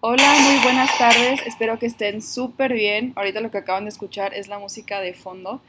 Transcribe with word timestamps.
Hola, 0.00 0.32
muy 0.44 0.62
buenas 0.62 0.96
tardes. 0.96 1.40
Espero 1.46 1.78
que 1.78 1.86
estén 1.86 2.22
súper 2.22 2.72
bien. 2.72 3.12
Ahorita 3.16 3.40
lo 3.40 3.50
que 3.50 3.58
acaban 3.58 3.84
de 3.84 3.90
escuchar 3.90 4.32
es 4.34 4.48
la 4.48 4.58
música 4.58 5.00
de 5.00 5.12
fondo. 5.14 5.60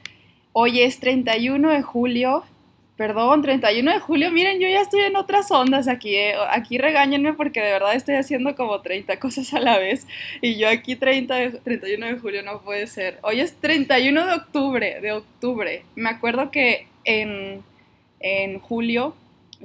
Hoy 0.53 0.81
es 0.81 0.99
31 0.99 1.69
de 1.71 1.81
julio. 1.81 2.43
Perdón, 2.95 3.41
31 3.41 3.91
de 3.93 3.99
julio. 3.99 4.31
Miren, 4.31 4.59
yo 4.59 4.67
ya 4.69 4.81
estoy 4.81 5.01
en 5.01 5.15
otras 5.15 5.49
ondas 5.51 5.87
aquí. 5.87 6.15
eh. 6.15 6.35
Aquí 6.51 6.77
regáñenme 6.77 7.33
porque 7.33 7.59
de 7.61 7.71
verdad 7.71 7.95
estoy 7.95 8.15
haciendo 8.15 8.55
como 8.55 8.81
30 8.81 9.19
cosas 9.19 9.51
a 9.55 9.59
la 9.59 9.79
vez. 9.79 10.05
Y 10.41 10.57
yo 10.57 10.69
aquí 10.69 10.95
30 10.95 11.35
de- 11.35 11.49
31 11.59 12.05
de 12.05 12.19
julio 12.19 12.43
no 12.43 12.61
puede 12.61 12.85
ser. 12.87 13.17
Hoy 13.23 13.39
es 13.41 13.55
31 13.59 14.27
de 14.27 14.33
octubre. 14.33 15.01
De 15.01 15.11
octubre. 15.13 15.83
Me 15.95 16.09
acuerdo 16.09 16.51
que 16.51 16.87
en, 17.03 17.63
en 18.19 18.59
julio 18.59 19.15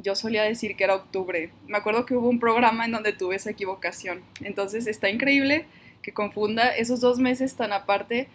yo 0.03 0.15
solía 0.15 0.43
decir 0.43 0.77
que 0.77 0.85
era 0.85 0.95
octubre. 0.95 1.51
Me 1.67 1.79
acuerdo 1.79 2.07
que 2.07 2.15
hubo 2.15 2.29
un 2.29 2.41
programa 2.41 2.85
en 2.85 2.93
donde 2.93 3.13
tuve 3.13 3.37
esa 3.37 3.51
equivocación. 3.51 4.23
Entonces 4.43 4.87
está 4.87 5.09
increíble 5.11 5.67
que 6.03 6.13
confunda 6.13 6.69
esos 6.71 7.01
dos 7.01 7.19
meses 7.19 7.57
tan 7.57 7.73
aparte, 7.73 8.29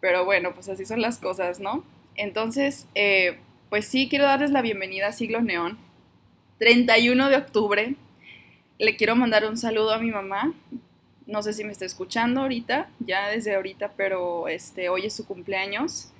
pero 0.00 0.24
bueno, 0.24 0.54
pues 0.54 0.68
así 0.68 0.86
son 0.86 1.02
las 1.02 1.18
cosas, 1.18 1.60
¿no? 1.60 1.84
Entonces, 2.14 2.86
eh, 2.94 3.38
pues 3.68 3.86
sí, 3.86 4.08
quiero 4.08 4.24
darles 4.24 4.50
la 4.50 4.62
bienvenida 4.62 5.08
a 5.08 5.12
Siglo 5.12 5.40
Neón. 5.42 5.78
31 6.58 7.28
de 7.28 7.36
octubre. 7.36 7.94
Le 8.78 8.96
quiero 8.96 9.16
mandar 9.16 9.44
un 9.44 9.56
saludo 9.56 9.92
a 9.92 9.98
mi 9.98 10.10
mamá. 10.10 10.54
No 11.26 11.42
sé 11.42 11.52
si 11.52 11.64
me 11.64 11.72
está 11.72 11.84
escuchando 11.84 12.40
ahorita, 12.40 12.88
ya 13.00 13.28
desde 13.28 13.54
ahorita, 13.54 13.92
pero 13.96 14.48
este, 14.48 14.88
hoy 14.88 15.06
es 15.06 15.14
su 15.14 15.26
cumpleaños. 15.26 16.10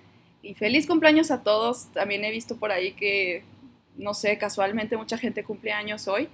Y 0.42 0.54
feliz 0.54 0.86
cumpleaños 0.86 1.30
a 1.30 1.42
todos. 1.42 1.90
También 1.92 2.24
he 2.24 2.30
visto 2.30 2.56
por 2.56 2.70
ahí 2.70 2.92
que 2.92 3.42
no 3.98 4.14
sé, 4.14 4.38
casualmente 4.38 4.96
mucha 4.96 5.18
gente 5.18 5.44
cumple 5.44 5.72
años 5.72 6.08
hoy. 6.08 6.28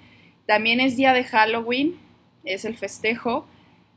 También 0.46 0.80
es 0.80 0.96
día 0.96 1.12
de 1.12 1.24
Halloween, 1.24 1.98
es 2.44 2.64
el 2.64 2.76
festejo. 2.76 3.46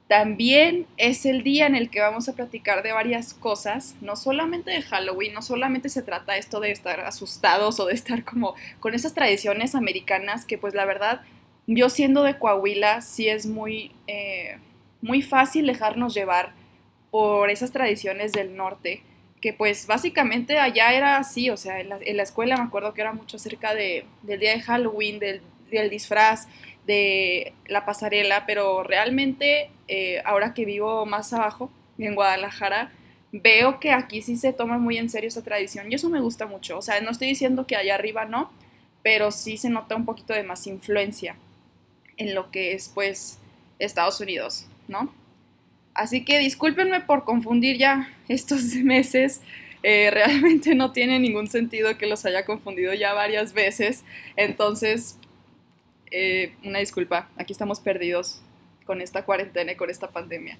También 0.08 0.88
es 0.96 1.26
el 1.26 1.44
día 1.44 1.68
en 1.68 1.76
el 1.76 1.90
que 1.90 2.00
vamos 2.00 2.30
a 2.30 2.34
platicar 2.34 2.82
de 2.82 2.94
varias 2.94 3.34
cosas, 3.34 3.96
no 4.00 4.16
solamente 4.16 4.72
de 4.72 4.82
Halloween, 4.82 5.34
no 5.34 5.42
solamente 5.42 5.90
se 5.90 6.02
trata 6.02 6.38
esto 6.38 6.62
de 6.62 6.72
estar 6.72 7.02
asustados 7.02 7.82
o 7.82 7.88
de 7.88 7.94
estar 7.94 8.24
como 8.24 8.56
con 8.80 8.94
esas 8.94 9.14
tradiciones 9.14 9.76
americanas 9.76 10.46
que 10.46 10.58
pues 10.58 10.74
la 10.74 10.86
verdad, 10.86 11.22
yo 11.68 11.90
siendo 11.90 12.24
de 12.24 12.40
Coahuila, 12.40 13.02
sí 13.02 13.28
es 13.28 13.48
muy, 13.48 13.92
eh, 14.08 14.60
muy 15.02 15.22
fácil 15.22 15.68
dejarnos 15.68 16.14
llevar 16.14 16.54
por 17.12 17.50
esas 17.50 17.74
tradiciones 17.74 18.32
del 18.32 18.56
norte 18.56 19.04
que 19.42 19.54
pues 19.54 19.86
básicamente 19.88 20.58
allá 20.58 20.94
era 20.94 21.18
así, 21.18 21.50
o 21.50 21.58
sea, 21.58 21.80
en 21.80 21.90
la, 21.90 22.24
escuela 22.24 22.58
me 22.58 22.64
acuerdo 22.64 22.94
que 22.94 23.02
era 23.02 23.14
mucho 23.14 23.38
acerca 23.38 23.76
de, 23.76 24.06
del 24.24 24.40
día 24.40 24.54
de 24.54 24.62
Halloween, 24.62 25.20
del, 25.20 25.42
disfraz, 25.90 26.48
de 26.86 27.54
la 27.68 27.86
pasarela, 27.86 28.46
pero 28.46 28.84
realmente 28.84 29.70
eh, 29.88 30.22
ahora 30.26 30.54
que 30.54 30.66
vivo 30.66 31.06
más 31.06 31.34
abajo, 31.34 31.72
en 31.98 32.16
Guadalajara, 32.16 32.92
veo 33.32 33.80
que 33.80 33.92
aquí 33.92 34.22
sí 34.22 34.38
se 34.38 34.54
toma 34.54 34.78
muy 34.78 34.98
en 34.98 35.10
serio 35.10 35.28
esa 35.28 35.44
tradición 35.44 35.92
y 35.92 35.96
eso 35.96 36.10
me 36.10 36.22
gusta 36.22 36.46
mucho, 36.46 36.78
o 36.78 36.82
sea, 36.82 37.00
no 37.02 37.12
estoy 37.12 37.28
diciendo 37.28 37.68
que 37.68 37.76
allá 37.76 37.96
arriba 37.96 38.26
no, 38.26 38.52
pero 39.04 39.32
sí 39.32 39.58
se 39.58 39.70
nota 39.70 39.96
un 39.96 40.06
poquito 40.06 40.34
de 40.34 40.44
más 40.44 40.68
influencia 40.68 41.36
en 42.18 42.34
lo 42.34 42.52
que 42.52 42.74
es 42.74 42.90
pues 42.94 43.40
Estados 43.80 44.20
Unidos, 44.20 44.68
¿no? 44.88 45.14
Así 45.98 46.24
que 46.24 46.38
discúlpenme 46.38 47.02
por 47.02 47.24
confundir 47.24 47.78
ya 47.78 48.08
estos 48.30 48.76
meses. 48.76 49.42
Eh, 49.82 50.10
realmente 50.12 50.76
no 50.76 50.92
tiene 50.92 51.20
ningún 51.20 51.48
sentido 51.48 51.98
que 51.98 52.06
los 52.06 52.26
haya 52.26 52.46
confundido 52.46 52.94
ya 52.94 53.14
varias 53.14 53.54
veces. 53.54 54.04
Entonces, 54.36 55.18
eh, 56.12 56.54
una 56.64 56.80
disculpa. 56.80 57.30
Aquí 57.36 57.52
estamos 57.52 57.80
perdidos 57.80 58.42
con 58.86 59.02
esta 59.02 59.26
cuarentena 59.26 59.72
y 59.72 59.76
con 59.76 59.90
esta 59.90 60.12
pandemia. 60.12 60.60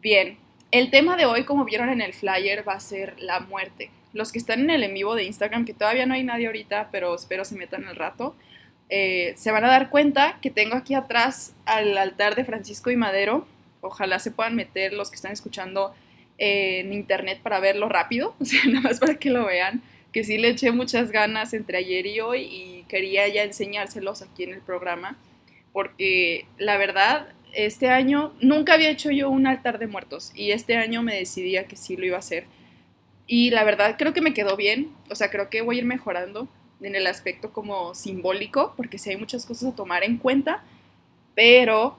Bien, 0.00 0.38
el 0.70 0.90
tema 0.90 1.16
de 1.18 1.26
hoy, 1.26 1.44
como 1.44 1.66
vieron 1.66 1.90
en 1.90 2.00
el 2.00 2.14
flyer, 2.14 2.66
va 2.66 2.72
a 2.72 2.80
ser 2.80 3.20
la 3.20 3.40
muerte. 3.40 3.90
Los 4.14 4.32
que 4.32 4.38
están 4.38 4.60
en 4.60 4.70
el 4.70 4.82
en 4.82 4.94
vivo 4.94 5.14
de 5.14 5.24
Instagram, 5.24 5.66
que 5.66 5.74
todavía 5.74 6.06
no 6.06 6.14
hay 6.14 6.24
nadie 6.24 6.46
ahorita, 6.46 6.88
pero 6.90 7.14
espero 7.14 7.44
se 7.44 7.54
metan 7.54 7.86
al 7.86 7.96
rato, 7.96 8.34
eh, 8.88 9.34
se 9.36 9.52
van 9.52 9.64
a 9.64 9.68
dar 9.68 9.90
cuenta 9.90 10.38
que 10.40 10.50
tengo 10.50 10.74
aquí 10.74 10.94
atrás 10.94 11.54
al 11.66 11.98
altar 11.98 12.34
de 12.34 12.44
Francisco 12.44 12.90
y 12.90 12.96
Madero, 12.96 13.46
ojalá 13.80 14.18
se 14.18 14.30
puedan 14.30 14.56
meter 14.56 14.92
los 14.92 15.10
que 15.10 15.16
están 15.16 15.32
escuchando 15.32 15.94
en 16.38 16.92
internet 16.92 17.40
para 17.42 17.60
verlo 17.60 17.88
rápido, 17.88 18.34
o 18.40 18.44
sea, 18.44 18.60
nada 18.66 18.80
más 18.80 18.98
para 18.98 19.16
que 19.16 19.30
lo 19.30 19.46
vean, 19.46 19.82
que 20.12 20.24
sí 20.24 20.38
le 20.38 20.48
eché 20.48 20.72
muchas 20.72 21.12
ganas 21.12 21.52
entre 21.54 21.78
ayer 21.78 22.06
y 22.06 22.20
hoy 22.20 22.40
y 22.42 22.84
quería 22.88 23.28
ya 23.28 23.44
enseñárselos 23.44 24.22
aquí 24.22 24.44
en 24.44 24.54
el 24.54 24.60
programa, 24.60 25.16
porque 25.72 26.46
la 26.58 26.76
verdad, 26.78 27.28
este 27.52 27.88
año 27.90 28.32
nunca 28.40 28.74
había 28.74 28.90
hecho 28.90 29.10
yo 29.10 29.28
un 29.28 29.46
altar 29.46 29.78
de 29.78 29.86
muertos 29.86 30.32
y 30.34 30.50
este 30.52 30.76
año 30.76 31.02
me 31.02 31.16
decidí 31.16 31.56
que 31.64 31.76
sí 31.76 31.96
lo 31.96 32.06
iba 32.06 32.16
a 32.16 32.20
hacer. 32.20 32.46
Y 33.26 33.50
la 33.50 33.62
verdad 33.62 33.96
creo 33.96 34.12
que 34.12 34.20
me 34.20 34.34
quedó 34.34 34.56
bien, 34.56 34.90
o 35.08 35.14
sea, 35.14 35.30
creo 35.30 35.50
que 35.50 35.62
voy 35.62 35.76
a 35.76 35.78
ir 35.80 35.84
mejorando 35.84 36.48
en 36.80 36.96
el 36.96 37.06
aspecto 37.06 37.52
como 37.52 37.94
simbólico, 37.94 38.74
porque 38.76 38.98
sí 38.98 39.10
hay 39.10 39.16
muchas 39.16 39.46
cosas 39.46 39.72
a 39.72 39.76
tomar 39.76 40.02
en 40.02 40.16
cuenta, 40.16 40.64
pero 41.34 41.96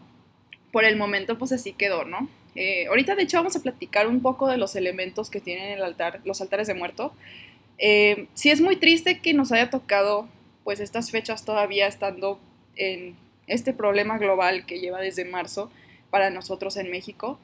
por 0.71 0.85
el 0.85 0.95
momento 0.95 1.37
pues 1.37 1.51
así 1.51 1.73
quedó, 1.73 2.05
¿no? 2.05 2.27
Eh, 2.55 2.87
ahorita 2.87 3.15
de 3.15 3.23
hecho 3.23 3.37
vamos 3.37 3.55
a 3.55 3.61
platicar 3.61 4.07
un 4.07 4.21
poco 4.21 4.47
de 4.47 4.57
los 4.57 4.75
elementos 4.75 5.29
que 5.29 5.39
tienen 5.39 5.71
el 5.71 5.83
altar, 5.83 6.21
los 6.25 6.41
altares 6.41 6.67
de 6.67 6.73
muerto. 6.73 7.13
Eh, 7.77 8.27
sí 8.33 8.49
es 8.49 8.61
muy 8.61 8.75
triste 8.75 9.19
que 9.19 9.33
nos 9.33 9.51
haya 9.51 9.69
tocado 9.69 10.27
pues 10.63 10.79
estas 10.79 11.11
fechas 11.11 11.45
todavía 11.45 11.87
estando 11.87 12.39
en 12.75 13.15
este 13.47 13.73
problema 13.73 14.17
global 14.17 14.65
que 14.65 14.79
lleva 14.79 14.99
desde 14.99 15.25
marzo 15.25 15.71
para 16.09 16.29
nosotros 16.29 16.77
en 16.77 16.91
México, 16.91 17.39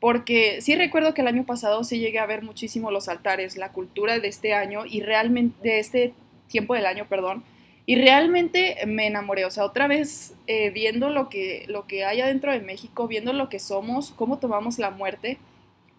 porque 0.00 0.60
sí 0.60 0.74
recuerdo 0.76 1.14
que 1.14 1.22
el 1.22 1.28
año 1.28 1.44
pasado 1.44 1.84
sí 1.84 1.98
llegué 1.98 2.18
a 2.18 2.26
ver 2.26 2.42
muchísimo 2.42 2.90
los 2.90 3.08
altares, 3.08 3.56
la 3.56 3.72
cultura 3.72 4.18
de 4.18 4.28
este 4.28 4.54
año 4.54 4.84
y 4.86 5.00
realmente 5.00 5.56
de 5.68 5.78
este 5.78 6.14
tiempo 6.48 6.74
del 6.74 6.86
año, 6.86 7.06
perdón, 7.08 7.42
y 7.88 7.96
realmente 7.96 8.76
me 8.86 9.06
enamoré, 9.06 9.46
o 9.46 9.50
sea, 9.50 9.64
otra 9.64 9.88
vez 9.88 10.34
eh, 10.46 10.68
viendo 10.68 11.08
lo 11.08 11.30
que, 11.30 11.64
lo 11.68 11.86
que 11.86 12.04
hay 12.04 12.20
adentro 12.20 12.52
de 12.52 12.60
México, 12.60 13.08
viendo 13.08 13.32
lo 13.32 13.48
que 13.48 13.58
somos, 13.58 14.10
cómo 14.10 14.38
tomamos 14.38 14.78
la 14.78 14.90
muerte, 14.90 15.38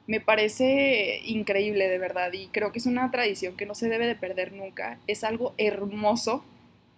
me 0.05 0.21
parece 0.21 1.19
increíble 1.25 1.87
de 1.87 1.97
verdad. 1.97 2.31
Y 2.31 2.49
creo 2.49 2.71
que 2.71 2.77
es 2.77 2.85
una 2.85 3.09
tradición 3.09 3.57
que 3.57 3.65
no 3.65 3.73
se 3.73 3.89
debe 3.89 4.05
de 4.05 4.13
perder 4.13 4.53
nunca, 4.53 4.99
es 5.07 5.23
algo 5.23 5.55
hermoso. 5.57 6.45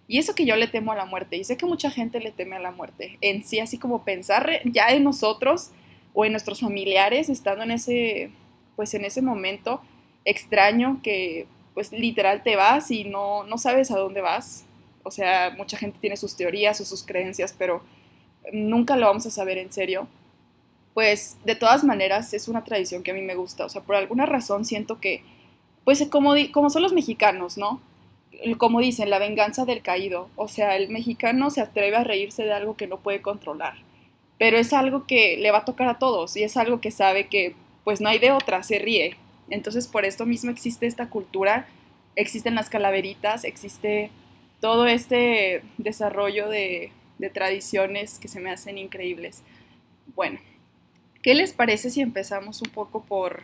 Y 0.10 0.18
eso 0.18 0.36
que 0.36 0.46
yo 0.46 0.58
le 0.58 0.68
temo 0.68 0.92
a 0.92 0.98
la 0.98 1.06
muerte. 1.06 1.38
Y 1.38 1.46
sé 1.46 1.56
que 1.56 1.66
mucha 1.66 1.90
gente 1.90 2.20
le 2.20 2.34
teme 2.34 2.58
a 2.58 2.60
la 2.60 2.72
muerte, 2.72 3.18
en 3.22 3.46
sí 3.46 3.62
así 3.62 3.78
como 3.78 4.04
pensar 4.04 4.60
ya 4.66 4.90
en 4.90 5.06
nosotros 5.06 5.72
o 6.14 6.26
en 6.26 6.34
nuestros 6.34 6.60
familiares 6.60 7.30
estando 7.30 7.64
en 7.64 7.72
ese, 7.72 8.30
pues 8.76 8.94
en 8.94 9.06
ese 9.06 9.22
momento 9.22 9.82
extraño 10.26 11.00
que 11.02 11.48
pues 11.76 11.94
literal 11.94 12.44
te 12.44 12.58
vas 12.58 12.92
y 12.92 13.06
no, 13.06 13.46
no 13.46 13.58
sabes 13.58 13.90
a 13.92 13.98
dónde 13.98 14.20
vas, 14.20 14.66
o 15.04 15.12
sea, 15.12 15.54
mucha 15.58 15.78
gente 15.78 16.00
tiene 16.00 16.18
sus 16.18 16.36
teorías 16.36 16.80
o 16.82 16.86
sus 16.86 17.04
creencias, 17.04 17.56
pero 17.58 17.82
nunca 18.52 18.96
lo 18.96 19.08
vamos 19.08 19.26
a 19.26 19.32
saber 19.32 19.58
en 19.58 19.72
serio. 19.72 20.08
Pues 20.94 21.38
de 21.46 21.56
todas 21.56 21.84
maneras 21.84 22.34
es 22.34 22.48
una 22.48 22.64
tradición 22.64 23.04
que 23.04 23.12
a 23.12 23.14
mí 23.14 23.22
me 23.22 23.36
gusta. 23.36 23.66
O 23.66 23.70
sea, 23.70 23.82
por 23.82 23.96
alguna 23.96 24.26
razón 24.26 24.66
siento 24.66 25.00
que, 25.00 25.24
pues 25.86 26.06
como, 26.10 26.34
como 26.52 26.70
son 26.70 26.84
los 26.84 26.94
mexicanos, 26.94 27.58
¿no? 27.58 27.82
Como 28.58 28.80
dicen, 28.80 29.10
la 29.10 29.20
venganza 29.20 29.66
del 29.66 29.82
caído. 29.82 30.30
O 30.36 30.48
sea, 30.48 30.76
el 30.76 30.90
mexicano 30.90 31.50
se 31.50 31.62
atreve 31.62 31.96
a 31.96 32.04
reírse 32.04 32.44
de 32.44 32.54
algo 32.54 32.76
que 32.76 32.88
no 32.88 33.00
puede 33.00 33.22
controlar. 33.22 33.76
Pero 34.38 34.58
es 34.58 34.74
algo 34.74 35.06
que 35.06 35.38
le 35.38 35.52
va 35.52 35.60
a 35.60 35.66
tocar 35.66 35.88
a 35.88 36.00
todos 36.00 36.36
y 36.36 36.44
es 36.44 36.58
algo 36.58 36.82
que 36.82 36.92
sabe 36.92 37.28
que 37.28 37.56
pues 37.84 38.02
no 38.02 38.10
hay 38.10 38.20
de 38.20 38.32
otra, 38.32 38.64
se 38.64 38.80
ríe. 38.80 39.16
Entonces 39.50 39.88
por 39.88 40.06
esto 40.06 40.26
mismo 40.26 40.50
existe 40.50 40.88
esta 40.88 41.10
cultura, 41.10 41.68
existen 42.16 42.56
las 42.56 42.70
calaveritas, 42.70 43.44
existe 43.44 44.10
todo 44.62 44.86
este 44.86 45.64
desarrollo 45.78 46.48
de, 46.48 46.94
tradiciones 47.34 48.18
que 48.18 48.28
se 48.28 48.40
me 48.40 48.50
hacen 48.50 48.80
increíbles. 48.80 49.44
Bueno, 50.16 50.40
¿qué 51.22 51.36
les 51.36 51.54
parece 51.54 51.92
si 51.92 52.02
empezamos 52.02 52.64
un 52.64 52.72
poco 52.72 53.04
por, 53.04 53.44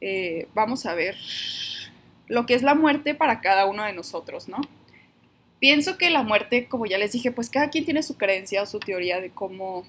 eh, 0.00 0.48
vamos 0.54 0.86
a 0.86 0.94
ver, 0.94 1.16
lo 2.26 2.46
que 2.46 2.54
es 2.54 2.62
la 2.62 2.74
muerte 2.74 3.14
para 3.14 3.40
cada 3.40 3.66
uno 3.66 3.84
de 3.84 3.92
nosotros, 3.92 4.48
¿no? 4.48 4.60
Pienso 5.60 5.98
que 5.98 6.10
la 6.10 6.24
muerte, 6.24 6.66
como 6.66 6.86
ya 6.86 6.98
les 6.98 7.12
dije, 7.12 7.30
pues 7.30 7.48
cada 7.48 7.70
quien 7.70 7.84
tiene 7.84 8.02
su 8.02 8.16
creencia 8.16 8.62
o 8.62 8.66
su 8.66 8.80
teoría 8.80 9.20
de 9.20 9.30
cómo, 9.30 9.84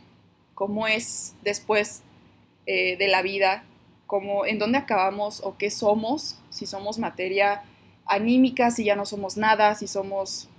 cómo 0.53 0.85
es 0.85 1.33
después 1.41 2.03
eh, 2.67 2.97
de 2.97 3.07
la 3.07 3.23
vida, 3.23 3.63
cómo, 4.05 4.45
en 4.45 4.59
dónde 4.59 4.77
acabamos 4.77 5.41
o 5.43 5.57
qué 5.57 5.71
somos, 5.71 6.37
si 6.51 6.67
somos 6.67 6.99
materia 6.99 7.63
anímica, 8.13 8.71
si 8.71 8.83
ya 8.83 8.95
no 8.95 9.05
somos 9.05 9.37
nada, 9.37 9.75
si 9.75 9.87
somos, 9.87 10.49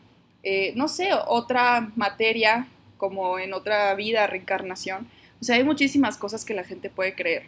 eh, 0.43 0.73
no 0.77 0.89
sé, 0.89 1.11
otra 1.27 1.91
materia 1.97 2.69
como 2.97 3.39
en 3.39 3.53
otra 3.53 3.95
vida, 3.95 4.27
reencarnación. 4.27 5.09
O 5.41 5.45
sea, 5.45 5.57
hay 5.57 5.65
muchísimas 5.65 6.19
cosas 6.19 6.45
que 6.45 6.55
la 6.55 6.65
gente 6.65 6.91
puede 6.91 7.15
creer. 7.15 7.45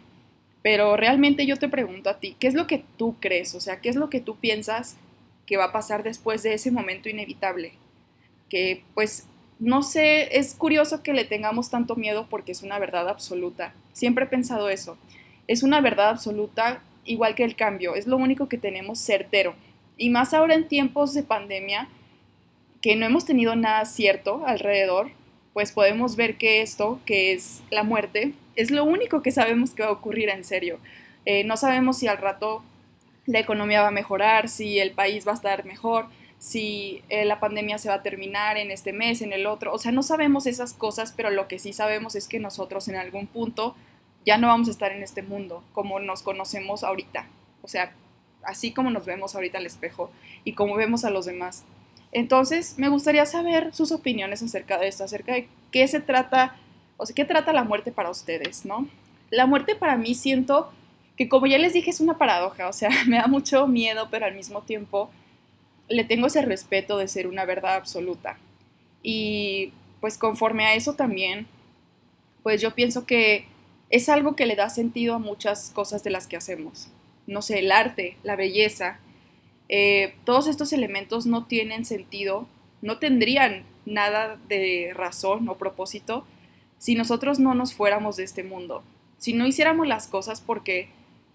Pero 0.61 0.97
realmente 0.97 1.45
yo 1.45 1.57
te 1.57 1.69
pregunto 1.69 2.09
a 2.09 2.19
ti, 2.19 2.35
¿qué 2.39 2.47
es 2.47 2.53
lo 2.53 2.67
que 2.67 2.83
tú 2.97 3.15
crees? 3.19 3.55
O 3.55 3.61
sea, 3.61 3.81
¿qué 3.81 3.89
es 3.89 3.95
lo 3.95 4.09
que 4.09 4.19
tú 4.19 4.37
piensas 4.37 4.97
que 5.45 5.57
va 5.57 5.65
a 5.65 5.71
pasar 5.71 6.03
después 6.03 6.43
de 6.43 6.53
ese 6.55 6.71
momento 6.71 7.07
inevitable? 7.09 7.73
que 8.49 8.83
pues 8.93 9.27
no 9.59 9.83
sé, 9.83 10.37
es 10.37 10.53
curioso 10.53 11.01
que 11.01 11.13
le 11.13 11.23
tengamos 11.23 11.69
tanto 11.69 11.95
miedo 11.95 12.27
porque 12.29 12.51
es 12.51 12.61
una 12.61 12.77
verdad 12.77 13.07
absoluta. 13.07 13.73
Siempre 13.93 14.25
he 14.25 14.27
pensado 14.27 14.69
eso. 14.69 14.97
Es 15.47 15.63
una 15.63 15.79
verdad 15.79 16.09
absoluta 16.09 16.81
igual 17.05 17.35
que 17.35 17.43
el 17.43 17.55
cambio, 17.55 17.95
es 17.95 18.07
lo 18.07 18.17
único 18.17 18.49
que 18.49 18.57
tenemos 18.57 18.99
certero. 18.99 19.55
Y 19.97 20.09
más 20.09 20.33
ahora 20.33 20.55
en 20.55 20.67
tiempos 20.67 21.13
de 21.13 21.23
pandemia, 21.23 21.87
que 22.81 22.95
no 22.95 23.05
hemos 23.05 23.25
tenido 23.25 23.55
nada 23.55 23.85
cierto 23.85 24.45
alrededor, 24.45 25.11
pues 25.53 25.71
podemos 25.71 26.15
ver 26.15 26.37
que 26.37 26.61
esto, 26.61 26.99
que 27.05 27.31
es 27.31 27.63
la 27.69 27.83
muerte, 27.83 28.33
es 28.55 28.71
lo 28.71 28.83
único 28.83 29.21
que 29.21 29.31
sabemos 29.31 29.73
que 29.73 29.83
va 29.83 29.89
a 29.89 29.93
ocurrir 29.93 30.29
en 30.29 30.43
serio. 30.43 30.79
Eh, 31.25 31.43
no 31.43 31.57
sabemos 31.57 31.97
si 31.97 32.07
al 32.07 32.17
rato 32.17 32.63
la 33.25 33.39
economía 33.39 33.81
va 33.81 33.87
a 33.87 33.91
mejorar, 33.91 34.49
si 34.49 34.79
el 34.79 34.91
país 34.91 35.25
va 35.25 35.31
a 35.31 35.35
estar 35.35 35.65
mejor, 35.65 36.07
si 36.39 37.01
eh, 37.09 37.25
la 37.25 37.39
pandemia 37.39 37.77
se 37.77 37.89
va 37.89 37.95
a 37.95 38.03
terminar 38.03 38.57
en 38.57 38.69
este 38.69 38.93
mes, 38.93 39.21
en 39.21 39.33
el 39.33 39.47
otro. 39.47 39.73
O 39.73 39.79
sea, 39.79 39.91
no 39.91 40.03
sabemos 40.03 40.45
esas 40.45 40.73
cosas, 40.73 41.13
pero 41.15 41.29
lo 41.31 41.47
que 41.47 41.57
sí 41.57 41.73
sabemos 41.73 42.15
es 42.15 42.27
que 42.27 42.39
nosotros 42.39 42.87
en 42.87 42.97
algún 42.97 43.25
punto 43.25 43.75
ya 44.25 44.37
no 44.37 44.47
vamos 44.47 44.67
a 44.67 44.71
estar 44.71 44.91
en 44.91 45.03
este 45.03 45.21
mundo 45.21 45.63
como 45.73 45.99
nos 45.99 46.21
conocemos 46.21 46.83
ahorita. 46.83 47.27
O 47.61 47.67
sea, 47.67 47.93
así 48.45 48.71
como 48.71 48.89
nos 48.89 49.05
vemos 49.05 49.35
ahorita 49.35 49.57
al 49.57 49.65
espejo 49.65 50.11
y 50.43 50.53
como 50.53 50.75
vemos 50.75 51.05
a 51.05 51.09
los 51.09 51.25
demás. 51.25 51.63
Entonces, 52.11 52.77
me 52.77 52.89
gustaría 52.89 53.25
saber 53.25 53.73
sus 53.73 53.91
opiniones 53.91 54.41
acerca 54.41 54.77
de 54.77 54.87
esto, 54.87 55.03
acerca 55.03 55.33
de 55.33 55.49
qué 55.71 55.87
se 55.87 55.99
trata, 55.99 56.55
o 56.97 57.05
sea, 57.05 57.13
qué 57.13 57.25
trata 57.25 57.51
la 57.51 57.63
muerte 57.63 57.91
para 57.91 58.09
ustedes, 58.09 58.65
¿no? 58.65 58.87
La 59.29 59.45
muerte 59.45 59.75
para 59.75 59.97
mí 59.97 60.15
siento 60.15 60.71
que 61.17 61.29
como 61.29 61.47
ya 61.47 61.57
les 61.57 61.73
dije 61.73 61.89
es 61.89 61.99
una 61.99 62.17
paradoja, 62.17 62.67
o 62.67 62.73
sea, 62.73 62.89
me 63.07 63.17
da 63.17 63.27
mucho 63.27 63.67
miedo, 63.67 64.07
pero 64.09 64.25
al 64.25 64.35
mismo 64.35 64.61
tiempo 64.61 65.09
le 65.87 66.03
tengo 66.03 66.27
ese 66.27 66.41
respeto 66.41 66.97
de 66.97 67.07
ser 67.07 67.27
una 67.27 67.45
verdad 67.45 67.75
absoluta. 67.75 68.37
Y 69.03 69.71
pues 70.01 70.17
conforme 70.17 70.65
a 70.65 70.75
eso 70.75 70.93
también, 70.95 71.47
pues 72.43 72.61
yo 72.61 72.73
pienso 72.73 73.05
que 73.05 73.45
es 73.89 74.09
algo 74.09 74.35
que 74.35 74.45
le 74.45 74.55
da 74.55 74.69
sentido 74.69 75.15
a 75.15 75.19
muchas 75.19 75.71
cosas 75.71 76.03
de 76.03 76.09
las 76.09 76.27
que 76.27 76.37
hacemos. 76.37 76.89
No 77.27 77.41
sé, 77.41 77.59
el 77.59 77.71
arte, 77.71 78.17
la 78.23 78.35
belleza, 78.35 78.99
eh, 79.69 80.15
todos 80.25 80.47
estos 80.47 80.73
elementos 80.73 81.25
no 81.25 81.45
tienen 81.45 81.85
sentido, 81.85 82.47
no 82.81 82.99
tendrían 82.99 83.63
nada 83.85 84.37
de 84.47 84.91
razón 84.93 85.47
o 85.49 85.57
propósito 85.57 86.25
si 86.77 86.95
nosotros 86.95 87.39
no 87.39 87.55
nos 87.55 87.73
fuéramos 87.73 88.17
de 88.17 88.23
este 88.23 88.43
mundo, 88.43 88.83
si 89.17 89.33
no 89.33 89.47
hiciéramos 89.47 89.87
las 89.87 90.07
cosas 90.07 90.41
porque 90.41 90.89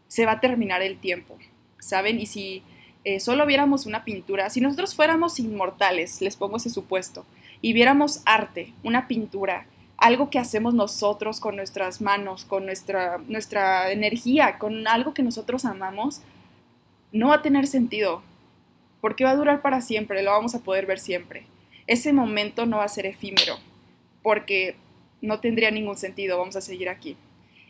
se 0.09 0.27
va 0.27 0.33
a 0.33 0.41
terminar 0.41 0.83
el 0.83 0.99
tiempo, 0.99 1.39
¿saben? 1.79 2.21
Y 2.21 2.27
si 2.27 2.63
eh, 3.05 3.21
solo 3.21 3.47
viéramos 3.47 3.87
una 3.87 4.05
pintura, 4.05 4.51
si 4.51 4.61
nosotros 4.61 4.95
fuéramos 4.95 5.41
inmortales, 5.41 6.21
les 6.21 6.37
pongo 6.37 6.59
ese 6.59 6.71
supuesto, 6.71 7.25
y 7.63 7.73
viéramos 7.73 8.23
arte, 8.27 8.73
una 8.83 9.09
pintura, 9.09 9.67
algo 10.01 10.31
que 10.31 10.39
hacemos 10.39 10.73
nosotros 10.73 11.41
con 11.41 11.57
nuestras 11.57 12.01
manos, 12.01 12.47
con 12.47 12.65
nuestra, 12.65 13.19
nuestra 13.29 13.93
energía, 13.93 14.59
con 14.59 14.89
algo 14.89 15.13
que 15.13 15.23
nosotros 15.23 15.67
amamos, 15.67 16.23
no 17.13 17.29
va 17.29 17.37
a 17.37 17.43
tener 17.43 17.67
sentido, 17.67 18.23
porque 19.03 19.25
va 19.25 19.31
a 19.31 19.37
durar 19.37 19.61
para 19.61 19.83
siempre, 19.83 20.23
lo 20.23 20.31
vamos 20.31 20.55
a 20.55 20.61
poder 20.61 20.87
ver 20.87 20.99
siempre. 20.99 21.45
Ese 21.87 22.15
momento 22.15 22.65
no 22.65 22.79
va 22.79 22.85
a 22.85 22.89
ser 22.89 23.05
efímero, 23.05 23.57
porque 24.23 24.75
no 25.21 25.39
tendría 25.41 25.71
ningún 25.71 25.99
sentido, 25.99 26.39
vamos 26.39 26.57
a 26.57 26.63
seguir 26.63 26.89
aquí. 26.89 27.17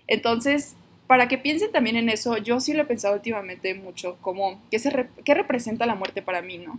Entonces, 0.06 0.76
para 1.08 1.26
que 1.26 1.36
piensen 1.36 1.72
también 1.72 1.96
en 1.96 2.08
eso, 2.08 2.36
yo 2.36 2.60
sí 2.60 2.74
lo 2.74 2.82
he 2.82 2.86
pensado 2.86 3.14
últimamente 3.14 3.74
mucho, 3.74 4.18
como 4.20 4.62
qué, 4.70 4.78
se 4.78 5.08
qué 5.24 5.34
representa 5.34 5.84
la 5.84 5.96
muerte 5.96 6.22
para 6.22 6.42
mí, 6.42 6.58
¿no? 6.58 6.78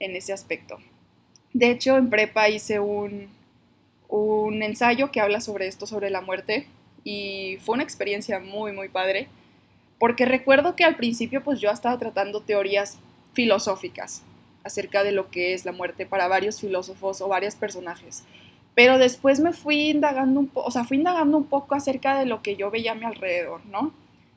En 0.00 0.16
ese 0.16 0.32
aspecto. 0.32 0.78
De 1.52 1.70
hecho, 1.70 1.96
en 1.96 2.10
prepa 2.10 2.48
hice 2.48 2.80
un, 2.80 3.28
un 4.08 4.62
ensayo 4.62 5.10
que 5.10 5.20
habla 5.20 5.40
sobre 5.40 5.66
esto, 5.66 5.86
sobre 5.86 6.10
la 6.10 6.20
muerte, 6.20 6.66
y 7.04 7.58
fue 7.60 7.74
una 7.74 7.84
experiencia 7.84 8.40
muy, 8.40 8.72
muy 8.72 8.88
padre, 8.88 9.28
porque 9.98 10.24
recuerdo 10.24 10.76
que 10.76 10.84
al 10.84 10.96
principio 10.96 11.42
pues 11.42 11.60
yo 11.60 11.70
estaba 11.70 11.98
tratando 11.98 12.40
teorías 12.40 12.98
filosóficas 13.32 14.22
acerca 14.64 15.02
de 15.02 15.12
lo 15.12 15.30
que 15.30 15.54
es 15.54 15.64
la 15.64 15.72
muerte 15.72 16.06
para 16.06 16.28
varios 16.28 16.60
filósofos 16.60 17.20
o 17.20 17.28
varios 17.28 17.54
personajes. 17.54 18.24
Pero 18.74 18.98
después 18.98 19.40
me 19.40 19.52
fui 19.52 19.90
indagando 19.90 20.40
un 20.40 20.50
o 20.54 20.70
sea, 20.70 20.84
fui 20.84 20.98
indagando 20.98 21.36
un 21.36 21.44
poco 21.44 21.74
acerca 21.74 22.18
de 22.18 22.26
lo 22.26 22.42
que 22.42 22.56
yo 22.56 22.70
veía 22.70 22.92
a 22.92 22.94
mi 22.94 23.04
alrededor, 23.04 23.64
¿no? 23.66 23.92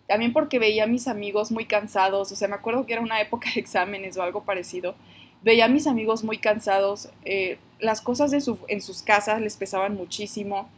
También 0.08 0.34
porque 0.34 0.60
veía 0.60 0.86
a 0.86 0.88
mis 0.88 1.08
amigos 1.08 1.52
muy 1.52 1.66
cansados, 1.66 2.32
o 2.32 2.36
sea, 2.36 2.48
me 2.48 2.56
acuerdo 2.56 2.86
que 2.86 2.94
era 2.94 3.02
una 3.02 3.22
época 3.22 3.50
de 3.54 3.62
exámenes 3.62 4.18
o 4.18 4.24
algo 4.24 4.44
parecido. 4.44 4.96
Veía 5.44 5.66
a 5.66 5.70
mis 5.70 5.88
amigos 5.88 6.24
muy 6.24 6.38
cansados, 6.38 7.10
eh, 7.26 7.58
las 7.80 8.02
cosas 8.02 8.32
de 8.32 8.42
en 8.68 8.82
sus 8.82 9.02
casas 9.02 9.42
les 9.42 9.58
pesaban 9.58 9.96
muchísimo. 9.96 10.70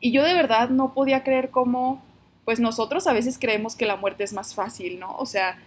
Y 0.00 0.12
yo 0.12 0.22
de 0.22 0.34
verdad 0.34 0.68
no 0.68 0.92
podía 0.92 1.24
creer 1.24 1.50
cómo, 1.50 2.02
pues 2.44 2.60
nosotros 2.60 3.06
a 3.06 3.12
veces 3.12 3.38
creemos 3.38 3.76
que 3.76 3.86
la 3.86 3.96
muerte 3.96 4.24
es 4.24 4.32
más 4.34 4.54
fácil, 4.54 4.98
¿no? 4.98 5.16
O 5.16 5.24
sea, 5.24 5.58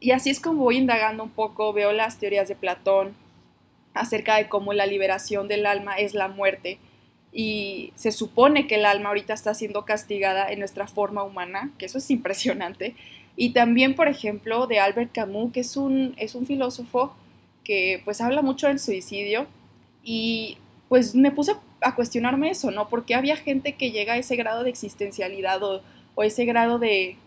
y 0.00 0.10
así 0.10 0.30
es 0.30 0.40
como 0.40 0.64
voy 0.64 0.76
indagando 0.76 1.24
un 1.24 1.30
poco, 1.30 1.72
veo 1.72 1.92
las 1.92 2.18
teorías 2.18 2.48
de 2.48 2.56
Platón, 2.56 3.14
acerca 3.94 4.36
de 4.36 4.48
cómo 4.48 4.72
la 4.72 4.86
liberación 4.86 5.48
del 5.48 5.66
alma 5.66 5.96
es 5.96 6.14
la 6.14 6.28
muerte 6.28 6.78
y 7.32 7.92
se 7.94 8.12
supone 8.12 8.66
que 8.66 8.76
el 8.76 8.86
alma 8.86 9.08
ahorita 9.08 9.34
está 9.34 9.54
siendo 9.54 9.84
castigada 9.84 10.50
en 10.50 10.60
nuestra 10.60 10.86
forma 10.86 11.22
humana, 11.22 11.72
que 11.78 11.86
eso 11.86 11.98
es 11.98 12.10
impresionante. 12.10 12.94
Y 13.36 13.50
también, 13.52 13.94
por 13.94 14.08
ejemplo, 14.08 14.66
de 14.66 14.80
Albert 14.80 15.12
Camus, 15.12 15.52
que 15.52 15.60
es 15.60 15.76
un, 15.76 16.14
es 16.16 16.34
un 16.34 16.46
filósofo 16.46 17.14
que 17.68 18.00
pues 18.06 18.22
habla 18.22 18.40
mucho 18.40 18.66
del 18.66 18.78
suicidio 18.78 19.46
y 20.02 20.56
pues 20.88 21.14
me 21.14 21.30
puse 21.30 21.52
a 21.82 21.94
cuestionarme 21.94 22.48
eso, 22.48 22.70
¿no? 22.70 22.88
Porque 22.88 23.14
había 23.14 23.36
gente 23.36 23.74
que 23.74 23.90
llega 23.90 24.14
a 24.14 24.16
ese 24.16 24.36
grado 24.36 24.64
de 24.64 24.70
existencialidad 24.70 25.62
o, 25.62 25.82
o 26.14 26.22
ese 26.22 26.46
grado 26.46 26.78
de, 26.78 27.18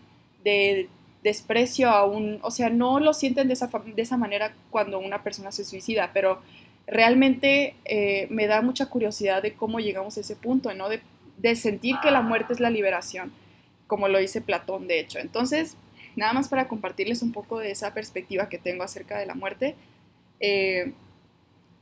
de, 0.42 0.88
desprecio 1.22 1.90
a 1.90 2.04
un, 2.04 2.40
o 2.42 2.50
sea, 2.50 2.70
no 2.70 2.98
lo 2.98 3.14
sienten 3.14 3.46
de 3.46 3.54
esa, 3.54 3.68
de 3.68 4.02
esa 4.02 4.16
manera 4.16 4.52
cuando 4.70 4.98
una 4.98 5.22
persona 5.22 5.52
se 5.52 5.64
suicida, 5.64 6.10
pero 6.12 6.42
realmente 6.88 7.76
eh, 7.84 8.26
me 8.28 8.48
da 8.48 8.62
mucha 8.62 8.86
curiosidad 8.86 9.42
de 9.42 9.54
cómo 9.54 9.78
llegamos 9.78 10.16
a 10.16 10.22
ese 10.22 10.34
punto, 10.34 10.74
¿no? 10.74 10.88
De, 10.88 11.00
sentir 11.54 11.96
que 12.02 12.10
la 12.10 12.20
muerte 12.20 12.52
es 12.52 12.58
la 12.58 12.70
liberación, 12.70 13.32
como 13.86 14.08
lo 14.08 14.18
dice 14.18 14.40
Platón, 14.40 14.88
de 14.88 14.98
hecho. 14.98 15.20
Entonces, 15.20 15.76
nada 16.16 16.32
más 16.32 16.48
para 16.48 16.66
compartirles 16.66 17.22
un 17.22 17.30
poco 17.30 17.60
de 17.60 17.70
esa 17.70 17.94
perspectiva 17.94 18.48
que 18.48 18.58
tengo 18.58 18.82
acerca 18.82 19.18
de 19.18 19.26
la 19.26 19.34
muerte. 19.34 19.76
Eh, 20.42 20.92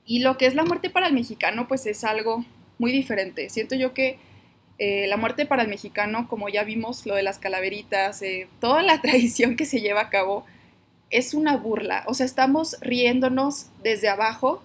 y 0.06 0.20
lo 0.20 0.38
que 0.38 0.46
es 0.46 0.54
la 0.54 0.64
muerte 0.64 0.88
para 0.88 1.08
el 1.08 1.14
mexicano, 1.14 1.66
pues 1.66 1.86
es 1.86 2.04
algo 2.04 2.44
muy 2.78 2.92
diferente. 2.92 3.50
Siento 3.50 3.74
yo 3.74 3.92
que 3.92 4.18
eh, 4.78 5.08
la 5.08 5.16
muerte 5.16 5.44
para 5.44 5.62
el 5.62 5.68
mexicano, 5.68 6.28
como 6.28 6.48
ya 6.48 6.62
vimos, 6.62 7.04
lo 7.04 7.16
de 7.16 7.24
las 7.24 7.40
calaveritas, 7.40 8.22
toda 8.60 8.84
la 8.84 9.00
tradición 9.02 9.56
que 9.56 9.66
se 9.66 9.80
lleva 9.80 10.02
a 10.02 10.10
cabo, 10.10 10.46
es 11.10 11.34
una 11.34 11.56
burla. 11.56 12.04
O 12.06 12.14
sea, 12.14 12.26
estamos 12.26 12.76
riéndonos 12.80 13.66
desde 13.82 14.08
abajo 14.08 14.62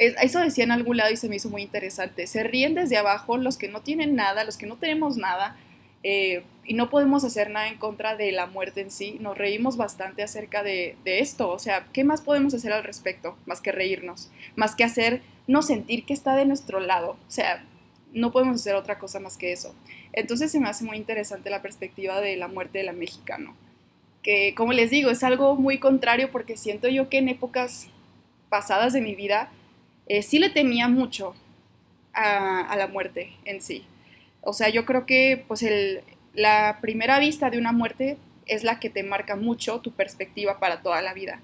eso 0.00 0.40
decía 0.40 0.64
en 0.64 0.72
algún 0.72 0.96
lado 0.96 1.12
y 1.12 1.16
se 1.16 1.28
me 1.28 1.36
hizo 1.36 1.50
muy 1.50 1.62
interesante. 1.62 2.26
Se 2.26 2.42
ríen 2.42 2.74
desde 2.74 2.96
abajo 2.96 3.36
los 3.36 3.56
que 3.58 3.68
no 3.68 3.82
tienen 3.82 4.16
nada, 4.16 4.44
los 4.44 4.56
que 4.56 4.66
no 4.66 4.76
tenemos 4.76 5.16
nada, 5.16 5.56
eh, 6.02 6.42
y 6.70 6.74
no 6.74 6.88
podemos 6.88 7.24
hacer 7.24 7.50
nada 7.50 7.66
en 7.66 7.78
contra 7.78 8.14
de 8.14 8.30
la 8.30 8.46
muerte 8.46 8.80
en 8.80 8.92
sí. 8.92 9.16
Nos 9.18 9.36
reímos 9.36 9.76
bastante 9.76 10.22
acerca 10.22 10.62
de, 10.62 10.96
esto. 11.04 11.50
O 11.50 11.58
sea, 11.58 11.88
¿qué 11.92 12.04
más 12.04 12.20
podemos 12.20 12.54
hacer 12.54 12.72
al 12.72 12.84
respecto? 12.84 13.36
Más 13.44 13.60
que 13.60 13.72
reírnos, 13.72 14.30
más 14.54 14.76
que 14.76 14.84
hacernos 14.84 15.66
sentir 15.66 16.06
que 16.06 16.12
está 16.12 16.36
de 16.36 16.44
nuestro 16.44 16.78
lado. 16.78 17.16
O 17.26 17.30
sea, 17.30 17.64
no 18.12 18.30
podemos 18.30 18.54
hacer 18.54 18.76
otra 18.76 19.00
cosa 19.00 19.18
más 19.18 19.36
que 19.36 19.50
eso. 19.50 19.74
Entonces 20.12 20.52
se 20.52 20.60
me 20.60 20.68
hace 20.68 20.84
muy 20.84 20.96
interesante 20.96 21.50
la 21.50 21.60
perspectiva 21.60 22.20
de 22.20 22.36
la 22.36 22.46
muerte 22.46 22.78
de 22.78 22.84
la 22.84 22.92
mexicana. 22.92 23.52
Que, 24.22 24.54
como 24.54 24.72
les 24.72 24.92
digo, 24.92 25.10
es 25.10 25.24
algo 25.24 25.56
muy 25.56 25.78
contrario 25.78 26.30
porque 26.30 26.56
siento 26.56 26.86
yo 26.86 27.08
que 27.08 27.18
en 27.18 27.30
épocas 27.30 27.88
pasadas 28.48 28.92
de 28.92 29.00
mi 29.00 29.16
vida, 29.16 29.50
eh, 30.06 30.22
sí 30.22 30.38
le 30.38 30.50
temía 30.50 30.86
mucho 30.86 31.34
a, 32.12 32.76
la 32.76 32.86
muerte 32.86 33.32
en 33.44 33.60
sí. 33.60 33.82
O 34.40 34.52
sea, 34.52 34.68
yo 34.68 34.84
creo 34.84 35.04
que 35.04 35.44
pues 35.48 35.64
la 36.34 36.78
primera 36.80 37.18
vista 37.18 37.50
de 37.50 37.58
una 37.58 37.72
muerte 37.72 38.16
es 38.46 38.64
la 38.64 38.80
que 38.80 38.90
te 38.90 39.02
marca 39.02 39.36
mucho 39.36 39.80
tu 39.80 39.92
perspectiva 39.92 40.58
para 40.58 40.82
toda 40.82 41.02
la 41.02 41.14
vida. 41.14 41.40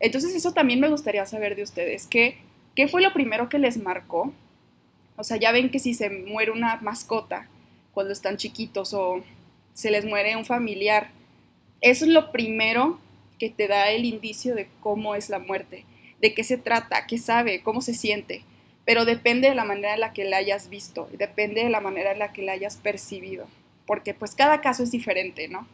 Entonces 0.00 0.34
eso 0.34 0.52
también 0.52 0.80
me 0.80 0.88
gustaría 0.88 1.26
saber 1.26 1.56
de 1.56 1.62
ustedes. 1.62 2.06
¿Qué, 2.06 2.38
¿Qué 2.74 2.88
fue 2.88 3.02
lo 3.02 3.12
primero 3.12 3.48
que 3.48 3.58
les 3.58 3.76
marcó? 3.76 4.32
O 5.16 5.24
sea, 5.24 5.36
ya 5.36 5.52
ven 5.52 5.70
que 5.70 5.78
si 5.78 5.94
se 5.94 6.10
muere 6.10 6.52
una 6.52 6.76
mascota 6.76 7.48
cuando 7.92 8.12
están 8.12 8.36
chiquitos 8.36 8.94
o 8.94 9.22
se 9.74 9.90
les 9.90 10.04
muere 10.04 10.36
un 10.36 10.44
familiar, 10.44 11.10
eso 11.80 12.04
es 12.04 12.10
lo 12.10 12.32
primero 12.32 13.00
que 13.38 13.50
te 13.50 13.68
da 13.68 13.90
el 13.90 14.04
indicio 14.04 14.54
de 14.54 14.68
cómo 14.80 15.14
es 15.14 15.28
la 15.30 15.38
muerte 15.38 15.84
de 16.20 16.34
qué 16.34 16.44
se 16.44 16.58
trata, 16.58 17.06
qué 17.06 17.18
sabe, 17.18 17.62
cómo 17.62 17.80
se 17.80 17.94
siente, 17.94 18.42
pero 18.84 19.04
depende 19.04 19.48
de 19.48 19.54
la 19.54 19.64
manera 19.64 19.94
en 19.94 20.00
la 20.00 20.12
que 20.12 20.24
la 20.24 20.38
hayas 20.38 20.68
visto, 20.68 21.08
depende 21.12 21.62
de 21.62 21.70
la 21.70 21.80
manera 21.80 22.12
en 22.12 22.18
la 22.18 22.32
que 22.32 22.42
la 22.42 22.52
hayas 22.52 22.76
percibido, 22.76 23.46
porque 23.88 24.12
pues 24.12 24.34
cada 24.34 24.60
caso 24.60 24.82
es 24.84 24.90
diferente, 24.92 25.48
¿no? 25.48 25.66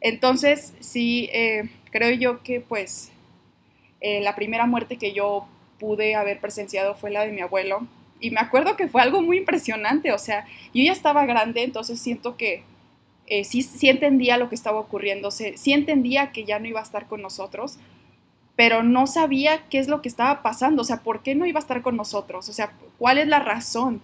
Entonces, 0.00 0.74
sí, 0.78 1.28
eh, 1.32 1.68
creo 1.90 2.14
yo 2.14 2.42
que 2.44 2.60
pues 2.60 3.10
eh, 4.00 4.20
la 4.20 4.36
primera 4.36 4.64
muerte 4.64 4.96
que 4.96 5.12
yo 5.12 5.48
pude 5.80 6.14
haber 6.14 6.40
presenciado 6.40 6.94
fue 6.94 7.10
la 7.10 7.26
de 7.26 7.32
mi 7.32 7.40
abuelo. 7.40 7.86
Y 8.20 8.30
me 8.30 8.40
acuerdo 8.40 8.76
que 8.76 8.86
fue 8.86 9.02
algo 9.02 9.22
muy 9.22 9.38
impresionante, 9.38 10.12
o 10.12 10.18
sea, 10.18 10.46
yo 10.72 10.82
ya 10.84 10.92
estaba 10.92 11.26
grande, 11.26 11.64
entonces 11.64 12.00
siento 12.00 12.36
que 12.36 12.62
eh, 13.26 13.44
sí, 13.44 13.62
sí, 13.62 13.88
entendía 13.88 14.38
lo 14.38 14.48
que 14.48 14.54
estaba 14.54 14.78
ocurriendo, 14.78 15.30
sí 15.30 15.72
entendía 15.72 16.32
que 16.32 16.44
ya 16.44 16.58
no 16.58 16.66
iba 16.66 16.80
a 16.80 16.84
estar 16.84 17.06
con 17.06 17.22
nosotros, 17.22 17.78
pero 18.56 18.82
no 18.82 19.06
sabía 19.06 19.68
qué 19.68 19.78
es 19.78 19.88
lo 19.88 20.00
que 20.02 20.08
estaba 20.08 20.42
pasando, 20.42 20.82
o 20.82 20.84
sea, 20.84 21.02
¿por 21.02 21.22
qué 21.22 21.34
no 21.34 21.46
iba 21.46 21.58
a 21.58 21.62
estar 21.62 21.82
con 21.82 21.96
nosotros? 21.96 22.48
O 22.48 22.52
sea, 22.52 22.72
¿cuál 22.98 23.18
es 23.18 23.28
la 23.28 23.40
razón 23.40 24.00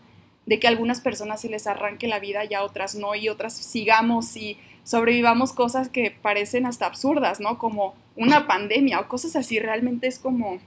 de 0.46 0.60
que 0.60 0.66
a 0.66 0.70
algunas 0.70 1.00
personas 1.00 1.40
se 1.40 1.48
les 1.48 1.66
arranque 1.66 2.06
la 2.06 2.18
vida 2.18 2.44
y 2.44 2.54
a 2.54 2.62
otras 2.62 2.94
no, 2.94 3.14
y 3.14 3.28
otras 3.28 3.54
sigamos 3.54 4.36
y 4.36 4.58
sobrevivamos 4.84 5.52
cosas 5.52 5.88
que 5.88 6.10
parecen 6.10 6.66
hasta 6.66 6.86
absurdas, 6.86 7.40
¿no? 7.40 7.58
Como 7.58 7.94
una 8.16 8.46
pandemia 8.46 9.00
o 9.00 9.08
cosas 9.08 9.36
así, 9.36 9.58
realmente 9.58 10.06
es 10.06 10.18
como 10.18 10.58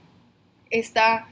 esta 0.70 1.28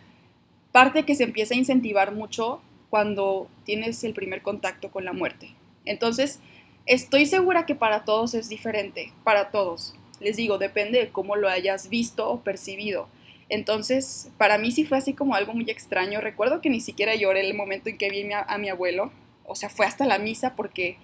parte 0.73 1.05
que 1.05 1.15
se 1.15 1.25
empieza 1.25 1.55
a 1.55 1.59
incentivar 1.59 2.13
mucho 2.13 2.61
cuando 2.91 3.49
tienes 3.65 4.05
el 4.05 4.15
primer 4.15 4.43
contacto 4.43 4.91
con 4.91 5.05
la 5.05 5.13
muerte. 5.13 5.55
Entonces, 5.85 6.41
estoy 6.87 7.27
segura 7.27 7.67
que 7.67 7.75
para 7.75 8.05
todos 8.05 8.35
es 8.35 8.49
diferente, 8.49 9.13
para 9.25 9.51
todos. 9.51 9.95
Les 10.21 10.37
digo, 10.37 10.59
depende 10.59 10.99
de 10.99 11.09
cómo 11.11 11.37
lo 11.37 11.49
hayas 11.49 11.89
visto 11.89 12.29
o 12.29 12.41
percibido. 12.41 13.09
Entonces, 13.49 14.31
para 14.39 14.59
mí 14.59 14.73
sí 14.73 14.85
fue 14.85 14.99
así 14.99 15.15
como 15.15 15.35
algo 15.35 15.55
muy 15.55 15.71
extraño. 15.71 16.21
Recuerdo 16.21 16.61
que 16.61 16.71
ni 16.71 16.81
siquiera 16.81 17.15
lloré 17.15 17.41
el 17.41 17.55
momento 17.55 17.89
en 17.89 17.99
que 17.99 18.11
vi 18.11 18.29
a, 18.33 18.59
mi 18.59 18.69
abuelo. 18.69 19.13
O 19.45 19.55
sea, 19.55 19.69
fue 19.69 19.87
hasta 19.87 20.05
la 20.05 20.19
misa 20.19 20.57
porque 20.57 20.97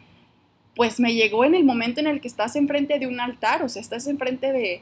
pues 0.74 0.98
me 0.98 1.14
llegó 1.14 1.44
en 1.44 1.54
el 1.54 1.64
momento 1.64 2.00
en 2.00 2.06
el 2.06 2.20
que 2.20 2.28
estás 2.28 2.56
enfrente 2.56 2.98
de 2.98 3.06
un 3.06 3.20
altar, 3.20 3.62
o 3.62 3.68
sea, 3.68 3.82
estás 3.82 4.06
enfrente 4.06 4.52
de, 4.52 4.80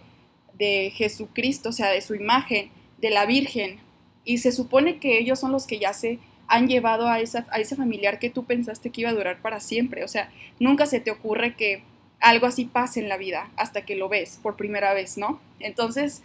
de 0.55 0.93
Jesucristo, 0.95 1.71
o 1.71 1.73
sea, 1.73 1.89
de 1.89 2.01
su 2.01 2.15
imagen, 2.15 2.71
de 2.99 3.11
la 3.11 3.27
Virgen. 3.27 3.81
Y 4.25 4.39
se 4.39 4.53
supone 4.53 4.99
que 4.99 5.19
ellos 5.19 5.41
son 5.41 5.53
los 5.53 5.67
que 5.67 5.79
ya 5.79 5.93
se 5.93 6.19
han 6.47 6.69
llevado 6.69 7.09
a, 7.09 7.21
esa, 7.21 7.47
a 7.51 7.59
ese 7.59 7.77
familiar 7.77 8.19
que 8.19 8.31
tú 8.31 8.45
pensaste 8.45 8.91
que 8.91 9.03
iba 9.03 9.11
a 9.11 9.15
durar 9.15 9.43
para 9.43 9.61
siempre. 9.61 10.05
O 10.05 10.09
sea, 10.09 10.31
nunca 10.59 10.87
se 10.87 11.01
te 11.01 11.11
ocurre 11.11 11.55
que 11.57 11.83
algo 12.21 12.47
así 12.47 12.67
pase 12.67 13.01
en 13.01 13.09
la 13.09 13.17
vida 13.17 13.51
hasta 13.57 13.83
que 13.85 13.97
lo 13.97 14.09
ves 14.09 14.39
por 14.43 14.57
primera 14.57 14.93
vez, 14.95 15.17
¿no? 15.17 15.41
Entonces, 15.59 16.23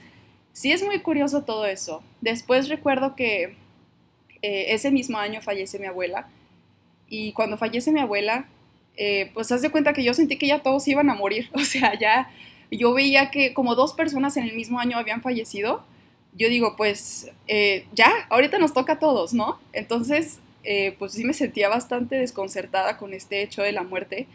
sí 0.56 0.72
es 0.72 0.84
muy 0.84 1.00
curioso 1.00 1.44
todo 1.44 1.66
eso. 1.66 2.02
Después 2.22 2.70
recuerdo 2.70 3.16
que 3.16 3.56
eh, 4.42 4.74
ese 4.74 4.90
mismo 4.90 5.18
año 5.18 5.42
fallece 5.42 5.78
mi 5.80 5.86
abuela 5.86 6.30
y 7.10 7.34
cuando 7.34 7.58
fallece 7.58 7.92
mi 7.92 8.00
abuela, 8.00 8.48
eh, 8.96 9.32
pues 9.34 9.52
haz 9.52 9.62
de 9.62 9.70
cuenta 9.70 9.92
que 9.92 10.04
yo 10.04 10.14
sentí 10.14 10.38
que 10.38 10.48
ya 10.48 10.64
todos 10.64 10.88
iban 10.88 11.10
a 11.10 11.14
morir. 11.14 11.50
O 11.54 11.60
sea, 11.60 12.00
ya 12.00 12.32
yo 12.72 12.94
veía 12.94 13.32
que 13.32 13.54
como 13.54 13.76
dos 13.76 13.94
personas 13.94 14.38
en 14.38 14.46
el 14.46 14.56
mismo 14.56 14.80
año 14.80 14.98
habían 14.98 15.22
fallecido. 15.22 15.84
Yo 16.34 16.48
digo, 16.48 16.76
pues 16.78 17.30
eh, 17.48 17.86
ya, 17.94 18.12
ahorita 18.30 18.58
nos 18.58 18.74
toca 18.74 18.94
a 18.94 19.00
todos, 19.00 19.34
¿no? 19.34 19.60
Entonces, 19.74 20.40
pues 20.98 21.12
sí 21.14 21.24
me 21.24 21.34
sentía 21.34 21.70
bastante 21.70 22.16
desconcertada 22.16 22.98
con 22.98 23.14
este 23.14 23.44
hecho 23.44 23.62
de 23.62 23.72
la 23.72 23.84
muerte. 23.84 24.28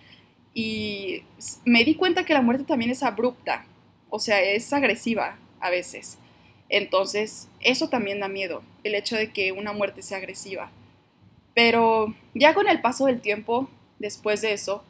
Y 0.55 1.23
me 1.65 1.85
di 1.85 1.95
cuenta 1.97 2.25
que 2.25 2.35
la 2.35 2.43
muerte 2.43 2.65
también 2.65 2.91
es 2.91 3.03
abrupta, 3.03 3.65
o 4.11 4.19
sea, 4.21 4.41
es 4.41 4.73
agresiva 4.73 5.39
a 5.61 5.71
veces. 5.71 6.19
Entonces, 6.69 7.49
eso 7.61 7.89
también 7.89 8.21
da 8.21 8.29
miedo, 8.29 8.63
el 8.85 8.95
hecho 8.95 9.17
de 9.17 9.33
que 9.33 9.53
una 9.53 9.73
muerte 9.73 10.03
sea 10.03 10.19
agresiva. 10.19 10.71
Pero 11.55 12.15
ya 12.35 12.55
con 12.55 12.69
el 12.69 12.81
paso 12.81 13.07
del 13.07 13.21
tiempo, 13.21 13.69
después 13.99 14.41
de 14.41 14.53
eso, 14.53 14.85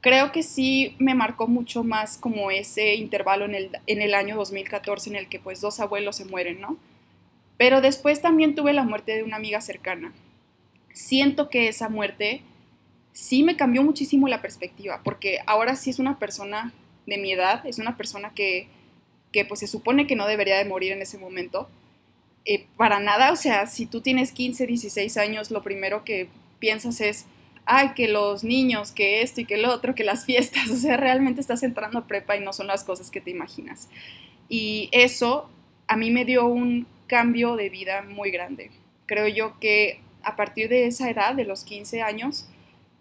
creo 0.00 0.32
que 0.32 0.42
sí 0.42 0.96
me 0.98 1.14
marcó 1.14 1.46
mucho 1.46 1.84
más 1.84 2.16
como 2.16 2.50
ese 2.50 2.94
intervalo 2.94 3.44
en 3.44 3.54
el, 3.54 3.70
en 3.86 4.02
el 4.02 4.14
año 4.14 4.36
2014 4.36 5.10
en 5.10 5.16
el 5.16 5.28
que 5.28 5.38
pues 5.38 5.60
dos 5.60 5.78
abuelos 5.80 6.16
se 6.16 6.24
mueren, 6.24 6.60
¿no? 6.60 6.78
Pero 7.58 7.82
después 7.82 8.22
también 8.22 8.54
tuve 8.54 8.72
la 8.72 8.84
muerte 8.84 9.14
de 9.14 9.22
una 9.22 9.36
amiga 9.36 9.60
cercana. 9.60 10.14
Siento 10.94 11.50
que 11.50 11.68
esa 11.68 11.90
muerte 11.90 12.42
sí 13.12 13.42
me 13.42 13.56
cambió 13.56 13.82
muchísimo 13.82 14.28
la 14.28 14.40
perspectiva, 14.40 15.02
porque 15.04 15.40
ahora 15.46 15.76
sí 15.76 15.90
es 15.90 15.98
una 15.98 16.18
persona 16.18 16.72
de 17.06 17.18
mi 17.18 17.32
edad, 17.32 17.66
es 17.66 17.78
una 17.78 17.98
persona 17.98 18.32
que 18.34 18.68
que 19.32 19.44
pues 19.44 19.60
se 19.60 19.66
supone 19.66 20.06
que 20.06 20.16
no 20.16 20.26
debería 20.26 20.58
de 20.58 20.64
morir 20.64 20.92
en 20.92 21.02
ese 21.02 21.18
momento. 21.18 21.68
Eh, 22.44 22.66
para 22.76 23.00
nada, 23.00 23.32
o 23.32 23.36
sea, 23.36 23.66
si 23.66 23.86
tú 23.86 24.00
tienes 24.00 24.32
15, 24.32 24.66
16 24.66 25.16
años, 25.16 25.50
lo 25.50 25.62
primero 25.62 26.04
que 26.04 26.28
piensas 26.58 27.00
es, 27.00 27.26
ay, 27.66 27.90
que 27.94 28.08
los 28.08 28.44
niños, 28.44 28.92
que 28.92 29.22
esto 29.22 29.40
y 29.40 29.44
que 29.44 29.58
lo 29.58 29.72
otro, 29.72 29.94
que 29.94 30.04
las 30.04 30.24
fiestas, 30.24 30.70
o 30.70 30.76
sea, 30.76 30.96
realmente 30.96 31.40
estás 31.40 31.62
entrando 31.62 31.98
a 31.98 32.06
prepa 32.06 32.36
y 32.36 32.40
no 32.40 32.52
son 32.52 32.66
las 32.66 32.84
cosas 32.84 33.10
que 33.10 33.20
te 33.20 33.30
imaginas. 33.30 33.88
Y 34.48 34.88
eso 34.92 35.48
a 35.86 35.96
mí 35.96 36.10
me 36.10 36.24
dio 36.24 36.46
un 36.46 36.86
cambio 37.06 37.56
de 37.56 37.68
vida 37.68 38.02
muy 38.02 38.30
grande. 38.30 38.70
Creo 39.06 39.28
yo 39.28 39.58
que 39.58 40.00
a 40.22 40.36
partir 40.36 40.68
de 40.68 40.86
esa 40.86 41.10
edad, 41.10 41.34
de 41.34 41.44
los 41.44 41.64
15 41.64 42.02
años, 42.02 42.48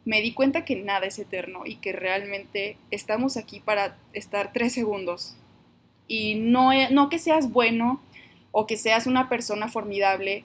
me 0.05 0.21
di 0.21 0.33
cuenta 0.33 0.65
que 0.65 0.75
nada 0.75 1.05
es 1.05 1.19
eterno 1.19 1.63
y 1.65 1.75
que 1.75 1.91
realmente 1.91 2.77
estamos 2.89 3.37
aquí 3.37 3.59
para 3.59 3.97
estar 4.13 4.53
tres 4.53 4.73
segundos 4.73 5.35
y 6.09 6.35
no, 6.35 6.71
no 6.89 7.07
que 7.07 7.19
seas 7.19 7.53
bueno 7.53 8.01
o 8.51 8.67
que 8.67 8.75
seas 8.75 9.07
una 9.07 9.29
persona 9.29 9.69
formidable, 9.69 10.43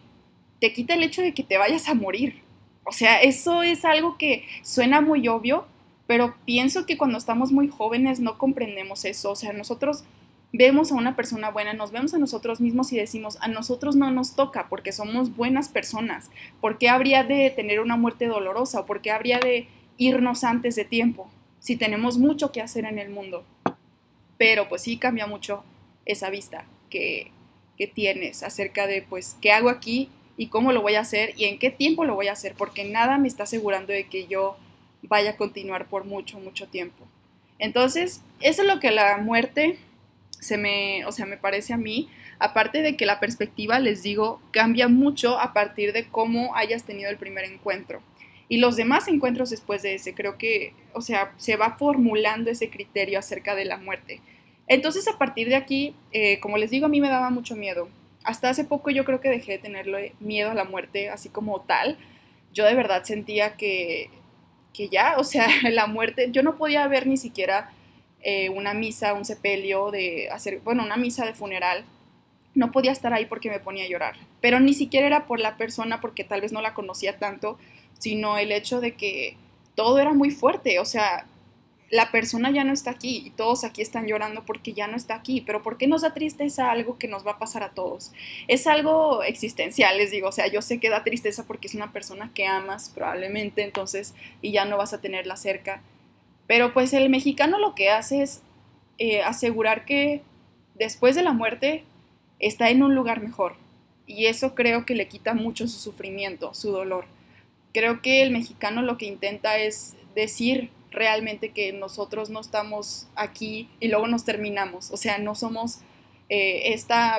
te 0.61 0.73
quita 0.73 0.95
el 0.95 1.03
hecho 1.03 1.23
de 1.23 1.35
que 1.35 1.43
te 1.43 1.59
vayas 1.59 1.89
a 1.89 1.95
morir. 1.95 2.43
O 2.85 2.93
sea, 2.93 3.21
eso 3.23 3.63
es 3.63 3.85
algo 3.85 4.17
que 4.19 4.45
suena 4.63 5.01
muy 5.01 5.27
obvio, 5.27 5.67
pero 6.07 6.35
pienso 6.45 6.87
que 6.87 6.99
cuando 6.99 7.19
estamos 7.19 7.51
muy 7.51 7.69
jóvenes 7.69 8.21
no 8.21 8.37
comprendemos 8.39 9.07
eso. 9.07 9.33
O 9.33 9.37
sea, 9.37 9.55
nosotros 9.55 10.05
vemos 10.53 10.93
a 10.93 10.97
una 10.97 11.17
persona 11.17 11.51
buena, 11.51 11.73
nos 11.73 11.91
vemos 11.91 12.13
a 12.13 12.19
nosotros 12.19 12.61
mismos 12.61 12.93
y 12.93 12.97
decimos, 12.97 13.39
a 13.41 13.49
nosotros 13.49 13.97
no 13.97 14.11
nos 14.11 14.37
toca 14.37 14.69
porque 14.69 14.93
somos 14.93 15.35
buenas 15.35 15.71
personas. 15.71 16.31
¿Por 16.61 16.77
qué 16.77 16.91
habría 16.91 17.25
de 17.25 17.51
tener 17.51 17.81
una 17.81 17.97
muerte 17.97 18.27
dolorosa 18.27 18.81
o 18.81 18.87
por 18.87 19.01
qué 19.01 19.11
habría 19.11 19.41
de 19.41 19.67
irnos 19.97 20.45
antes 20.45 20.77
de 20.77 20.85
tiempo 20.85 21.31
si 21.59 21.77
tenemos 21.77 22.19
mucho 22.19 22.53
que 22.53 22.61
hacer 22.61 22.85
en 22.85 22.99
el 22.99 23.09
mundo? 23.09 23.45
Pero 24.39 24.69
pues 24.69 24.83
sí 24.83 24.97
cambia 24.97 25.27
mucho 25.27 25.65
esa 26.05 26.31
vista 26.31 26.65
que, 26.91 27.31
tienes 27.93 28.43
acerca 28.45 28.87
de 28.87 29.03
pues 29.03 29.37
qué 29.43 29.53
hago 29.53 29.69
aquí 29.69 30.09
y 30.39 30.47
cómo 30.47 30.73
lo 30.73 30.81
voy 30.81 30.95
a 30.95 31.01
hacer 31.01 31.35
y 31.37 31.45
en 31.45 31.59
qué 31.59 31.71
tiempo 31.71 32.05
lo 32.05 32.15
voy 32.15 32.29
a 32.29 32.33
hacer, 32.33 32.55
porque 32.57 32.85
nada 32.85 33.19
me 33.19 33.29
está 33.29 33.43
asegurando 33.43 33.93
de 33.93 34.05
que 34.05 34.27
yo 34.27 34.57
vaya 35.03 35.31
a 35.31 35.37
continuar 35.37 35.87
por 35.89 36.05
mucho, 36.05 36.39
mucho 36.39 36.67
tiempo. 36.69 37.05
Entonces, 37.59 38.23
eso 38.41 38.63
es 38.63 38.69
lo 38.69 38.81
que 38.81 38.91
la 38.91 39.19
muerte 39.19 39.77
se 40.41 40.57
me, 40.57 41.05
o 41.07 41.13
sea, 41.13 41.27
me 41.27 41.37
parece 41.37 41.73
a 41.73 41.77
mí, 41.77 42.09
aparte 42.39 42.83
de 42.83 42.97
que 42.97 43.07
la 43.07 43.21
perspectiva, 43.21 43.79
les 43.81 44.03
digo, 44.03 44.41
cambia 44.51 44.89
mucho 44.89 45.39
a 45.41 45.53
partir 45.53 45.93
de 45.93 46.07
cómo 46.09 46.55
hayas 46.55 46.85
tenido 46.85 47.11
el 47.11 47.17
primer 47.17 47.45
encuentro. 47.45 48.03
Y 48.49 48.59
los 48.59 48.77
demás 48.77 49.09
encuentros 49.09 49.51
después 49.51 49.83
de 49.83 49.95
ese, 49.95 50.15
creo 50.15 50.37
que, 50.37 50.75
o 50.93 51.01
sea, 51.01 51.33
se 51.37 51.57
va 51.57 51.77
formulando 51.79 52.51
ese 52.51 52.71
criterio 52.71 53.19
acerca 53.19 53.55
de 53.55 53.65
la 53.65 53.79
muerte. 53.79 54.21
Entonces, 54.67 55.09
a 55.09 55.19
partir 55.19 55.49
de 55.49 55.57
aquí, 55.57 55.95
eh, 56.13 56.41
como 56.41 56.59
les 56.59 56.71
digo, 56.71 56.87
a 56.87 56.89
mí 56.91 57.01
me 57.01 57.09
daba 57.09 57.31
mucho 57.31 57.57
miedo. 57.57 57.89
Hasta 58.23 58.49
hace 58.49 58.65
poco 58.65 58.91
yo 58.91 59.05
creo 59.05 59.21
que 59.21 59.29
dejé 59.29 59.53
de 59.53 59.59
tenerle 59.59 60.15
miedo 60.21 60.51
a 60.51 60.55
la 60.55 60.65
muerte 60.65 61.11
así 61.11 61.29
como 61.29 61.61
tal. 61.61 61.99
Yo 62.53 62.65
de 62.65 62.75
verdad 62.75 63.05
sentía 63.05 63.57
que, 63.57 64.11
que 64.73 64.89
ya, 64.89 65.17
o 65.19 65.25
sea, 65.25 65.49
la 65.71 65.87
muerte, 65.87 66.29
yo 66.31 66.43
no 66.43 66.57
podía 66.57 66.87
ver 66.89 67.07
ni 67.07 67.17
siquiera 67.17 67.71
eh, 68.23 68.49
una 68.49 68.73
misa, 68.73 69.13
un 69.15 69.25
sepelio 69.25 69.91
de 69.91 70.29
hacer, 70.31 70.61
bueno, 70.61 70.83
una 70.83 70.97
misa 70.97 71.27
de 71.27 71.35
funeral. 71.35 71.85
No 72.55 72.73
podía 72.73 72.93
estar 72.93 73.13
ahí 73.13 73.27
porque 73.27 73.51
me 73.51 73.61
ponía 73.61 73.85
a 73.85 73.89
llorar. 73.89 74.15
Pero 74.41 74.61
ni 74.61 74.75
siquiera 74.75 75.07
era 75.07 75.27
por 75.27 75.41
la 75.41 75.57
persona 75.57 76.01
porque 76.01 76.25
tal 76.25 76.41
vez 76.41 76.53
no 76.53 76.63
la 76.63 76.73
conocía 76.73 77.19
tanto, 77.19 77.59
sino 77.99 78.39
el 78.39 78.53
hecho 78.53 78.81
de 78.81 78.95
que 78.95 79.37
todo 79.75 79.99
era 79.99 80.13
muy 80.13 80.31
fuerte, 80.31 80.79
o 80.79 80.85
sea, 80.85 81.27
la 81.91 82.11
persona 82.11 82.51
ya 82.51 82.65
no 82.65 82.73
está 82.73 82.91
aquí 82.91 83.23
y 83.27 83.31
todos 83.31 83.63
aquí 83.63 83.81
están 83.81 84.07
llorando 84.07 84.45
porque 84.45 84.73
ya 84.73 84.89
no 84.89 84.97
está 84.97 85.15
aquí, 85.15 85.41
pero 85.41 85.63
¿por 85.63 85.77
qué 85.77 85.87
nos 85.87 86.03
da 86.03 86.15
tristeza 86.15 86.71
algo 86.71 86.99
que 86.99 87.09
nos 87.09 87.25
va 87.27 87.33
a 87.33 87.39
pasar 87.39 87.63
a 87.63 87.71
todos? 87.71 88.13
Es 88.49 88.67
algo 88.67 89.23
existencial, 89.23 89.97
les 89.99 90.11
digo, 90.11 90.29
o 90.29 90.33
sea, 90.33 90.47
yo 90.49 90.61
sé 90.61 90.81
que 90.81 90.91
da 90.91 91.05
tristeza 91.05 91.47
porque 91.47 91.69
es 91.69 91.75
una 91.75 91.93
persona 91.93 92.33
que 92.35 92.47
amas 92.47 92.91
probablemente, 92.91 93.63
entonces, 93.63 94.15
y 94.43 94.51
ya 94.51 94.65
no 94.65 94.77
vas 94.77 94.93
a 94.93 95.01
tenerla 95.01 95.37
cerca, 95.37 95.83
pero 96.47 96.73
pues 96.73 96.93
el 96.95 97.09
mexicano 97.11 97.59
lo 97.59 97.75
que 97.75 97.91
hace 97.91 98.23
es 98.23 98.43
eh, 98.99 99.23
asegurar 99.23 99.85
que 99.85 100.23
después 100.75 101.15
de 101.15 101.23
la 101.23 101.33
muerte 101.33 101.85
está 102.41 102.71
en 102.71 102.83
un 102.83 102.95
lugar 102.95 103.21
mejor, 103.21 103.55
y 104.07 104.27
eso 104.27 104.55
creo 104.55 104.85
que 104.85 104.95
le 104.95 105.07
quita 105.07 105.35
mucho 105.35 105.69
su 105.69 105.79
sufrimiento, 105.79 106.55
su 106.55 106.73
dolor 106.73 107.07
creo 107.75 108.01
que 108.01 108.23
el 108.23 108.31
mexicano 108.31 108.81
lo 108.81 108.97
que 108.97 109.07
intenta 109.07 109.59
es 109.59 109.95
decir 110.15 110.71
realmente 110.91 111.51
que 111.51 111.73
nosotros 111.73 112.31
no 112.31 112.41
estamos 112.41 113.09
aquí 113.17 113.69
y 113.81 113.89
luego 113.89 114.07
nos 114.07 114.25
terminamos, 114.25 114.91
o 114.93 114.97
sea, 114.97 115.19
no 115.19 115.35
somos 115.35 115.81
eh, 116.31 116.75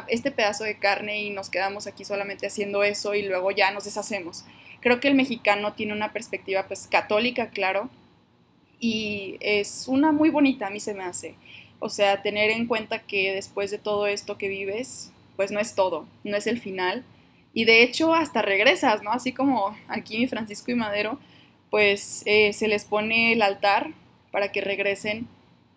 este 0.07 0.31
pedazo 0.31 0.63
de 0.63 0.79
carne 0.79 1.21
y 1.21 1.29
nos 1.29 1.49
quedamos 1.49 1.85
aquí 1.85 2.05
solamente 2.05 2.47
haciendo 2.47 2.83
eso 2.83 3.13
y 3.13 3.23
luego 3.23 3.51
ya 3.51 3.69
nos 3.71 3.83
deshacemos. 3.83 4.45
Creo 4.79 4.99
que 4.99 5.09
el 5.09 5.15
mexicano 5.15 5.73
tiene 5.73 5.93
una 5.93 6.13
perspectiva 6.13 6.67
pues 6.67 6.87
católica, 6.87 7.49
claro, 7.49 7.89
y 8.79 9.37
es 9.41 9.87
una 9.87 10.11
muy 10.11 10.29
bonita, 10.29 10.67
a 10.67 10.69
mí 10.69 10.79
se 10.79 10.93
me 10.93 11.03
hace. 11.03 11.35
O 11.79 11.89
sea, 11.89 12.21
tener 12.21 12.49
en 12.49 12.67
cuenta 12.67 12.99
que 12.99 13.33
después 13.33 13.71
de 13.71 13.77
todo 13.77 14.07
esto 14.07 14.37
que 14.37 14.47
vives, 14.47 15.11
pues 15.35 15.51
no 15.51 15.59
es 15.59 15.75
todo, 15.75 16.07
no 16.23 16.37
es 16.37 16.47
el 16.47 16.59
final. 16.59 17.03
Y 17.55 17.63
de 17.63 17.81
hecho 17.81 18.13
hasta 18.13 18.41
regresas, 18.41 19.01
¿no? 19.01 19.11
Así 19.11 19.31
como 19.31 19.75
aquí 19.87 20.19
mi 20.19 20.27
Francisco 20.27 20.71
y 20.71 20.75
Madero, 20.75 21.17
pues 21.71 22.21
eh, 22.25 22.51
se 22.51 22.67
les 22.67 22.83
pone 22.83 23.31
el 23.31 23.41
altar 23.41 23.91
para 24.31 24.51
que 24.51 24.59
regresen 24.59 25.27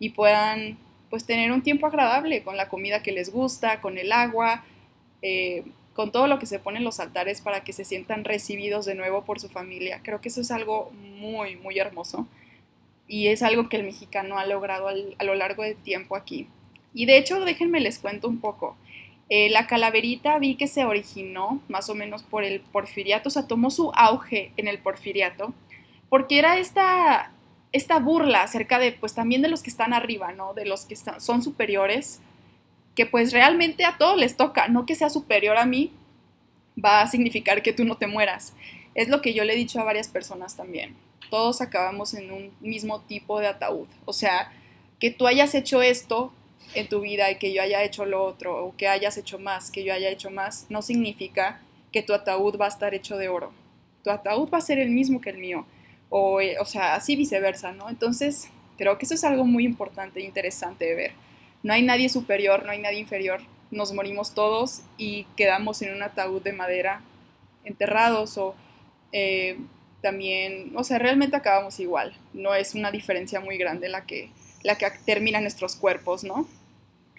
y 0.00 0.10
puedan 0.10 0.76
pues 1.08 1.24
tener 1.24 1.52
un 1.52 1.62
tiempo 1.62 1.86
agradable 1.86 2.42
con 2.42 2.56
la 2.56 2.68
comida 2.68 3.02
que 3.02 3.12
les 3.12 3.30
gusta, 3.30 3.80
con 3.80 3.96
el 3.96 4.10
agua, 4.10 4.64
eh, 5.22 5.62
con 5.94 6.10
todo 6.10 6.26
lo 6.26 6.40
que 6.40 6.46
se 6.46 6.58
pone 6.58 6.78
en 6.78 6.84
los 6.84 6.98
altares 6.98 7.40
para 7.40 7.62
que 7.62 7.72
se 7.72 7.84
sientan 7.84 8.24
recibidos 8.24 8.84
de 8.84 8.96
nuevo 8.96 9.24
por 9.24 9.38
su 9.38 9.48
familia. 9.48 10.00
Creo 10.02 10.20
que 10.20 10.30
eso 10.30 10.40
es 10.40 10.50
algo 10.50 10.90
muy, 10.90 11.54
muy 11.54 11.78
hermoso 11.78 12.26
y 13.06 13.28
es 13.28 13.40
algo 13.42 13.68
que 13.68 13.76
el 13.76 13.84
mexicano 13.84 14.36
ha 14.36 14.46
logrado 14.46 14.88
a 14.88 15.24
lo 15.24 15.34
largo 15.36 15.62
del 15.62 15.76
tiempo 15.76 16.16
aquí. 16.16 16.48
Y 16.92 17.06
de 17.06 17.18
hecho, 17.18 17.44
déjenme 17.44 17.78
les 17.78 18.00
cuento 18.00 18.28
un 18.28 18.40
poco. 18.40 18.76
Eh, 19.30 19.50
la 19.50 19.66
calaverita 19.66 20.38
vi 20.38 20.54
que 20.54 20.68
se 20.68 20.84
originó 20.84 21.60
más 21.68 21.90
o 21.90 21.94
menos 21.94 22.22
por 22.22 22.44
el 22.44 22.60
porfiriato, 22.60 23.28
o 23.28 23.32
sea, 23.32 23.46
tomó 23.46 23.70
su 23.70 23.92
auge 23.94 24.52
en 24.56 24.68
el 24.68 24.78
porfiriato, 24.78 25.52
porque 26.08 26.38
era 26.38 26.58
esta, 26.58 27.32
esta 27.72 27.98
burla 27.98 28.42
acerca 28.42 28.78
de, 28.78 28.92
pues 28.92 29.14
también 29.14 29.42
de 29.42 29.48
los 29.48 29.62
que 29.62 29.70
están 29.70 29.92
arriba, 29.92 30.32
¿no? 30.32 30.54
De 30.54 30.64
los 30.64 30.86
que 30.86 30.96
son 30.96 31.42
superiores, 31.42 32.20
que 32.94 33.04
pues 33.04 33.32
realmente 33.32 33.84
a 33.84 33.98
todos 33.98 34.16
les 34.16 34.36
toca, 34.36 34.68
no 34.68 34.86
que 34.86 34.94
sea 34.94 35.10
superior 35.10 35.58
a 35.58 35.66
mí, 35.66 35.92
va 36.82 37.02
a 37.02 37.06
significar 37.06 37.62
que 37.62 37.72
tú 37.72 37.84
no 37.84 37.96
te 37.96 38.06
mueras. 38.06 38.54
Es 38.94 39.08
lo 39.08 39.20
que 39.20 39.34
yo 39.34 39.44
le 39.44 39.52
he 39.52 39.56
dicho 39.56 39.78
a 39.78 39.84
varias 39.84 40.08
personas 40.08 40.56
también. 40.56 40.96
Todos 41.30 41.60
acabamos 41.60 42.14
en 42.14 42.32
un 42.32 42.52
mismo 42.60 43.02
tipo 43.02 43.38
de 43.40 43.48
ataúd. 43.48 43.88
O 44.06 44.12
sea, 44.12 44.52
que 44.98 45.10
tú 45.10 45.26
hayas 45.26 45.54
hecho 45.54 45.82
esto 45.82 46.32
en 46.74 46.88
tu 46.88 47.00
vida 47.00 47.30
y 47.30 47.36
que 47.36 47.52
yo 47.52 47.62
haya 47.62 47.82
hecho 47.82 48.04
lo 48.04 48.24
otro, 48.24 48.64
o 48.64 48.76
que 48.76 48.88
hayas 48.88 49.16
hecho 49.16 49.38
más, 49.38 49.70
que 49.70 49.84
yo 49.84 49.92
haya 49.92 50.10
hecho 50.10 50.30
más, 50.30 50.66
no 50.68 50.82
significa 50.82 51.60
que 51.92 52.02
tu 52.02 52.12
ataúd 52.14 52.58
va 52.60 52.66
a 52.66 52.68
estar 52.68 52.94
hecho 52.94 53.16
de 53.16 53.28
oro. 53.28 53.52
Tu 54.04 54.10
ataúd 54.10 54.50
va 54.50 54.58
a 54.58 54.62
ser 54.62 54.78
el 54.78 54.90
mismo 54.90 55.20
que 55.20 55.30
el 55.30 55.38
mío 55.38 55.66
o, 56.10 56.40
eh, 56.40 56.56
o 56.60 56.64
sea, 56.64 56.94
así 56.94 57.16
viceversa, 57.16 57.72
¿no? 57.72 57.88
Entonces, 57.88 58.50
creo 58.76 58.98
que 58.98 59.04
eso 59.04 59.14
es 59.14 59.24
algo 59.24 59.44
muy 59.44 59.64
importante 59.64 60.20
e 60.20 60.24
interesante 60.24 60.84
de 60.86 60.94
ver. 60.94 61.12
No 61.62 61.72
hay 61.72 61.82
nadie 61.82 62.08
superior, 62.08 62.64
no 62.64 62.70
hay 62.70 62.80
nadie 62.80 63.00
inferior, 63.00 63.40
nos 63.70 63.92
morimos 63.92 64.34
todos 64.34 64.82
y 64.96 65.24
quedamos 65.36 65.82
en 65.82 65.94
un 65.94 66.02
ataúd 66.02 66.42
de 66.42 66.52
madera 66.52 67.02
enterrados 67.64 68.38
o 68.38 68.54
eh, 69.12 69.58
también, 70.00 70.72
o 70.76 70.84
sea, 70.84 70.98
realmente 70.98 71.36
acabamos 71.36 71.80
igual, 71.80 72.14
no 72.32 72.54
es 72.54 72.74
una 72.74 72.90
diferencia 72.90 73.40
muy 73.40 73.58
grande 73.58 73.88
la 73.88 74.06
que, 74.06 74.30
la 74.62 74.78
que 74.78 74.86
termina 75.04 75.40
nuestros 75.40 75.76
cuerpos, 75.76 76.24
¿no? 76.24 76.48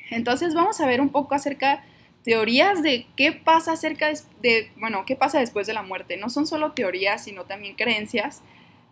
Entonces 0.09 0.53
vamos 0.53 0.79
a 0.81 0.85
ver 0.85 1.01
un 1.01 1.09
poco 1.09 1.35
acerca 1.35 1.83
teorías 2.23 2.83
de 2.83 3.07
qué 3.15 3.31
pasa 3.31 3.73
acerca 3.73 4.11
de, 4.41 4.71
bueno, 4.77 5.05
qué 5.05 5.15
pasa 5.15 5.39
después 5.39 5.67
de 5.67 5.73
la 5.73 5.83
muerte. 5.83 6.17
No 6.17 6.29
son 6.29 6.47
solo 6.47 6.73
teorías, 6.73 7.23
sino 7.23 7.45
también 7.45 7.75
creencias 7.75 8.41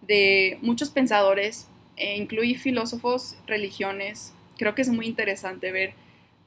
de 0.01 0.57
muchos 0.61 0.89
pensadores, 0.89 1.67
e 1.97 2.55
filósofos, 2.55 3.37
religiones. 3.47 4.33
Creo 4.57 4.75
que 4.75 4.83
es 4.83 4.89
muy 4.89 5.07
interesante 5.07 5.71
ver, 5.71 5.93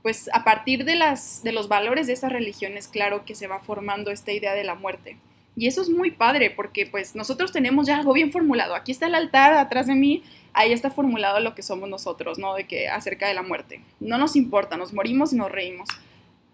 pues 0.03 0.31
a 0.33 0.45
partir 0.45 0.85
de, 0.85 0.97
las, 0.97 1.43
de 1.43 1.53
los 1.53 1.69
valores 1.69 2.07
de 2.07 2.13
esas 2.13 2.33
religiones, 2.33 2.89
claro 2.89 3.25
que 3.25 3.35
se 3.35 3.49
va 3.49 3.61
formando 3.61 4.11
esta 4.11 4.33
idea 4.33 4.55
de 4.55 4.65
la 4.65 4.75
muerte. 4.75 5.17
Y 5.57 5.67
eso 5.67 5.83
es 5.83 5.91
muy 5.91 6.11
padre 6.11 6.51
porque 6.51 6.87
pues 6.87 7.15
nosotros 7.15 7.53
tenemos 7.53 7.87
ya 7.87 7.99
algo 7.99 8.13
bien 8.13 8.33
formulado. 8.33 8.75
Aquí 8.75 8.93
está 8.93 9.07
el 9.07 9.15
altar 9.15 9.55
atrás 9.55 9.87
de 9.87 9.95
mí, 9.95 10.23
ahí 10.53 10.73
está 10.73 10.91
formulado 10.91 11.41
lo 11.41 11.55
que 11.55 11.63
somos 11.63 11.89
nosotros, 11.89 12.39
¿no? 12.39 12.55
De 12.55 12.65
que 12.65 12.89
acerca 12.89 13.29
de 13.29 13.35
la 13.35 13.43
muerte. 13.43 13.81
No 13.99 14.19
nos 14.19 14.37
importa, 14.37 14.77
nos 14.77 14.93
morimos 14.93 15.33
y 15.33 15.37
nos 15.37 15.51
reímos. 15.51 15.89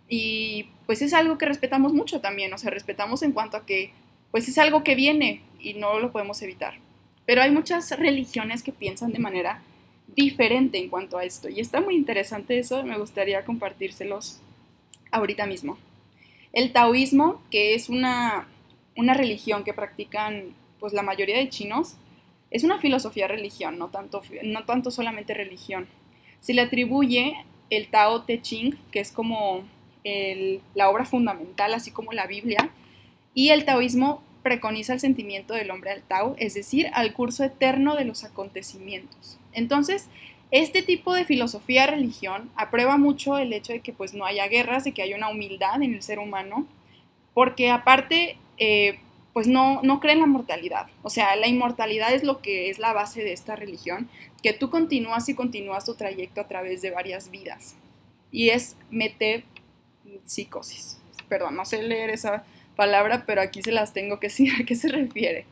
Y 0.09 0.69
pues 0.87 1.03
es 1.03 1.13
algo 1.13 1.39
que 1.39 1.47
respetamos 1.47 1.93
mucho 1.93 2.21
también, 2.21 2.53
o 2.53 2.59
sea, 2.59 2.71
respetamos 2.71 3.23
en 3.23 3.33
cuanto 3.33 3.57
a 3.57 3.67
que 3.67 3.93
pues 4.31 4.49
es 4.49 4.59
algo 4.59 4.85
que 4.85 4.95
viene 4.95 5.43
y 5.61 5.75
no 5.75 5.99
lo 5.99 6.13
podemos 6.13 6.41
evitar. 6.43 6.75
Pero 7.27 7.43
hay 7.43 7.51
muchas 7.51 7.91
religiones 7.99 8.63
que 8.63 8.73
piensan 8.73 9.13
de 9.13 9.19
manera 9.19 9.63
diferente 10.15 10.79
en 10.79 10.89
cuanto 10.89 11.19
a 11.19 11.25
esto. 11.25 11.49
Y 11.49 11.61
está 11.61 11.81
muy 11.81 11.97
interesante 11.97 12.59
eso, 12.59 12.83
me 12.85 12.99
gustaría 12.99 13.45
compartírselos 13.45 14.41
ahorita 15.11 15.47
mismo. 15.47 15.79
El 16.53 16.73
taoísmo, 16.73 17.43
que 17.51 17.75
es 17.75 17.89
una, 17.89 18.47
una 18.97 19.15
religión 19.15 19.65
que 19.65 19.75
practican 19.75 20.55
pues 20.81 20.93
la 20.93 21.03
mayoría 21.03 21.39
de 21.39 21.49
chinos, 21.49 21.97
es 22.51 22.65
una 22.65 22.79
filosofía 22.79 23.29
religión, 23.29 23.79
no 23.79 23.89
tanto, 23.89 24.23
no 24.43 24.65
tanto 24.65 24.91
solamente 24.91 25.35
religión. 25.35 25.89
Se 26.41 26.55
le 26.55 26.63
atribuye 26.63 27.45
el 27.71 27.89
Tao 27.89 28.23
Te 28.23 28.41
Ching, 28.41 28.79
que 28.91 29.01
es 29.01 29.13
como 29.13 29.65
la 30.75 30.89
obra 30.89 31.05
fundamental, 31.05 31.75
así 31.75 31.91
como 31.91 32.13
la 32.13 32.27
Biblia, 32.29 32.71
y 33.35 33.49
el 33.49 33.65
taoísmo 33.65 34.23
preconiza 34.45 34.93
el 34.93 35.01
sentimiento 35.01 35.55
del 35.55 35.73
hombre 35.73 35.91
al 35.91 36.03
Tao, 36.03 36.37
es 36.39 36.55
decir, 36.55 36.89
al 36.93 37.13
curso 37.13 37.43
eterno 37.43 37.97
de 37.97 38.05
los 38.05 38.23
acontecimientos. 38.23 39.39
Entonces, 39.53 40.09
este 40.53 40.83
tipo 40.83 41.13
de 41.13 41.25
filosofía 41.25 41.89
religión 41.89 42.49
aprueba 42.55 42.97
mucho 42.97 43.37
el 43.39 43.53
hecho 43.53 43.73
de 43.73 43.81
que 43.81 43.93
pues 43.93 44.15
no 44.15 44.25
haya 44.25 44.47
guerras, 44.47 44.85
de 44.85 44.93
que 44.93 45.03
haya 45.03 45.17
una 45.17 45.29
humildad 45.29 45.83
en 45.83 45.95
el 45.95 46.03
ser 46.03 46.21
humano, 46.21 46.69
porque 47.35 47.71
aparte 47.71 48.37
eh, 48.59 48.99
pues 49.37 49.49
no, 49.49 49.83
no 49.83 50.01
creen 50.01 50.21
la 50.21 50.27
mortalidad. 50.27 50.87
O 51.03 51.11
sea, 51.11 51.37
la 51.37 51.47
inmortalidad 51.47 52.15
es 52.15 52.25
lo 52.25 52.41
que 52.41 52.71
es 52.71 52.79
la 52.79 52.95
base 52.95 53.23
de 53.23 53.35
esta 53.35 53.55
religión, 53.55 54.09
que 54.43 54.55
tú 54.55 54.71
continúas 54.71 55.29
y 55.29 55.35
continúas 55.35 55.85
tu 55.85 55.95
trayecto 55.95 56.41
a 56.41 56.49
través 56.49 56.81
de 56.81 56.91
varias 56.91 57.31
vidas. 57.31 57.77
Y 58.33 58.49
es 58.49 58.79
metempsicosis. 58.91 60.97
Perdón, 61.29 61.55
no 61.55 61.67
sé 61.67 61.83
leer 61.83 62.09
esa 62.09 62.45
palabra, 62.77 63.25
pero 63.27 63.43
aquí 63.43 63.63
se 63.63 63.73
las 63.73 63.93
tengo 63.93 64.21
que 64.21 64.27
decir 64.29 64.55
a 64.59 64.65
qué 64.65 64.75
se 64.75 64.89
refiere. 64.89 65.45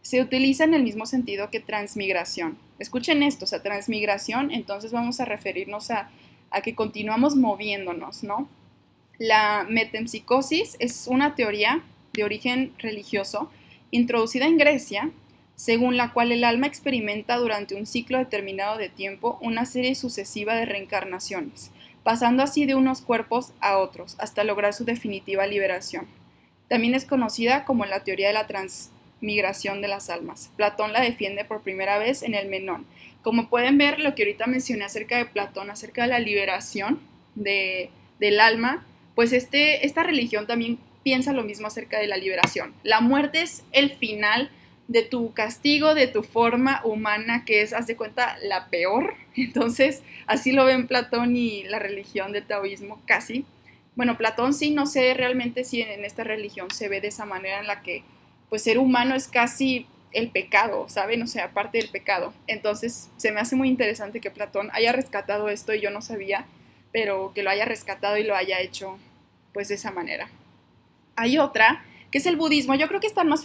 Se 0.00 0.20
utiliza 0.20 0.64
en 0.64 0.74
el 0.74 0.82
mismo 0.82 1.06
sentido 1.06 1.48
que 1.48 1.60
transmigración. 1.60 2.58
Escuchen 2.80 3.22
esto, 3.22 3.44
o 3.44 3.48
sea, 3.48 3.62
transmigración, 3.62 4.50
entonces 4.50 4.90
vamos 4.90 5.20
a 5.20 5.26
referirnos 5.26 5.92
a, 5.92 6.10
a 6.50 6.60
que 6.60 6.74
continuamos 6.74 7.36
moviéndonos, 7.36 8.24
¿no? 8.24 8.48
La 9.18 9.64
metempsicosis 9.70 10.74
es 10.80 11.06
una 11.06 11.36
teoría 11.36 11.84
de 12.12 12.24
origen 12.24 12.72
religioso 12.78 13.50
introducida 13.90 14.46
en 14.46 14.58
Grecia, 14.58 15.10
según 15.54 15.96
la 15.96 16.12
cual 16.12 16.32
el 16.32 16.44
alma 16.44 16.66
experimenta 16.66 17.36
durante 17.36 17.74
un 17.74 17.86
ciclo 17.86 18.18
determinado 18.18 18.78
de 18.78 18.88
tiempo 18.88 19.38
una 19.40 19.66
serie 19.66 19.94
sucesiva 19.94 20.54
de 20.54 20.64
reencarnaciones, 20.64 21.70
pasando 22.02 22.42
así 22.42 22.66
de 22.66 22.74
unos 22.74 23.00
cuerpos 23.00 23.52
a 23.60 23.78
otros, 23.78 24.16
hasta 24.18 24.44
lograr 24.44 24.74
su 24.74 24.84
definitiva 24.84 25.46
liberación. 25.46 26.06
También 26.68 26.94
es 26.94 27.04
conocida 27.04 27.64
como 27.64 27.84
la 27.84 28.02
teoría 28.02 28.28
de 28.28 28.32
la 28.32 28.46
transmigración 28.46 29.82
de 29.82 29.88
las 29.88 30.10
almas. 30.10 30.50
Platón 30.56 30.92
la 30.92 31.02
defiende 31.02 31.44
por 31.44 31.60
primera 31.60 31.98
vez 31.98 32.22
en 32.22 32.34
el 32.34 32.48
Menón. 32.48 32.86
Como 33.22 33.48
pueden 33.48 33.78
ver, 33.78 34.00
lo 34.00 34.14
que 34.14 34.22
ahorita 34.22 34.46
mencioné 34.46 34.84
acerca 34.84 35.18
de 35.18 35.26
Platón, 35.26 35.70
acerca 35.70 36.02
de 36.02 36.08
la 36.08 36.18
liberación 36.18 36.98
de, 37.34 37.90
del 38.18 38.40
alma, 38.40 38.84
pues 39.14 39.32
este, 39.32 39.86
esta 39.86 40.02
religión 40.02 40.46
también 40.46 40.78
piensa 41.02 41.32
lo 41.32 41.42
mismo 41.42 41.66
acerca 41.66 41.98
de 41.98 42.06
la 42.06 42.16
liberación. 42.16 42.74
La 42.82 43.00
muerte 43.00 43.42
es 43.42 43.64
el 43.72 43.90
final 43.90 44.50
de 44.88 45.02
tu 45.02 45.32
castigo, 45.32 45.94
de 45.94 46.06
tu 46.06 46.22
forma 46.22 46.80
humana, 46.84 47.44
que 47.44 47.62
es, 47.62 47.72
haz 47.72 47.86
de 47.86 47.96
cuenta, 47.96 48.36
la 48.42 48.68
peor. 48.68 49.14
Entonces, 49.36 50.02
así 50.26 50.52
lo 50.52 50.64
ven 50.64 50.86
Platón 50.86 51.36
y 51.36 51.64
la 51.64 51.78
religión 51.78 52.32
del 52.32 52.46
taoísmo 52.46 53.00
casi. 53.06 53.44
Bueno, 53.94 54.16
Platón 54.16 54.54
sí, 54.54 54.70
no 54.70 54.86
sé 54.86 55.14
realmente 55.14 55.64
si 55.64 55.82
en 55.82 56.04
esta 56.04 56.24
religión 56.24 56.70
se 56.70 56.88
ve 56.88 57.00
de 57.00 57.08
esa 57.08 57.26
manera 57.26 57.60
en 57.60 57.66
la 57.66 57.82
que 57.82 58.04
pues 58.48 58.62
ser 58.62 58.78
humano 58.78 59.14
es 59.14 59.28
casi 59.28 59.86
el 60.12 60.30
pecado, 60.30 60.88
¿saben? 60.88 61.22
O 61.22 61.26
sea, 61.26 61.52
parte 61.52 61.78
del 61.78 61.88
pecado. 61.88 62.34
Entonces, 62.46 63.10
se 63.16 63.32
me 63.32 63.40
hace 63.40 63.56
muy 63.56 63.68
interesante 63.68 64.20
que 64.20 64.30
Platón 64.30 64.70
haya 64.72 64.92
rescatado 64.92 65.48
esto 65.48 65.72
y 65.74 65.80
yo 65.80 65.90
no 65.90 66.02
sabía, 66.02 66.46
pero 66.92 67.32
que 67.34 67.42
lo 67.42 67.50
haya 67.50 67.64
rescatado 67.64 68.18
y 68.18 68.24
lo 68.24 68.36
haya 68.36 68.60
hecho 68.60 68.98
pues 69.52 69.68
de 69.68 69.76
esa 69.76 69.90
manera. 69.90 70.28
Hay 71.16 71.38
otra, 71.38 71.84
que 72.10 72.18
es 72.18 72.26
el 72.26 72.36
budismo. 72.36 72.74
Yo 72.74 72.88
creo 72.88 73.00
que 73.00 73.06
están 73.06 73.28
más, 73.28 73.44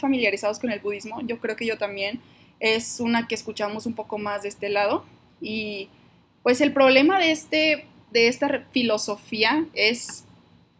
familiarizados 0.00 0.58
con 0.58 0.70
el 0.70 0.80
budismo. 0.80 1.20
Yo 1.22 1.38
creo 1.40 1.56
que 1.56 1.66
yo 1.66 1.78
también. 1.78 2.20
Es 2.60 3.00
una 3.00 3.26
que 3.26 3.34
escuchamos 3.34 3.86
un 3.86 3.94
poco 3.94 4.18
más 4.18 4.42
de 4.42 4.48
este 4.48 4.68
lado. 4.68 5.04
Y 5.40 5.88
pues 6.42 6.60
el 6.60 6.72
problema 6.72 7.18
de 7.18 7.30
este 7.30 7.86
de 8.10 8.28
esta 8.28 8.66
filosofía 8.72 9.66
es, 9.74 10.24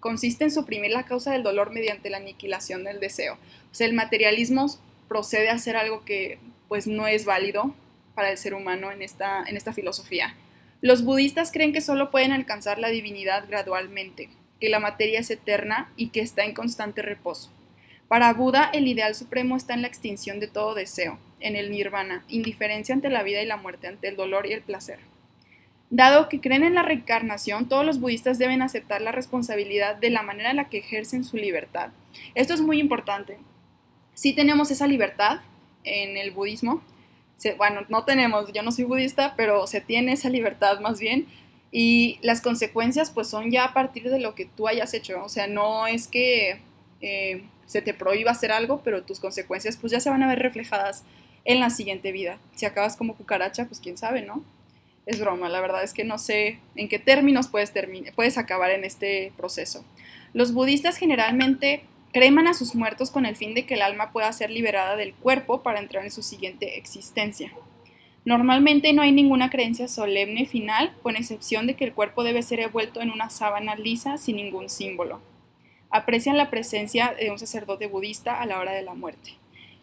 consiste 0.01 0.45
en 0.45 0.51
suprimir 0.51 0.91
la 0.91 1.05
causa 1.05 1.33
del 1.33 1.43
dolor 1.43 1.71
mediante 1.71 2.11
la 2.11 2.19
aniquilación 2.19 2.85
del 2.85 3.01
deseo. 3.01 3.35
O 3.71 3.75
sea, 3.75 3.87
el 3.87 3.95
materialismo 3.95 4.67
procede 5.09 5.49
a 5.49 5.59
ser 5.59 5.77
algo 5.77 6.05
que 6.05 6.39
pues 6.69 6.87
no 6.87 7.07
es 7.07 7.25
válido 7.25 7.75
para 8.15 8.31
el 8.31 8.39
ser 8.39 8.55
humano 8.55 8.93
en 8.93 9.03
esta, 9.03 9.45
en 9.47 9.57
esta 9.57 9.73
filosofía. 9.73 10.37
Los 10.81 11.05
budistas 11.05 11.53
creen 11.53 11.73
que 11.73 11.81
solo 11.81 12.11
pueden 12.11 12.33
alcanzar 12.33 12.79
la 12.79 12.89
divinidad 12.89 13.45
gradualmente, 13.49 14.31
que 14.61 14.69
la 14.69 14.79
materia 14.79 15.21
es 15.21 15.31
eterna 15.31 15.91
y 15.97 16.11
que 16.11 16.21
está 16.21 16.45
en 16.45 16.55
constante 16.55 17.03
reposo. 17.03 17.51
Para 18.09 18.33
Buda, 18.33 18.71
el 18.73 18.89
ideal 18.89 19.15
supremo 19.15 19.57
está 19.57 19.75
en 19.75 19.83
la 19.83 19.89
extinción 19.89 20.41
de 20.41 20.49
todo 20.49 20.75
deseo, 20.75 21.19
en 21.39 21.57
el 21.57 21.71
nirvana, 21.71 22.25
indiferencia 22.29 22.95
ante 22.95 23.09
la 23.09 23.23
vida 23.23 23.43
y 23.43 23.47
la 23.47 23.57
muerte, 23.57 23.87
ante 23.87 24.09
el 24.09 24.17
dolor 24.17 24.47
y 24.47 24.53
el 24.53 24.63
placer. 24.63 24.99
Dado 25.91 26.29
que 26.29 26.41
creen 26.41 26.63
en 26.63 26.75
la 26.75 26.83
reencarnación, 26.83 27.69
todos 27.69 27.85
los 27.85 28.01
budistas 28.01 28.39
deben 28.39 28.63
aceptar 28.63 29.01
la 29.01 29.13
responsabilidad 29.13 29.97
de 29.97 30.11
la 30.11 30.23
manera 30.23 30.51
en 30.51 30.57
la 30.57 30.69
que 30.69 30.79
ejercen 30.79 31.25
su 31.25 31.37
libertad. 31.37 31.91
Esto 32.35 32.55
es 32.55 32.61
muy 32.61 32.79
importante. 32.79 33.39
Si 34.15 34.33
tenemos 34.33 34.71
esa 34.71 34.87
libertad 34.87 35.41
en 35.85 36.17
el 36.17 36.31
budismo, 36.31 36.83
bueno, 37.57 37.83
no 37.89 38.05
tenemos, 38.05 38.53
yo 38.53 38.63
no 38.63 38.71
soy 38.71 38.85
budista, 38.85 39.35
pero 39.37 39.67
se 39.67 39.81
tiene 39.81 40.13
esa 40.13 40.29
libertad 40.29 40.81
más 40.81 41.01
bien 41.01 41.27
y 41.73 42.19
las 42.23 42.41
consecuencias 42.41 43.11
pues 43.11 43.29
son 43.29 43.51
ya 43.51 43.65
a 43.65 43.75
partir 43.75 44.11
de 44.11 44.19
lo 44.19 44.35
que 44.35 44.45
tú 44.45 44.67
hayas 44.67 44.93
hecho, 44.95 45.23
o 45.25 45.29
sea, 45.29 45.47
no 45.47 45.87
es 45.87 46.09
que 46.09 46.61
eh, 47.01 47.45
se 47.67 47.83
te 47.83 47.95
prohíba 47.95 48.33
hacer 48.33 48.51
algo, 48.53 48.83
pero 48.83 49.05
tus 49.05 49.21
consecuencias 49.21 49.77
pues 49.77 49.93
ya 49.93 50.01
se 50.01 50.11
van 50.11 50.23
a 50.23 50.29
ver 50.29 50.41
reflejadas 50.41 51.05
en 51.45 51.61
la 51.61 51.71
siguiente 51.71 52.13
vida. 52.13 52.39
Si 52.55 52.67
acabas 52.67 52.97
como 52.97 53.15
cucaracha, 53.15 53.67
pues 53.67 53.81
quién 53.81 53.97
sabe, 53.97 54.23
¿no? 54.23 54.45
Es 55.07 55.21
broma, 55.21 55.49
la 55.49 55.61
verdad 55.61 55.83
es 55.83 55.95
que 55.95 56.05
no 56.05 56.19
sé 56.19 56.59
en 56.75 56.89
qué 56.89 56.99
términos 56.99 57.49
puedes, 57.49 57.73
puedes 58.15 58.39
acabar 58.39 58.71
en 58.71 58.85
este 58.85 59.33
proceso. 59.37 59.85
Los 60.33 60.53
budistas 60.53 60.97
generalmente 60.97 61.83
creman 62.13 62.49
a 62.49 62.55
sus 62.55 62.75
muertos 62.75 63.11
con 63.11 63.25
el 63.25 63.37
fin 63.37 63.55
de 63.55 63.67
que 63.67 63.75
el 63.75 63.83
alma 63.83 64.13
pueda 64.13 64.33
ser 64.33 64.51
liberada 64.51 64.97
del 64.97 65.15
cuerpo 65.15 65.63
para 65.63 65.79
entrar 65.79 66.05
en 66.05 66.11
su 66.11 66.23
siguiente 66.23 66.77
existencia. 66.77 67.53
Normalmente 68.25 68.93
no 68.93 69.03
hay 69.03 69.13
ninguna 69.13 69.49
creencia 69.49 69.89
solemne 69.89 70.45
final, 70.45 70.93
con 71.03 71.17
excepción 71.17 71.67
de 71.67 71.75
que 71.75 71.85
el 71.85 71.95
cuerpo 71.95 72.23
debe 72.23 72.43
ser 72.43 72.61
envuelto 72.61 73.01
en 73.01 73.11
una 73.11 73.31
sábana 73.31 73.77
lisa 73.77 74.19
sin 74.19 74.37
ningún 74.37 74.69
símbolo. 74.69 75.21
Aprecian 75.89 76.37
la 76.37 76.51
presencia 76.51 77.15
de 77.19 77.31
un 77.31 77.39
sacerdote 77.39 77.87
budista 77.87 78.41
a 78.41 78.47
la 78.47 78.59
hora 78.59 78.73
de 78.73 78.83
la 78.83 78.95
muerte. 78.95 79.33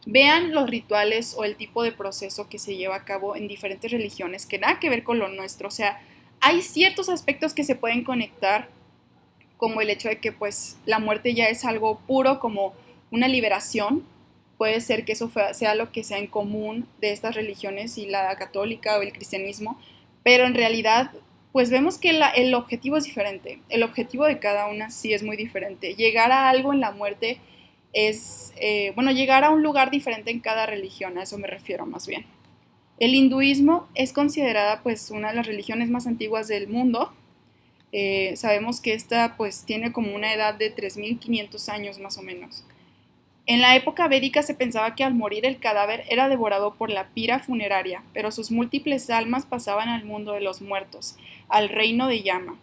Vean 0.06 0.54
los 0.54 0.70
rituales 0.70 1.36
o 1.38 1.44
el 1.44 1.56
tipo 1.56 1.84
de 1.84 1.92
proceso 1.92 2.48
que 2.48 2.60
se 2.60 2.78
lleva 2.78 2.96
a 2.96 3.04
cabo 3.04 3.36
en 3.36 3.48
diferentes 3.48 3.92
religiones 3.92 4.46
que 4.46 4.60
nada 4.60 4.80
que 4.80 4.90
ver 4.90 5.04
con 5.04 5.20
lo 5.20 5.28
nuestro. 5.28 5.68
O 5.68 5.72
sea, 5.72 6.00
hay 6.40 6.62
ciertos 6.62 7.10
aspectos 7.10 7.54
que 7.54 7.64
se 7.64 7.76
pueden 7.76 8.04
conectar, 8.04 8.70
como 9.58 9.82
el 9.82 9.90
hecho 9.90 10.08
de 10.08 10.20
que 10.20 10.32
pues 10.32 10.78
la 10.86 11.00
muerte 11.00 11.34
ya 11.34 11.48
es 11.48 11.66
algo 11.66 12.00
puro, 12.08 12.40
como 12.40 12.74
una 13.10 13.28
liberación, 13.28 14.06
puede 14.58 14.82
ser 14.82 15.06
que 15.06 15.14
eso 15.14 15.32
sea 15.54 15.76
lo 15.76 15.92
que 15.92 16.04
sea 16.04 16.18
en 16.18 16.28
común 16.28 16.88
de 17.00 17.12
estas 17.12 17.36
religiones 17.36 17.98
y 17.98 18.08
la 18.08 18.36
católica 18.36 18.98
o 18.98 19.02
el 19.02 19.14
cristianismo, 19.14 19.80
pero 20.24 20.46
en 20.46 20.56
realidad 20.56 21.12
pues 21.52 21.70
vemos 21.72 21.98
que 21.98 22.20
el 22.36 22.54
objetivo 22.54 22.98
es 22.98 23.06
diferente, 23.06 23.60
el 23.70 23.84
objetivo 23.84 24.26
de 24.26 24.40
cada 24.40 24.68
una 24.68 24.92
sí 24.92 25.14
es 25.14 25.24
muy 25.24 25.38
diferente. 25.38 25.96
Llegar 25.96 26.32
a 26.32 26.50
algo 26.50 26.72
en 26.72 26.82
la 26.82 26.92
muerte 26.92 27.40
es, 27.94 28.54
eh, 28.58 28.92
bueno, 28.94 29.12
llegar 29.12 29.44
a 29.44 29.50
un 29.50 29.64
lugar 29.64 29.90
diferente 29.90 30.30
en 30.30 30.40
cada 30.40 30.68
religión, 30.68 31.18
a 31.18 31.24
eso 31.24 31.38
me 31.40 31.48
refiero 31.48 31.86
más 31.86 32.06
bien. 32.06 32.26
El 33.00 33.16
hinduismo 33.16 33.88
es 33.96 34.14
considerada 34.14 34.84
pues 34.84 35.10
una 35.10 35.30
de 35.30 35.36
las 35.36 35.48
religiones 35.48 35.90
más 35.90 36.06
antiguas 36.08 36.48
del 36.48 36.68
mundo. 36.68 37.14
Eh, 37.92 38.34
sabemos 38.36 38.82
que 38.82 38.94
esta 38.94 39.36
pues 39.38 39.64
tiene 39.66 39.92
como 39.92 40.14
una 40.14 40.34
edad 40.34 40.56
de 40.56 40.76
3.500 40.76 41.70
años 41.70 42.00
más 42.00 42.18
o 42.18 42.22
menos. 42.22 42.64
En 43.50 43.62
la 43.62 43.78
época 43.78 44.10
védica 44.10 44.44
se 44.44 44.56
pensaba 44.56 44.94
que 44.94 45.06
al 45.06 45.14
morir 45.14 45.46
el 45.46 45.58
cadáver 45.58 46.04
era 46.10 46.28
devorado 46.28 46.74
por 46.74 46.90
la 46.90 47.08
pira 47.08 47.40
funeraria, 47.40 48.04
pero 48.14 48.30
sus 48.30 48.52
múltiples 48.52 49.10
almas 49.10 49.46
pasaban 49.46 49.88
al 49.88 50.04
mundo 50.04 50.34
de 50.34 50.42
los 50.42 50.62
muertos, 50.62 51.16
al 51.48 51.70
reino 51.70 52.10
de 52.10 52.24
llama. 52.24 52.60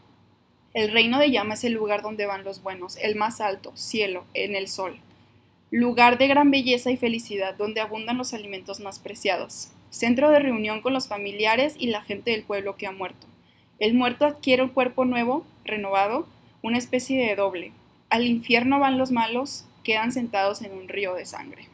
El 0.75 0.93
reino 0.93 1.19
de 1.19 1.31
llama 1.31 1.55
es 1.55 1.65
el 1.65 1.73
lugar 1.73 2.03
donde 2.03 2.27
van 2.27 2.45
los 2.45 2.63
buenos, 2.63 2.99
el 2.99 3.17
más 3.17 3.41
alto, 3.41 3.73
cielo, 3.75 4.27
en 4.35 4.55
el 4.55 4.69
sol. 4.69 4.99
Lugar 5.71 6.19
de 6.19 6.29
gran 6.29 6.51
belleza 6.51 6.91
y 6.91 6.99
felicidad 6.99 7.55
donde 7.55 7.81
abundan 7.81 8.19
los 8.19 8.35
alimentos 8.35 8.81
más 8.81 8.99
preciados. 8.99 9.71
Centro 9.89 10.29
de 10.29 10.39
reunión 10.39 10.83
con 10.83 10.93
los 10.93 11.09
familiares 11.09 11.77
y 11.79 11.87
la 11.87 12.03
gente 12.03 12.33
del 12.33 12.43
pueblo 12.43 12.77
que 12.77 12.87
ha 12.87 12.93
muerto. 12.93 13.27
El 13.79 13.95
muerto 13.95 14.27
adquiere 14.27 14.63
un 14.63 14.69
cuerpo 14.69 15.07
nuevo, 15.07 15.47
renovado, 15.65 16.29
una 16.61 16.77
especie 16.77 17.27
de 17.27 17.37
doble. 17.37 17.73
Al 18.11 18.27
infierno 18.27 18.79
van 18.81 18.99
los 18.99 19.13
malos, 19.13 19.65
quedan 19.85 20.11
sentados 20.11 20.63
en 20.63 20.73
un 20.73 20.89
río 20.89 21.15
de 21.15 21.27
sangre. 21.27 21.69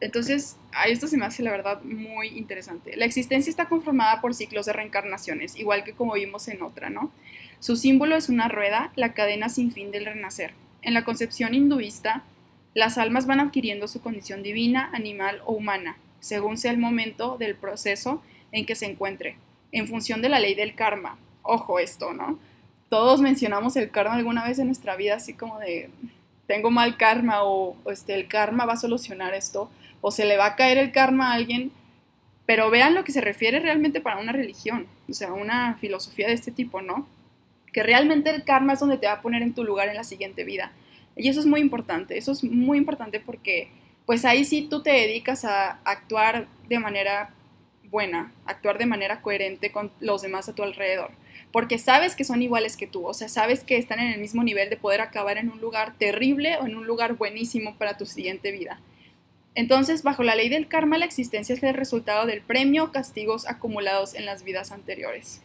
Entonces, 0.00 0.56
a 0.72 0.84
esto 0.84 1.06
se 1.08 1.18
me 1.18 1.26
hace 1.26 1.42
la 1.42 1.50
verdad 1.50 1.82
muy 1.82 2.28
interesante. 2.28 2.96
La 2.96 3.04
existencia 3.04 3.50
está 3.50 3.68
conformada 3.68 4.20
por 4.20 4.34
ciclos 4.34 4.66
de 4.66 4.72
reencarnaciones, 4.72 5.56
igual 5.56 5.84
que 5.84 5.92
como 5.92 6.14
vimos 6.14 6.48
en 6.48 6.62
otra, 6.62 6.88
¿no? 6.88 7.10
Su 7.58 7.76
símbolo 7.76 8.16
es 8.16 8.30
una 8.30 8.48
rueda, 8.48 8.92
la 8.96 9.12
cadena 9.12 9.50
sin 9.50 9.72
fin 9.72 9.90
del 9.90 10.06
renacer. 10.06 10.54
En 10.80 10.94
la 10.94 11.04
concepción 11.04 11.54
hinduista, 11.54 12.24
las 12.72 12.96
almas 12.96 13.26
van 13.26 13.40
adquiriendo 13.40 13.88
su 13.88 14.00
condición 14.00 14.42
divina, 14.42 14.88
animal 14.94 15.42
o 15.44 15.52
humana, 15.52 15.98
según 16.20 16.56
sea 16.56 16.70
el 16.70 16.78
momento 16.78 17.36
del 17.36 17.54
proceso 17.54 18.22
en 18.52 18.64
que 18.64 18.76
se 18.76 18.86
encuentre, 18.86 19.36
en 19.72 19.86
función 19.86 20.22
de 20.22 20.30
la 20.30 20.40
ley 20.40 20.54
del 20.54 20.74
karma. 20.74 21.18
Ojo 21.42 21.78
esto, 21.78 22.14
¿no? 22.14 22.38
Todos 22.88 23.20
mencionamos 23.20 23.76
el 23.76 23.90
karma 23.90 24.14
alguna 24.14 24.44
vez 24.46 24.58
en 24.58 24.66
nuestra 24.66 24.96
vida, 24.96 25.16
así 25.16 25.34
como 25.34 25.58
de, 25.58 25.90
tengo 26.50 26.72
mal 26.72 26.96
karma 26.96 27.44
o, 27.44 27.76
este, 27.92 28.12
el 28.12 28.26
karma 28.26 28.66
va 28.66 28.72
a 28.72 28.76
solucionar 28.76 29.34
esto 29.34 29.70
o 30.00 30.10
se 30.10 30.24
le 30.24 30.36
va 30.36 30.46
a 30.46 30.56
caer 30.56 30.78
el 30.78 30.90
karma 30.90 31.30
a 31.30 31.34
alguien, 31.34 31.70
pero 32.44 32.70
vean 32.70 32.96
lo 32.96 33.04
que 33.04 33.12
se 33.12 33.20
refiere 33.20 33.60
realmente 33.60 34.00
para 34.00 34.18
una 34.18 34.32
religión, 34.32 34.88
o 35.08 35.12
sea, 35.12 35.32
una 35.32 35.76
filosofía 35.76 36.26
de 36.26 36.32
este 36.32 36.50
tipo, 36.50 36.82
¿no? 36.82 37.06
Que 37.72 37.84
realmente 37.84 38.30
el 38.30 38.42
karma 38.42 38.72
es 38.72 38.80
donde 38.80 38.98
te 38.98 39.06
va 39.06 39.12
a 39.12 39.22
poner 39.22 39.42
en 39.42 39.54
tu 39.54 39.62
lugar 39.62 39.86
en 39.90 39.94
la 39.94 40.02
siguiente 40.02 40.42
vida. 40.42 40.72
Y 41.14 41.28
eso 41.28 41.38
es 41.38 41.46
muy 41.46 41.60
importante, 41.60 42.18
eso 42.18 42.32
es 42.32 42.42
muy 42.42 42.78
importante 42.78 43.20
porque 43.20 43.70
pues 44.04 44.24
ahí 44.24 44.44
sí 44.44 44.66
tú 44.68 44.82
te 44.82 44.90
dedicas 44.90 45.44
a 45.44 45.78
actuar 45.84 46.48
de 46.68 46.80
manera 46.80 47.30
buena, 47.84 48.32
actuar 48.44 48.76
de 48.76 48.86
manera 48.86 49.22
coherente 49.22 49.70
con 49.70 49.92
los 50.00 50.22
demás 50.22 50.48
a 50.48 50.54
tu 50.56 50.64
alrededor 50.64 51.12
porque 51.52 51.78
sabes 51.78 52.14
que 52.14 52.24
son 52.24 52.42
iguales 52.42 52.76
que 52.76 52.86
tú, 52.86 53.06
o 53.06 53.14
sea, 53.14 53.28
sabes 53.28 53.64
que 53.64 53.76
están 53.76 53.98
en 53.98 54.12
el 54.12 54.20
mismo 54.20 54.44
nivel 54.44 54.70
de 54.70 54.76
poder 54.76 55.00
acabar 55.00 55.36
en 55.38 55.50
un 55.50 55.60
lugar 55.60 55.94
terrible 55.98 56.56
o 56.58 56.66
en 56.66 56.76
un 56.76 56.86
lugar 56.86 57.14
buenísimo 57.14 57.76
para 57.76 57.96
tu 57.96 58.06
siguiente 58.06 58.52
vida. 58.52 58.80
Entonces, 59.56 60.04
bajo 60.04 60.22
la 60.22 60.36
ley 60.36 60.48
del 60.48 60.68
karma, 60.68 60.96
la 60.96 61.06
existencia 61.06 61.54
es 61.54 61.62
el 61.62 61.74
resultado 61.74 62.26
del 62.26 62.40
premio 62.40 62.84
o 62.84 62.92
castigos 62.92 63.48
acumulados 63.48 64.14
en 64.14 64.26
las 64.26 64.44
vidas 64.44 64.70
anteriores. 64.70 65.42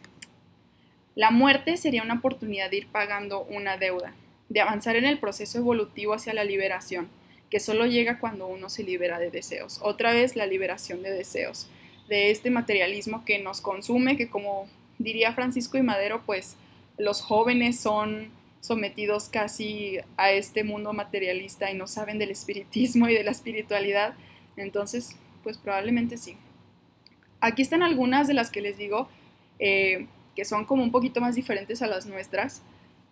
La 1.15 1.31
muerte 1.31 1.77
sería 1.77 2.03
una 2.03 2.15
oportunidad 2.15 2.69
de 2.69 2.77
ir 2.77 2.87
pagando 2.87 3.43
una 3.45 3.77
deuda, 3.77 4.13
de 4.49 4.61
avanzar 4.61 4.95
en 4.95 5.05
el 5.05 5.17
proceso 5.17 5.57
evolutivo 5.57 6.13
hacia 6.13 6.33
la 6.33 6.43
liberación, 6.43 7.09
que 7.49 7.59
solo 7.59 7.85
llega 7.87 8.19
cuando 8.19 8.47
uno 8.47 8.69
se 8.69 8.83
libera 8.83 9.17
de 9.17 9.31
deseos. 9.31 9.79
Otra 9.81 10.13
vez 10.13 10.35
la 10.35 10.45
liberación 10.45 11.01
de 11.01 11.11
deseos, 11.11 11.67
de 12.07 12.29
este 12.29 12.51
materialismo 12.51 13.25
que 13.25 13.39
nos 13.39 13.61
consume, 13.61 14.17
que 14.17 14.29
como 14.29 14.67
diría 14.99 15.33
Francisco 15.33 15.77
y 15.77 15.83
Madero, 15.83 16.23
pues 16.25 16.55
los 16.97 17.21
jóvenes 17.21 17.79
son 17.79 18.29
sometidos 18.61 19.29
casi 19.29 19.99
a 20.17 20.31
este 20.31 20.63
mundo 20.63 20.93
materialista 20.93 21.69
y 21.71 21.75
no 21.75 21.87
saben 21.87 22.17
del 22.17 22.31
espiritismo 22.31 23.07
y 23.07 23.13
de 23.13 23.23
la 23.23 23.31
espiritualidad. 23.31 24.15
Entonces, 24.57 25.15
pues 25.43 25.57
probablemente 25.57 26.17
sí. 26.17 26.37
Aquí 27.39 27.61
están 27.61 27.83
algunas 27.83 28.27
de 28.27 28.33
las 28.33 28.49
que 28.49 28.61
les 28.61 28.77
digo 28.77 29.07
eh, 29.59 30.07
que 30.35 30.45
son 30.45 30.65
como 30.65 30.83
un 30.83 30.91
poquito 30.91 31.21
más 31.21 31.35
diferentes 31.35 31.81
a 31.81 31.87
las 31.87 32.05
nuestras. 32.05 32.63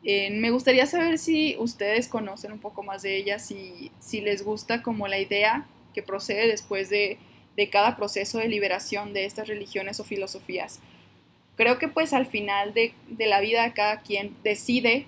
Eh, 0.04 0.32
me 0.32 0.50
gustaría 0.50 0.86
saber 0.86 1.18
si 1.18 1.56
ustedes 1.60 2.08
conocen 2.08 2.52
un 2.52 2.60
poco 2.60 2.84
más 2.84 3.04
de 3.04 3.16
ellas 3.16 3.52
y 3.52 3.92
si 4.00 4.22
les 4.22 4.44
gusta 4.44 4.82
como 4.82 5.08
la 5.08 5.20
idea 5.20 5.68
que 5.94 6.02
procede 6.02 6.48
después 6.48 6.90
de, 6.90 7.18
de 7.56 7.70
cada 7.70 7.96
proceso 7.96 8.40
de 8.40 8.48
liberación 8.48 9.14
de 9.14 9.26
estas 9.26 9.48
religiones 9.48 10.00
o 10.00 10.04
filosofías 10.04 10.82
creo 11.56 11.78
que 11.78 11.88
pues 11.88 12.14
al 12.14 12.26
final 12.26 12.74
de, 12.74 12.94
la 13.18 13.40
vida 13.42 13.74
cada 13.74 14.02
quien 14.02 14.36
decide 14.44 15.06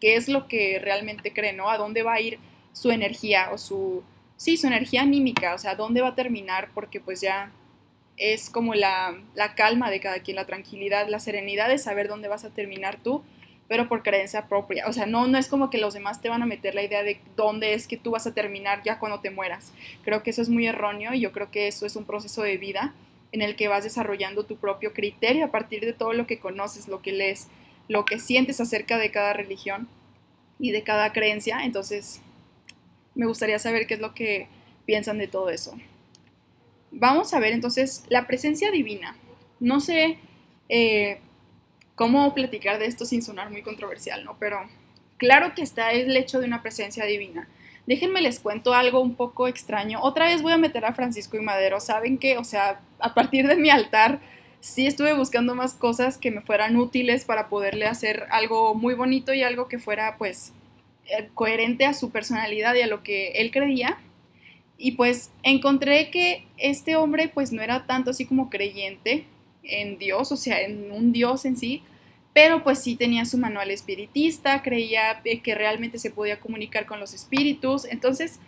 qué 0.00 0.16
es 0.16 0.28
lo 0.28 0.48
que 0.48 0.78
realmente 0.78 1.32
cree, 1.32 1.52
¿no? 1.52 1.70
A 1.70 1.78
dónde 1.78 2.02
va 2.02 2.14
a 2.14 2.20
ir 2.20 2.38
su 2.72 2.90
energía 2.90 3.50
o 3.52 3.58
su, 3.58 4.02
sí, 4.36 4.56
su 4.56 4.66
energía 4.66 5.02
anímica, 5.02 5.54
o 5.54 5.58
sea, 5.58 5.74
dónde 5.74 6.00
va 6.00 6.08
a 6.08 6.14
terminar, 6.14 6.70
porque 6.74 7.00
pues 7.00 7.20
ya 7.20 7.52
es 8.16 8.50
como 8.50 8.74
la, 8.74 9.16
la, 9.34 9.54
calma 9.54 9.90
de 9.90 10.00
cada 10.00 10.20
quien, 10.20 10.36
la 10.36 10.46
tranquilidad, 10.46 11.08
la 11.08 11.20
serenidad 11.20 11.68
de 11.68 11.78
saber 11.78 12.08
dónde 12.08 12.28
vas 12.28 12.44
a 12.44 12.50
terminar 12.50 12.98
tú, 13.02 13.22
pero 13.68 13.88
por 13.88 14.02
creencia 14.02 14.48
propia. 14.48 14.86
O 14.88 14.92
sea, 14.92 15.06
no, 15.06 15.26
no 15.26 15.38
es 15.38 15.48
como 15.48 15.70
que 15.70 15.78
los 15.78 15.94
demás 15.94 16.20
te 16.20 16.28
van 16.28 16.42
a 16.42 16.46
meter 16.46 16.74
la 16.74 16.82
idea 16.82 17.02
de 17.02 17.20
dónde 17.36 17.74
es 17.74 17.86
que 17.86 17.96
tú 17.96 18.12
vas 18.12 18.26
a 18.26 18.34
terminar 18.34 18.82
ya 18.82 18.98
cuando 18.98 19.20
te 19.20 19.30
mueras. 19.30 19.72
Creo 20.04 20.22
que 20.22 20.30
eso 20.30 20.42
es 20.42 20.48
muy 20.48 20.66
erróneo 20.66 21.14
y 21.14 21.20
yo 21.20 21.32
creo 21.32 21.50
que 21.50 21.68
eso 21.68 21.86
es 21.86 21.94
un 21.94 22.04
proceso 22.04 22.42
de 22.42 22.56
vida 22.56 22.94
en 23.32 23.42
el 23.42 23.56
que 23.56 23.68
vas 23.68 23.84
desarrollando 23.84 24.44
tu 24.44 24.56
propio 24.56 24.92
criterio 24.92 25.44
a 25.44 25.50
partir 25.50 25.80
de 25.80 25.92
todo 25.92 26.12
lo 26.12 26.26
que 26.26 26.38
conoces, 26.38 26.88
lo 26.88 27.02
que 27.02 27.12
lees, 27.12 27.48
lo 27.88 28.04
que 28.04 28.18
sientes 28.18 28.60
acerca 28.60 28.98
de 28.98 29.10
cada 29.10 29.32
religión 29.32 29.88
y 30.58 30.72
de 30.72 30.82
cada 30.82 31.12
creencia. 31.12 31.64
Entonces, 31.64 32.20
me 33.14 33.26
gustaría 33.26 33.58
saber 33.58 33.86
qué 33.86 33.94
es 33.94 34.00
lo 34.00 34.14
que 34.14 34.48
piensan 34.86 35.18
de 35.18 35.28
todo 35.28 35.50
eso. 35.50 35.76
Vamos 36.90 37.34
a 37.34 37.40
ver 37.40 37.52
entonces 37.52 38.04
la 38.08 38.26
presencia 38.26 38.70
divina. 38.70 39.16
No 39.60 39.80
sé 39.80 40.18
eh, 40.68 41.20
cómo 41.94 42.32
platicar 42.34 42.78
de 42.78 42.86
esto 42.86 43.04
sin 43.04 43.22
sonar 43.22 43.50
muy 43.50 43.62
controversial, 43.62 44.24
¿no? 44.24 44.38
Pero 44.38 44.58
claro 45.18 45.54
que 45.54 45.62
está 45.62 45.92
el 45.92 46.16
hecho 46.16 46.40
de 46.40 46.46
una 46.46 46.62
presencia 46.62 47.04
divina. 47.04 47.48
Déjenme 47.88 48.20
les 48.20 48.38
cuento 48.38 48.74
algo 48.74 49.00
un 49.00 49.14
poco 49.14 49.48
extraño. 49.48 50.02
Otra 50.02 50.26
vez 50.26 50.42
voy 50.42 50.52
a 50.52 50.58
meter 50.58 50.84
a 50.84 50.92
Francisco 50.92 51.38
y 51.38 51.40
Madero. 51.40 51.80
¿Saben 51.80 52.18
qué? 52.18 52.36
O 52.36 52.44
sea, 52.44 52.82
a 52.98 53.14
partir 53.14 53.48
de 53.48 53.56
mi 53.56 53.70
altar 53.70 54.20
sí 54.60 54.86
estuve 54.86 55.14
buscando 55.14 55.54
más 55.54 55.72
cosas 55.72 56.18
que 56.18 56.30
me 56.30 56.42
fueran 56.42 56.76
útiles 56.76 57.24
para 57.24 57.48
poderle 57.48 57.86
hacer 57.86 58.26
algo 58.30 58.74
muy 58.74 58.92
bonito 58.92 59.32
y 59.32 59.42
algo 59.42 59.68
que 59.68 59.78
fuera 59.78 60.18
pues 60.18 60.52
eh, 61.06 61.30
coherente 61.32 61.86
a 61.86 61.94
su 61.94 62.10
personalidad 62.10 62.74
y 62.74 62.82
a 62.82 62.88
lo 62.88 63.02
que 63.02 63.28
él 63.36 63.50
creía. 63.50 63.98
Y 64.76 64.92
pues 64.92 65.30
encontré 65.42 66.10
que 66.10 66.44
este 66.58 66.94
hombre 66.94 67.30
pues 67.32 67.52
no 67.52 67.62
era 67.62 67.86
tanto 67.86 68.10
así 68.10 68.26
como 68.26 68.50
creyente 68.50 69.24
en 69.62 69.96
Dios, 69.96 70.30
o 70.30 70.36
sea, 70.36 70.60
en 70.60 70.92
un 70.92 71.10
Dios 71.12 71.46
en 71.46 71.56
sí, 71.56 71.82
pero 72.38 72.62
pues 72.62 72.78
sí 72.78 72.94
tenía 72.94 73.24
su 73.24 73.36
manual 73.36 73.72
espiritista, 73.72 74.62
creía 74.62 75.24
que 75.42 75.54
realmente 75.56 75.98
se 75.98 76.12
podía 76.12 76.38
comunicar 76.38 76.86
con 76.86 77.00
los 77.00 77.12
espíritus, 77.12 77.84
entonces 77.84 78.38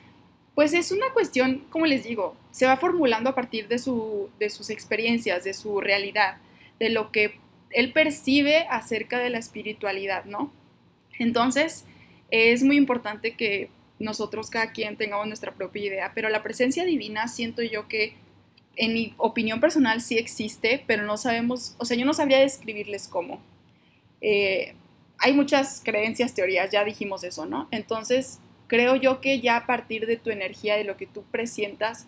pues 0.55 0.75
es 0.75 0.93
una 0.93 1.13
cuestión, 1.13 1.65
como 1.71 1.87
les 1.87 2.05
digo, 2.05 2.37
se 2.53 2.67
va 2.67 2.77
formulando 2.77 3.31
a 3.31 3.35
partir 3.35 3.67
de, 3.67 3.81
su, 3.81 4.31
de 4.39 4.49
sus 4.49 4.71
experiencias, 4.71 5.43
de 5.43 5.55
su 5.55 5.81
realidad, 5.81 6.37
de 6.79 6.91
lo 6.91 7.11
que 7.11 7.41
él 7.71 7.93
percibe 7.93 8.65
acerca 8.71 9.19
de 9.19 9.31
la 9.31 9.39
espiritualidad, 9.39 10.25
¿no? 10.25 10.53
Entonces, 11.19 11.85
es 12.31 12.63
muy 12.63 12.77
importante 12.77 13.35
que 13.35 13.71
nosotros 13.99 14.51
cada 14.51 14.71
quien 14.71 14.99
tengamos 14.99 15.27
nuestra 15.27 15.51
propia 15.51 15.87
idea, 15.87 16.13
pero 16.15 16.29
la 16.29 16.45
presencia 16.45 16.85
divina 16.85 17.27
siento 17.27 17.61
yo 17.61 17.89
que 17.89 18.15
en 18.77 18.95
mi 18.95 19.15
opinión 19.17 19.59
personal 19.59 20.01
sí 20.01 20.17
existe, 20.17 20.85
pero 20.87 21.03
no 21.03 21.17
sabemos, 21.17 21.75
o 21.79 21.85
sea, 21.85 21.97
yo 21.97 22.07
no 22.07 22.15
sabría 22.15 22.39
describirles 22.39 23.09
cómo. 23.09 23.41
Eh, 24.21 24.75
hay 25.19 25.35
muchas 25.35 25.83
creencias, 25.85 26.35
teorías, 26.35 26.71
ya 26.71 26.85
dijimos 26.85 27.25
eso, 27.25 27.47
¿no? 27.47 27.69
Entonces, 27.71 28.39
creo 28.67 28.97
yo 28.97 29.21
que 29.21 29.41
ya 29.41 29.57
a 29.57 29.67
partir 29.67 30.07
de 30.07 30.17
tu 30.17 30.31
energía, 30.31 30.77
de 30.77 30.85
lo 30.85 30.97
que 30.97 31.07
tú 31.07 31.25
presientas, 31.31 32.07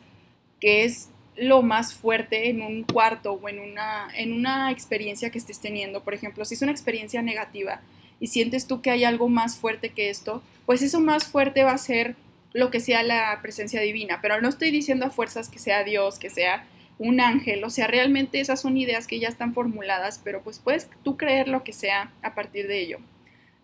que 0.60 0.84
es 0.84 1.10
lo 1.36 1.62
más 1.62 1.94
fuerte 1.94 2.48
en 2.48 2.62
un 2.62 2.84
cuarto 2.84 3.32
o 3.32 3.48
en 3.48 3.58
una, 3.58 4.08
en 4.14 4.32
una 4.32 4.70
experiencia 4.70 5.30
que 5.30 5.38
estés 5.38 5.60
teniendo, 5.60 6.02
por 6.02 6.14
ejemplo, 6.14 6.44
si 6.44 6.54
es 6.54 6.62
una 6.62 6.72
experiencia 6.72 7.22
negativa 7.22 7.80
y 8.20 8.28
sientes 8.28 8.66
tú 8.66 8.80
que 8.80 8.90
hay 8.90 9.04
algo 9.04 9.28
más 9.28 9.56
fuerte 9.56 9.90
que 9.90 10.10
esto, 10.10 10.42
pues 10.66 10.82
eso 10.82 11.00
más 11.00 11.24
fuerte 11.24 11.64
va 11.64 11.72
a 11.72 11.78
ser 11.78 12.16
lo 12.52 12.70
que 12.70 12.80
sea 12.80 13.02
la 13.02 13.38
presencia 13.42 13.80
divina, 13.80 14.20
pero 14.20 14.40
no 14.40 14.48
estoy 14.48 14.70
diciendo 14.70 15.06
a 15.06 15.10
fuerzas 15.10 15.48
que 15.48 15.58
sea 15.58 15.84
Dios, 15.84 16.18
que 16.18 16.30
sea 16.30 16.66
un 17.02 17.20
ángel, 17.20 17.64
o 17.64 17.70
sea, 17.70 17.88
realmente 17.88 18.38
esas 18.38 18.60
son 18.60 18.76
ideas 18.76 19.08
que 19.08 19.18
ya 19.18 19.28
están 19.28 19.54
formuladas, 19.54 20.20
pero 20.22 20.40
pues 20.42 20.60
puedes 20.60 20.88
tú 21.02 21.16
creer 21.16 21.48
lo 21.48 21.64
que 21.64 21.72
sea 21.72 22.12
a 22.22 22.34
partir 22.34 22.68
de 22.68 22.80
ello. 22.80 22.98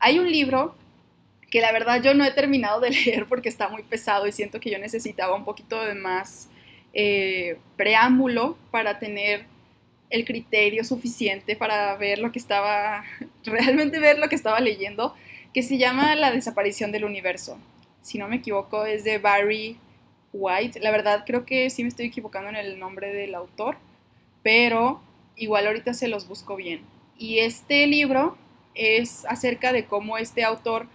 Hay 0.00 0.18
un 0.18 0.30
libro 0.30 0.74
que 1.48 1.60
la 1.60 1.70
verdad 1.70 2.02
yo 2.02 2.14
no 2.14 2.24
he 2.24 2.32
terminado 2.32 2.80
de 2.80 2.90
leer 3.04 3.26
porque 3.26 3.48
está 3.48 3.68
muy 3.68 3.84
pesado 3.84 4.26
y 4.26 4.32
siento 4.32 4.58
que 4.58 4.70
yo 4.70 4.78
necesitaba 4.78 5.36
un 5.36 5.44
poquito 5.44 5.80
de 5.84 5.94
más 5.94 6.48
eh, 6.92 7.58
preámbulo 7.76 8.58
para 8.72 8.98
tener 8.98 9.46
el 10.10 10.24
criterio 10.24 10.82
suficiente 10.84 11.54
para 11.54 11.94
ver 11.94 12.18
lo 12.18 12.32
que 12.32 12.40
estaba, 12.40 13.04
realmente 13.44 14.00
ver 14.00 14.18
lo 14.18 14.28
que 14.28 14.34
estaba 14.34 14.58
leyendo, 14.58 15.14
que 15.54 15.62
se 15.62 15.78
llama 15.78 16.16
La 16.16 16.32
desaparición 16.32 16.90
del 16.90 17.04
universo. 17.04 17.56
Si 18.02 18.18
no 18.18 18.26
me 18.26 18.36
equivoco, 18.36 18.84
es 18.84 19.04
de 19.04 19.18
Barry 19.18 19.78
White. 20.32 20.80
La 20.80 20.90
verdad 20.90 21.24
creo 21.26 21.44
que 21.44 21.70
sí 21.70 21.82
me 21.82 21.88
estoy 21.88 22.06
equivocando 22.06 22.50
en 22.50 22.56
el 22.56 22.78
nombre 22.78 23.12
del 23.12 23.34
autor, 23.34 23.76
pero 24.42 25.00
igual 25.36 25.66
ahorita 25.66 25.94
se 25.94 26.08
los 26.08 26.28
busco 26.28 26.56
bien. 26.56 26.82
Y 27.18 27.38
este 27.38 27.86
libro 27.86 28.36
es 28.74 29.24
acerca 29.26 29.72
de 29.72 29.86
cómo 29.86 30.18
este 30.18 30.44
autor 30.44 30.86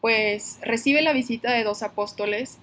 pues 0.00 0.58
recibe 0.62 1.02
la 1.02 1.12
visita 1.12 1.52
de 1.52 1.64
dos 1.64 1.82
apóstoles 1.82 2.58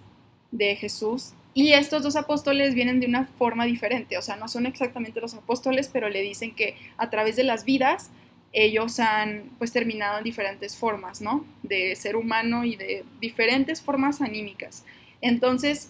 de 0.51 0.75
Jesús 0.75 1.33
y 1.53 1.73
estos 1.73 2.03
dos 2.03 2.15
apóstoles 2.15 2.75
vienen 2.75 2.99
de 2.99 3.07
una 3.07 3.25
forma 3.25 3.65
diferente, 3.65 4.17
o 4.17 4.21
sea, 4.21 4.37
no 4.37 4.47
son 4.47 4.65
exactamente 4.65 5.19
los 5.19 5.33
apóstoles, 5.33 5.89
pero 5.91 6.07
le 6.07 6.21
dicen 6.21 6.55
que 6.55 6.75
a 6.97 7.09
través 7.09 7.35
de 7.35 7.43
las 7.43 7.65
vidas 7.65 8.09
ellos 8.53 8.99
han 8.99 9.49
pues 9.57 9.71
terminado 9.71 10.17
en 10.17 10.23
diferentes 10.23 10.77
formas, 10.77 11.21
¿no? 11.21 11.45
De 11.63 11.95
ser 11.95 12.15
humano 12.15 12.63
y 12.63 12.75
de 12.75 13.03
diferentes 13.19 13.81
formas 13.81 14.21
anímicas. 14.21 14.85
Entonces, 15.21 15.89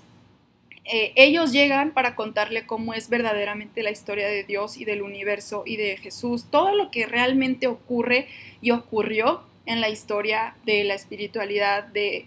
eh, 0.84 1.14
ellos 1.16 1.52
llegan 1.52 1.92
para 1.92 2.16
contarle 2.16 2.66
cómo 2.66 2.94
es 2.94 3.10
verdaderamente 3.10 3.84
la 3.84 3.92
historia 3.92 4.28
de 4.28 4.44
Dios 4.44 4.78
y 4.78 4.86
del 4.86 5.04
universo 5.04 5.64
y 5.66 5.78
de 5.78 5.98
Jesús, 5.98 6.46
todo 6.50 6.76
lo 6.76 6.90
que 6.90 7.06
realmente 7.06 7.68
ocurre 7.68 8.28
y 8.62 8.72
ocurrió 8.72 9.44
en 9.66 9.80
la 9.80 9.90
historia 9.90 10.56
de 10.66 10.84
la 10.84 10.96
espiritualidad 10.96 11.84
de 11.84 12.26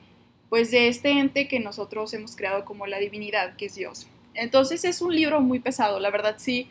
pues 0.49 0.71
de 0.71 0.87
este 0.87 1.11
ente 1.11 1.49
que 1.49 1.59
nosotros 1.59 2.15
hemos 2.15 2.37
creado 2.37 2.65
como 2.65 2.87
la 2.87 2.99
divinidad 3.01 3.57
que 3.57 3.67
es 3.67 3.75
Dios. 3.75 4.07
Entonces 4.35 4.85
es 4.85 5.03
un 5.03 5.15
libro 5.15 5.41
muy 5.41 5.59
pesado, 5.59 5.99
la 5.99 6.11
verdad 6.11 6.37
sí, 6.39 6.69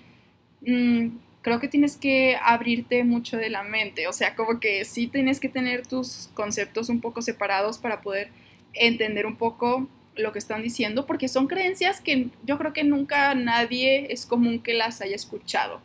mm, 0.61 1.07
creo 1.41 1.59
que 1.59 1.67
tienes 1.67 1.97
que 1.97 2.37
abrirte 2.41 3.03
mucho 3.03 3.35
de 3.35 3.49
la 3.49 3.63
mente, 3.63 4.07
o 4.07 4.13
sea, 4.13 4.35
como 4.35 4.61
que 4.61 4.85
sí 4.85 5.07
tienes 5.07 5.41
que 5.41 5.49
tener 5.49 5.85
tus 5.85 6.29
conceptos 6.33 6.87
un 6.87 7.01
poco 7.01 7.21
separados 7.21 7.77
para 7.77 8.01
poder 8.01 8.29
entender 8.73 9.25
un 9.25 9.35
poco 9.35 9.89
lo 10.15 10.31
que 10.31 10.39
están 10.39 10.61
diciendo, 10.61 11.05
porque 11.05 11.27
son 11.27 11.47
creencias 11.47 12.01
que 12.01 12.27
yo 12.45 12.57
creo 12.57 12.73
que 12.73 12.83
nunca 12.83 13.33
nadie 13.35 14.11
es 14.11 14.25
común 14.25 14.61
que 14.61 14.73
las 14.73 15.01
haya 15.01 15.15
escuchado. 15.15 15.81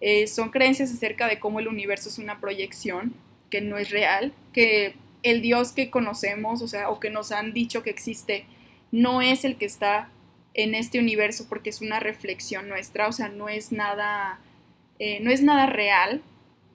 Eh, 0.00 0.26
son 0.26 0.50
creencias 0.50 0.92
acerca 0.92 1.28
de 1.28 1.38
cómo 1.38 1.60
el 1.60 1.68
universo 1.68 2.08
es 2.08 2.18
una 2.18 2.40
proyección 2.40 3.14
que 3.50 3.60
no 3.60 3.78
es 3.78 3.90
real, 3.90 4.32
que 4.52 4.96
el 5.22 5.40
Dios 5.40 5.72
que 5.72 5.90
conocemos, 5.90 6.60
o 6.62 6.68
sea, 6.68 6.90
o 6.90 7.00
que 7.00 7.10
nos 7.10 7.32
han 7.32 7.52
dicho 7.52 7.82
que 7.82 7.90
existe, 7.90 8.44
no 8.92 9.22
es 9.22 9.44
el 9.44 9.56
que 9.56 9.64
está 9.64 10.10
en 10.52 10.74
este 10.74 10.98
universo 10.98 11.46
porque 11.48 11.70
es 11.70 11.80
una 11.80 12.00
reflexión 12.00 12.68
nuestra, 12.68 13.08
o 13.08 13.12
sea, 13.12 13.28
no 13.28 13.48
es 13.48 13.72
nada, 13.72 14.38
eh, 14.98 15.20
no 15.20 15.30
es 15.30 15.42
nada 15.42 15.66
real, 15.66 16.22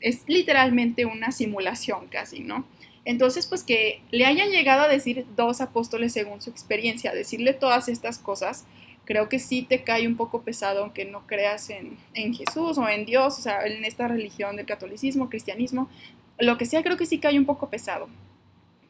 es 0.01 0.23
literalmente 0.27 1.05
una 1.05 1.31
simulación 1.31 2.07
casi, 2.07 2.41
¿no? 2.41 2.65
Entonces, 3.05 3.47
pues 3.47 3.63
que 3.63 4.01
le 4.11 4.25
hayan 4.25 4.49
llegado 4.49 4.83
a 4.83 4.87
decir 4.87 5.25
dos 5.35 5.61
apóstoles 5.61 6.13
según 6.13 6.41
su 6.41 6.49
experiencia, 6.49 7.13
decirle 7.13 7.53
todas 7.53 7.89
estas 7.89 8.19
cosas, 8.19 8.65
creo 9.05 9.29
que 9.29 9.39
sí 9.39 9.63
te 9.63 9.83
cae 9.83 10.07
un 10.07 10.17
poco 10.17 10.43
pesado 10.43 10.83
aunque 10.83 11.05
no 11.05 11.25
creas 11.25 11.69
en, 11.69 11.97
en 12.13 12.33
Jesús 12.33 12.77
o 12.77 12.87
en 12.87 13.05
Dios, 13.05 13.39
o 13.39 13.41
sea, 13.41 13.65
en 13.65 13.83
esta 13.85 14.07
religión 14.07 14.55
del 14.55 14.65
catolicismo, 14.65 15.29
cristianismo, 15.29 15.89
lo 16.37 16.57
que 16.57 16.65
sea 16.65 16.83
creo 16.83 16.97
que 16.97 17.05
sí 17.05 17.19
cae 17.19 17.37
un 17.37 17.45
poco 17.45 17.69
pesado 17.69 18.07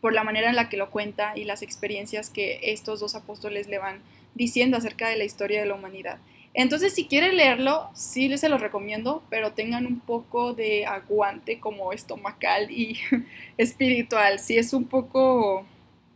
por 0.01 0.13
la 0.13 0.23
manera 0.23 0.49
en 0.49 0.55
la 0.55 0.69
que 0.69 0.77
lo 0.77 0.89
cuenta 0.89 1.33
y 1.35 1.43
las 1.43 1.61
experiencias 1.61 2.29
que 2.29 2.59
estos 2.63 2.99
dos 2.99 3.15
apóstoles 3.15 3.67
le 3.67 3.79
van 3.79 4.01
diciendo 4.35 4.77
acerca 4.77 5.09
de 5.09 5.17
la 5.17 5.25
historia 5.25 5.59
de 5.59 5.67
la 5.67 5.75
humanidad. 5.75 6.19
Entonces, 6.53 6.93
si 6.93 7.05
quieren 7.05 7.37
leerlo, 7.37 7.89
sí 7.93 8.27
les 8.27 8.41
se 8.41 8.49
los 8.49 8.61
recomiendo, 8.61 9.23
pero 9.29 9.53
tengan 9.53 9.85
un 9.85 9.99
poco 9.99 10.53
de 10.53 10.85
aguante 10.85 11.59
como 11.59 11.93
estomacal 11.93 12.71
y 12.71 12.99
espiritual. 13.57 14.39
Si 14.39 14.57
es 14.57 14.73
un 14.73 14.85
poco, 14.85 15.65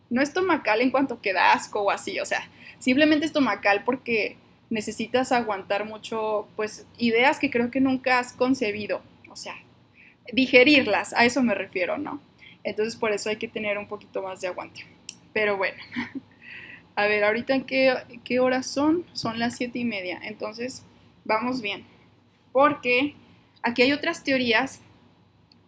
no 0.09 0.21
estomacal 0.21 0.81
en 0.81 0.91
cuanto 0.91 1.21
que 1.21 1.33
da 1.33 1.53
asco 1.53 1.81
o 1.81 1.91
así, 1.91 2.19
o 2.19 2.25
sea, 2.25 2.49
simplemente 2.79 3.25
estomacal 3.25 3.83
porque 3.83 4.37
necesitas 4.69 5.31
aguantar 5.31 5.85
mucho, 5.85 6.47
pues, 6.55 6.87
ideas 6.97 7.39
que 7.39 7.51
creo 7.51 7.69
que 7.69 7.79
nunca 7.79 8.19
has 8.19 8.33
concebido. 8.33 9.01
O 9.29 9.35
sea, 9.35 9.55
digerirlas, 10.31 11.13
a 11.13 11.25
eso 11.25 11.41
me 11.43 11.55
refiero, 11.55 11.97
¿no? 11.97 12.21
Entonces 12.63 12.95
por 12.95 13.11
eso 13.11 13.29
hay 13.29 13.35
que 13.37 13.47
tener 13.47 13.77
un 13.77 13.87
poquito 13.87 14.21
más 14.21 14.41
de 14.41 14.47
aguante. 14.47 14.85
Pero 15.33 15.57
bueno, 15.57 15.77
a 16.95 17.07
ver, 17.07 17.23
ahorita 17.23 17.55
en 17.55 17.65
qué, 17.65 17.95
qué 18.23 18.39
horas 18.39 18.67
son? 18.67 19.05
Son 19.13 19.39
las 19.39 19.55
siete 19.55 19.79
y 19.79 19.85
media, 19.85 20.19
entonces 20.23 20.83
vamos 21.25 21.61
bien. 21.61 21.85
Porque 22.51 23.15
aquí 23.63 23.81
hay 23.81 23.93
otras 23.93 24.23
teorías, 24.23 24.81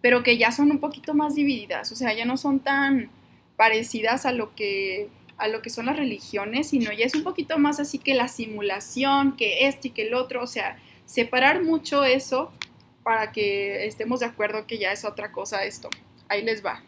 pero 0.01 0.23
que 0.23 0.37
ya 0.37 0.51
son 0.51 0.71
un 0.71 0.79
poquito 0.79 1.13
más 1.13 1.35
divididas, 1.35 1.91
o 1.91 1.95
sea, 1.95 2.13
ya 2.13 2.25
no 2.25 2.37
son 2.37 2.59
tan 2.59 3.09
parecidas 3.55 4.25
a 4.25 4.31
lo 4.31 4.53
que 4.53 5.09
a 5.37 5.49
lo 5.49 5.61
que 5.61 5.69
son 5.69 5.87
las 5.87 5.97
religiones, 5.97 6.69
sino 6.69 6.93
ya 6.93 7.05
es 7.05 7.13
un 7.13 7.23
poquito 7.23 7.57
más 7.57 7.81
así 7.81 7.99
que 7.99 8.13
la 8.13 8.29
simulación, 8.29 9.35
que 9.35 9.67
esto 9.67 9.87
y 9.87 9.91
que 9.91 10.07
el 10.07 10.13
otro, 10.13 10.41
o 10.41 10.47
sea, 10.47 10.77
separar 11.05 11.61
mucho 11.61 12.05
eso 12.05 12.51
para 13.03 13.31
que 13.31 13.85
estemos 13.85 14.21
de 14.21 14.27
acuerdo 14.27 14.65
que 14.65 14.77
ya 14.77 14.91
es 14.91 15.03
otra 15.03 15.31
cosa 15.31 15.65
esto. 15.65 15.89
Ahí 16.29 16.41
les 16.41 16.65
va. 16.65 16.83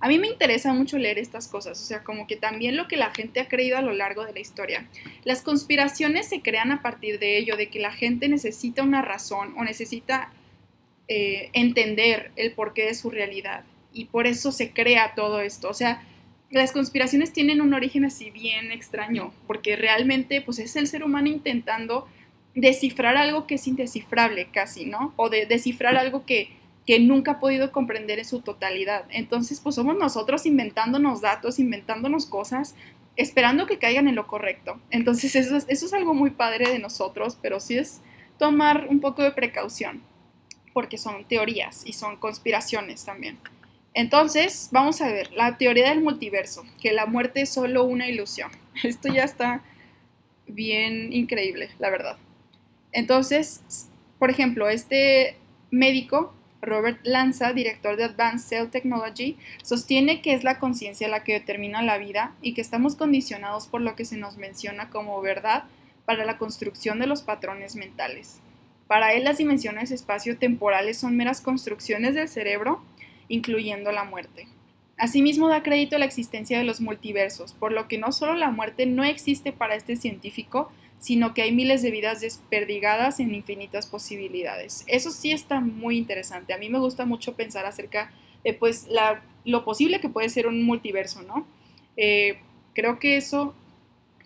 A 0.00 0.08
mí 0.08 0.18
me 0.18 0.28
interesa 0.28 0.72
mucho 0.74 0.98
leer 0.98 1.18
estas 1.18 1.48
cosas, 1.48 1.80
o 1.80 1.84
sea, 1.84 2.02
como 2.04 2.26
que 2.26 2.36
también 2.36 2.76
lo 2.76 2.86
que 2.86 2.96
la 2.96 3.14
gente 3.14 3.40
ha 3.40 3.48
creído 3.48 3.78
a 3.78 3.82
lo 3.82 3.92
largo 3.92 4.24
de 4.24 4.32
la 4.32 4.40
historia. 4.40 4.88
Las 5.24 5.42
conspiraciones 5.42 6.28
se 6.28 6.42
crean 6.42 6.70
a 6.70 6.82
partir 6.82 7.18
de 7.18 7.38
ello, 7.38 7.56
de 7.56 7.68
que 7.68 7.78
la 7.78 7.92
gente 7.92 8.28
necesita 8.28 8.82
una 8.82 9.02
razón 9.02 9.54
o 9.56 9.64
necesita 9.64 10.32
eh, 11.08 11.50
entender 11.52 12.32
el 12.36 12.52
porqué 12.52 12.84
de 12.84 12.94
su 12.94 13.10
realidad. 13.10 13.64
Y 13.92 14.06
por 14.06 14.26
eso 14.26 14.52
se 14.52 14.72
crea 14.72 15.14
todo 15.14 15.40
esto. 15.40 15.68
O 15.70 15.74
sea, 15.74 16.02
las 16.50 16.72
conspiraciones 16.72 17.32
tienen 17.32 17.60
un 17.60 17.74
origen 17.74 18.04
así 18.04 18.30
bien 18.30 18.72
extraño, 18.72 19.32
porque 19.46 19.76
realmente 19.76 20.40
pues 20.42 20.58
es 20.58 20.76
el 20.76 20.86
ser 20.86 21.02
humano 21.04 21.28
intentando 21.28 22.06
descifrar 22.54 23.16
algo 23.16 23.46
que 23.46 23.56
es 23.56 23.66
indescifrable 23.66 24.48
casi, 24.50 24.86
¿no? 24.86 25.12
O 25.16 25.28
de 25.28 25.46
descifrar 25.46 25.96
algo 25.96 26.24
que, 26.24 26.50
que 26.86 27.00
nunca 27.00 27.32
ha 27.32 27.40
podido 27.40 27.72
comprender 27.72 28.18
en 28.18 28.24
su 28.24 28.40
totalidad. 28.40 29.04
Entonces, 29.10 29.60
pues 29.60 29.74
somos 29.74 29.96
nosotros 29.96 30.46
inventándonos 30.46 31.20
datos, 31.20 31.58
inventándonos 31.58 32.26
cosas, 32.26 32.76
esperando 33.16 33.66
que 33.66 33.78
caigan 33.78 34.08
en 34.08 34.14
lo 34.14 34.26
correcto. 34.26 34.80
Entonces, 34.90 35.34
eso 35.34 35.56
es, 35.56 35.66
eso 35.68 35.86
es 35.86 35.92
algo 35.92 36.14
muy 36.14 36.30
padre 36.30 36.70
de 36.70 36.78
nosotros, 36.78 37.36
pero 37.42 37.58
sí 37.58 37.76
es 37.76 38.00
tomar 38.38 38.86
un 38.88 39.00
poco 39.00 39.22
de 39.22 39.32
precaución, 39.32 40.02
porque 40.72 40.98
son 40.98 41.24
teorías 41.24 41.82
y 41.84 41.92
son 41.92 42.16
conspiraciones 42.16 43.04
también. 43.04 43.38
Entonces, 43.94 44.68
vamos 44.72 45.00
a 45.00 45.08
ver, 45.08 45.32
la 45.32 45.56
teoría 45.56 45.88
del 45.88 46.02
multiverso, 46.02 46.64
que 46.82 46.92
la 46.92 47.06
muerte 47.06 47.40
es 47.40 47.48
solo 47.48 47.84
una 47.84 48.08
ilusión. 48.08 48.50
Esto 48.84 49.12
ya 49.12 49.24
está 49.24 49.62
bien 50.46 51.12
increíble, 51.12 51.70
la 51.78 51.90
verdad. 51.90 52.18
Entonces, 52.92 53.88
por 54.18 54.30
ejemplo, 54.30 54.68
este 54.68 55.36
médico, 55.70 56.34
Robert 56.62 56.98
Lanza, 57.04 57.52
director 57.52 57.96
de 57.96 58.04
Advanced 58.04 58.48
Cell 58.48 58.70
Technology, 58.70 59.36
sostiene 59.62 60.22
que 60.22 60.34
es 60.34 60.44
la 60.44 60.58
conciencia 60.58 61.08
la 61.08 61.22
que 61.24 61.34
determina 61.34 61.82
la 61.82 61.98
vida 61.98 62.34
y 62.42 62.54
que 62.54 62.60
estamos 62.60 62.96
condicionados 62.96 63.66
por 63.66 63.80
lo 63.80 63.94
que 63.94 64.04
se 64.04 64.16
nos 64.16 64.36
menciona 64.36 64.90
como 64.90 65.20
verdad 65.20 65.64
para 66.04 66.24
la 66.24 66.38
construcción 66.38 66.98
de 66.98 67.06
los 67.06 67.22
patrones 67.22 67.76
mentales. 67.76 68.40
Para 68.86 69.12
él 69.12 69.24
las 69.24 69.38
dimensiones 69.38 69.90
espacio-temporales 69.90 70.98
son 70.98 71.16
meras 71.16 71.40
construcciones 71.40 72.14
del 72.14 72.28
cerebro 72.28 72.82
incluyendo 73.28 73.92
la 73.92 74.04
muerte. 74.04 74.48
Asimismo, 74.98 75.48
da 75.48 75.62
crédito 75.62 75.96
a 75.96 75.98
la 75.98 76.06
existencia 76.06 76.56
de 76.56 76.64
los 76.64 76.80
multiversos, 76.80 77.52
por 77.52 77.72
lo 77.72 77.86
que 77.86 77.98
no 77.98 78.12
solo 78.12 78.34
la 78.34 78.50
muerte 78.50 78.86
no 78.86 79.04
existe 79.04 79.52
para 79.52 79.74
este 79.74 79.96
científico, 79.96 80.70
sino 80.98 81.34
que 81.34 81.42
hay 81.42 81.52
miles 81.52 81.82
de 81.82 81.90
vidas 81.90 82.20
desperdigadas 82.20 83.20
en 83.20 83.34
infinitas 83.34 83.86
posibilidades. 83.86 84.84
Eso 84.86 85.10
sí 85.10 85.30
está 85.30 85.60
muy 85.60 85.98
interesante. 85.98 86.52
A 86.52 86.58
mí 86.58 86.68
me 86.68 86.78
gusta 86.78 87.04
mucho 87.04 87.34
pensar 87.34 87.66
acerca 87.66 88.10
de 88.44 88.54
pues, 88.54 88.88
lo 89.44 89.64
posible 89.64 90.00
que 90.00 90.08
puede 90.08 90.28
ser 90.28 90.46
un 90.46 90.62
multiverso, 90.62 91.22
¿no? 91.22 91.46
Eh, 91.96 92.38
creo 92.74 92.98
que 92.98 93.16
eso 93.16 93.54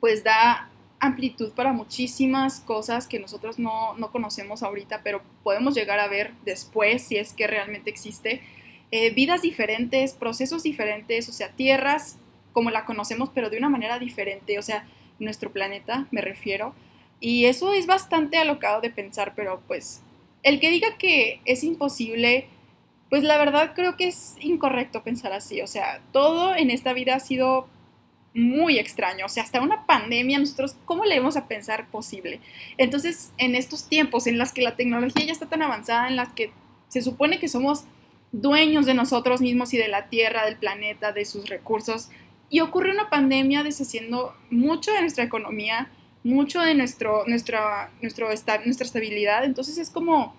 pues 0.01 0.25
da 0.25 0.71
amplitud 0.99 1.53
para 1.53 1.73
muchísimas 1.73 2.61
cosas 2.61 3.07
que 3.07 3.19
nosotros 3.19 3.59
no, 3.59 3.95
no 3.97 4.11
conocemos 4.11 4.63
ahorita, 4.63 5.03
pero 5.03 5.23
podemos 5.43 5.75
llegar 5.75 5.99
a 5.99 6.09
ver 6.09 6.33
después 6.45 7.03
si 7.03 7.17
es 7.17 7.33
que 7.33 7.47
realmente 7.47 7.91
existe. 7.91 8.43
Eh, 8.91 9.11
vidas 9.11 9.43
diferentes, 9.43 10.15
procesos 10.15 10.63
diferentes, 10.63 11.29
o 11.29 11.33
sea, 11.33 11.53
tierras 11.53 12.19
como 12.53 12.71
la 12.71 12.85
conocemos, 12.85 13.31
pero 13.33 13.49
de 13.49 13.57
una 13.57 13.69
manera 13.69 13.99
diferente, 13.99 14.59
o 14.59 14.63
sea, 14.63 14.87
nuestro 15.21 15.53
planeta, 15.53 16.09
me 16.11 16.21
refiero. 16.21 16.75
Y 17.21 17.45
eso 17.45 17.73
es 17.73 17.87
bastante 17.87 18.39
alocado 18.39 18.81
de 18.81 18.91
pensar, 18.91 19.35
pero 19.37 19.63
pues 19.69 20.03
el 20.43 20.59
que 20.59 20.71
diga 20.71 20.97
que 20.99 21.41
es 21.45 21.63
imposible, 21.63 22.49
pues 23.11 23.23
la 23.23 23.39
verdad 23.39 23.73
creo 23.75 23.97
que 23.97 24.09
es 24.09 24.37
incorrecto 24.41 25.03
pensar 25.03 25.33
así. 25.33 25.61
O 25.61 25.67
sea, 25.67 26.01
todo 26.13 26.57
en 26.57 26.71
esta 26.71 26.93
vida 26.93 27.15
ha 27.15 27.21
sido 27.21 27.69
muy 28.35 28.79
extraño. 28.79 29.27
O 29.27 29.29
sea, 29.29 29.43
hasta 29.43 29.61
una 29.61 29.87
pandemia, 29.87 30.39
nosotros, 30.39 30.77
¿cómo 30.85 31.05
le 31.05 31.19
vamos 31.19 31.37
a 31.37 31.49
pensar 31.49 31.89
posible? 31.91 32.41
Entonces, 32.79 33.33
en 33.39 33.55
estos 33.55 33.89
tiempos 33.89 34.27
en 34.27 34.39
los 34.39 34.53
que 34.53 34.63
la 34.63 34.77
tecnología 34.77 35.27
ya 35.27 35.33
está 35.33 35.47
tan 35.47 35.63
avanzada, 35.63 36.09
en 36.09 36.17
las 36.17 36.33
que 36.33 36.53
se 36.89 37.03
supone 37.03 37.39
que 37.39 37.49
somos 37.49 37.85
dueños 38.33 38.87
de 38.87 38.95
nosotros 38.95 39.41
mismos 39.41 39.75
y 39.75 39.79
de 39.79 39.89
la 39.89 40.09
Tierra, 40.09 40.45
del 40.45 40.57
planeta, 40.57 41.13
de 41.13 41.25
sus 41.25 41.49
recursos. 41.49 42.09
Y 42.51 42.61
ocurre 42.61 42.91
una 42.91 43.09
pandemia 43.09 43.63
deshaciendo 43.63 44.35
mucho 44.51 44.93
de 44.93 45.01
nuestra 45.01 45.25
economía, 45.25 45.91
mucho 46.23 46.61
de 46.61 46.75
nuestro, 46.75 47.25
nuestra, 47.27 47.91
nuestro 48.03 48.29
nuestra 48.29 48.87
estabilidad. 48.87 49.45
Entonces 49.45 49.79
es 49.79 49.89
como 49.89 50.35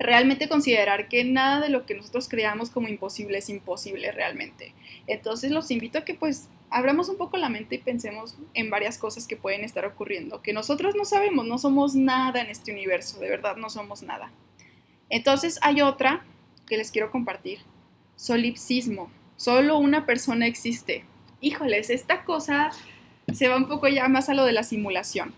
realmente 0.00 0.48
considerar 0.48 1.08
que 1.08 1.24
nada 1.24 1.60
de 1.60 1.68
lo 1.68 1.86
que 1.86 1.94
nosotros 1.94 2.28
creamos 2.28 2.70
como 2.70 2.88
imposible 2.88 3.38
es 3.38 3.48
imposible 3.48 4.10
realmente. 4.12 4.74
Entonces 5.06 5.50
los 5.50 5.70
invito 5.70 5.98
a 5.98 6.04
que 6.04 6.14
pues 6.14 6.48
abramos 6.70 7.08
un 7.10 7.18
poco 7.18 7.36
la 7.36 7.50
mente 7.50 7.76
y 7.76 7.78
pensemos 7.78 8.36
en 8.54 8.70
varias 8.70 8.96
cosas 8.96 9.26
que 9.26 9.36
pueden 9.36 9.62
estar 9.62 9.84
ocurriendo, 9.84 10.40
que 10.40 10.52
nosotros 10.52 10.94
no 10.96 11.04
sabemos, 11.04 11.46
no 11.46 11.58
somos 11.58 11.94
nada 11.94 12.40
en 12.40 12.48
este 12.48 12.72
universo, 12.72 13.20
de 13.20 13.28
verdad 13.28 13.56
no 13.56 13.68
somos 13.68 14.02
nada. 14.02 14.32
Entonces 15.10 15.58
hay 15.62 15.82
otra 15.82 16.24
que 16.66 16.78
les 16.78 16.90
quiero 16.90 17.10
compartir. 17.10 17.58
Solipsismo. 18.16 19.10
Solo 19.36 19.78
una 19.78 20.06
persona 20.06 20.46
existe. 20.46 21.04
Híjoles, 21.40 21.90
esta 21.90 22.24
cosa 22.24 22.70
se 23.32 23.48
va 23.48 23.56
un 23.56 23.68
poco 23.68 23.88
ya 23.88 24.08
más 24.08 24.28
a 24.28 24.34
lo 24.34 24.44
de 24.44 24.52
la 24.52 24.62
simulación. 24.62 25.34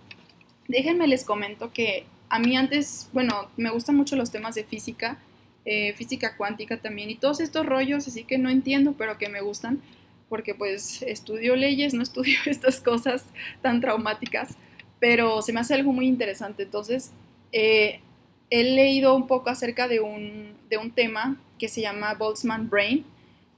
Déjenme 0.68 1.06
les 1.06 1.24
comento 1.24 1.72
que 1.72 2.06
a 2.28 2.38
mí 2.38 2.56
antes, 2.56 3.08
bueno, 3.12 3.50
me 3.56 3.70
gustan 3.70 3.96
mucho 3.96 4.16
los 4.16 4.30
temas 4.30 4.54
de 4.54 4.64
física, 4.64 5.18
eh, 5.64 5.92
física 5.94 6.36
cuántica 6.36 6.78
también 6.78 7.10
y 7.10 7.14
todos 7.14 7.40
estos 7.40 7.66
rollos, 7.66 8.08
así 8.08 8.24
que 8.24 8.38
no 8.38 8.48
entiendo, 8.48 8.94
pero 8.96 9.18
que 9.18 9.28
me 9.28 9.42
gustan, 9.42 9.80
porque 10.28 10.54
pues 10.54 11.02
estudio 11.02 11.56
leyes, 11.56 11.94
no 11.94 12.02
estudio 12.02 12.38
estas 12.46 12.80
cosas 12.80 13.26
tan 13.60 13.80
traumáticas, 13.80 14.56
pero 14.98 15.42
se 15.42 15.52
me 15.52 15.60
hace 15.60 15.74
algo 15.74 15.92
muy 15.92 16.06
interesante. 16.06 16.62
Entonces, 16.62 17.12
eh, 17.52 18.00
he 18.48 18.64
leído 18.64 19.14
un 19.14 19.26
poco 19.26 19.50
acerca 19.50 19.88
de 19.88 20.00
un, 20.00 20.52
tema 20.94 21.36
que 21.58 21.68
se 21.68 21.82
llama 21.82 22.14
Boltzmann 22.14 22.68
Brain, 22.68 23.04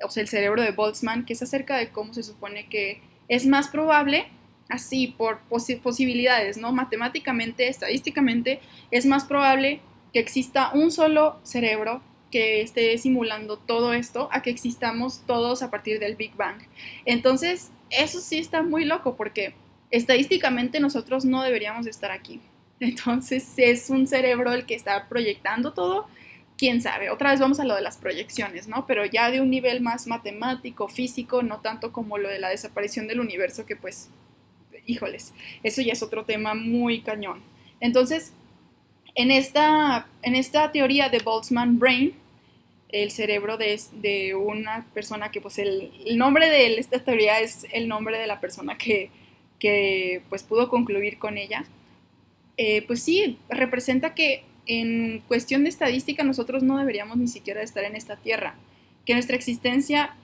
o 0.03 0.11
sea, 0.11 0.23
el 0.23 0.29
cerebro 0.29 0.63
de 0.63 0.73
Boltzmann, 0.73 1.25
que 1.25 1.35
es 1.35 1.43
acerca 1.43 1.77
de 1.77 1.91
cómo 1.91 2.15
se 2.15 2.23
supone 2.23 2.69
que 2.69 3.01
es 3.29 3.47
más 3.47 3.69
probable, 3.69 4.27
así 4.69 5.09
por 5.09 5.41
posibilidades, 5.49 6.57
¿no? 6.57 6.73
Matemáticamente, 6.73 7.69
estadísticamente, 7.69 8.61
es 8.91 9.07
más 9.07 9.25
probable 9.25 9.81
que 10.13 10.21
exista 10.21 10.71
un 10.73 10.91
solo 10.91 11.39
cerebro 11.43 12.03
que 12.31 12.63
esté 12.63 12.97
simulando 12.99 13.59
todo 13.59 13.93
esto 13.93 14.29
a 14.33 14.43
que 14.43 14.51
existamos 14.51 15.23
todos 15.27 15.63
a 15.63 15.71
partir 15.71 16.01
del 16.01 16.17
Big 16.17 16.35
Bang. 16.35 16.63
Entonces, 17.05 17.71
eso 17.91 18.21
sí 18.21 18.39
está 18.39 18.63
muy 18.63 18.85
loco 18.85 19.17
porque 19.17 19.55
estadísticamente 19.91 20.81
nosotros 20.81 21.25
no 21.25 21.43
deberíamos 21.43 21.87
estar 21.87 22.11
aquí. 22.11 22.41
Entonces 22.81 23.53
es 23.57 23.89
un 23.91 24.07
cerebro 24.07 24.53
el 24.53 24.67
que 24.67 24.75
está 24.75 25.09
proyectando 25.09 25.73
todo, 25.73 26.09
quién 26.57 26.81
sabe. 26.81 27.11
Otra 27.11 27.31
vez 27.31 27.41
vamos 27.41 27.61
a 27.61 27.65
lo 27.65 27.75
de 27.75 27.83
las 27.83 27.97
proyecciones, 27.97 28.69
¿no? 28.69 28.87
Pero 28.87 29.05
ya 29.05 29.31
de 29.31 29.41
un 29.41 29.51
nivel 29.51 29.81
más 29.81 30.07
matemático, 30.07 30.89
físico, 30.89 31.43
no 31.43 31.61
tanto 31.61 31.93
como 31.93 32.19
lo 32.19 32.29
de 32.29 32.39
la 32.39 32.49
desaparición 32.49 33.07
del 33.07 33.21
universo, 33.21 33.67
que 33.67 33.77
pues, 33.77 34.11
híjoles, 34.87 35.33
eso 35.63 35.83
ya 35.83 35.93
es 35.93 36.03
otro 36.03 36.25
tema 36.25 36.55
muy 36.55 37.01
cañón. 37.01 37.43
Entonces, 37.81 38.33
en 39.15 39.31
esta, 39.31 40.09
en 40.23 40.35
esta 40.35 40.73
teoría 40.73 41.09
de 41.09 41.19
Boltzmann 41.19 41.79
Brain, 41.79 42.15
el 42.89 43.11
cerebro 43.11 43.57
de, 43.57 43.81
de 43.93 44.35
una 44.35 44.87
persona 44.95 45.31
que, 45.31 45.41
pues, 45.41 45.59
el, 45.59 45.91
nombre 46.17 46.49
de 46.49 46.79
esta 46.79 47.03
teoría 47.03 47.41
es 47.41 47.67
el 47.73 47.89
nombre 47.89 48.19
de 48.19 48.27
la 48.27 48.41
persona 48.41 48.79
que, 48.79 49.11
que 49.59 50.23
pues, 50.29 50.43
pudo 50.43 50.69
concluir 50.69 51.19
con 51.19 51.39
ella 51.39 51.65
eh, 52.57 52.83
pues 52.87 53.03
sí, 53.03 53.39
representa 53.49 54.15
que 54.15 54.45
en 54.67 55.21
cuestión 55.29 55.65
de 55.65 55.71
estadística 55.71 56.25
nosotros 56.25 56.63
no 56.63 56.79
deberíamos 56.79 57.17
ni 57.17 57.29
siquiera 57.29 57.63
estar 57.63 57.85
en 57.85 57.97
esta 57.97 58.17
tierra, 58.17 58.55
que 59.05 59.15
nuestra 59.15 59.37
existencia 59.37 60.15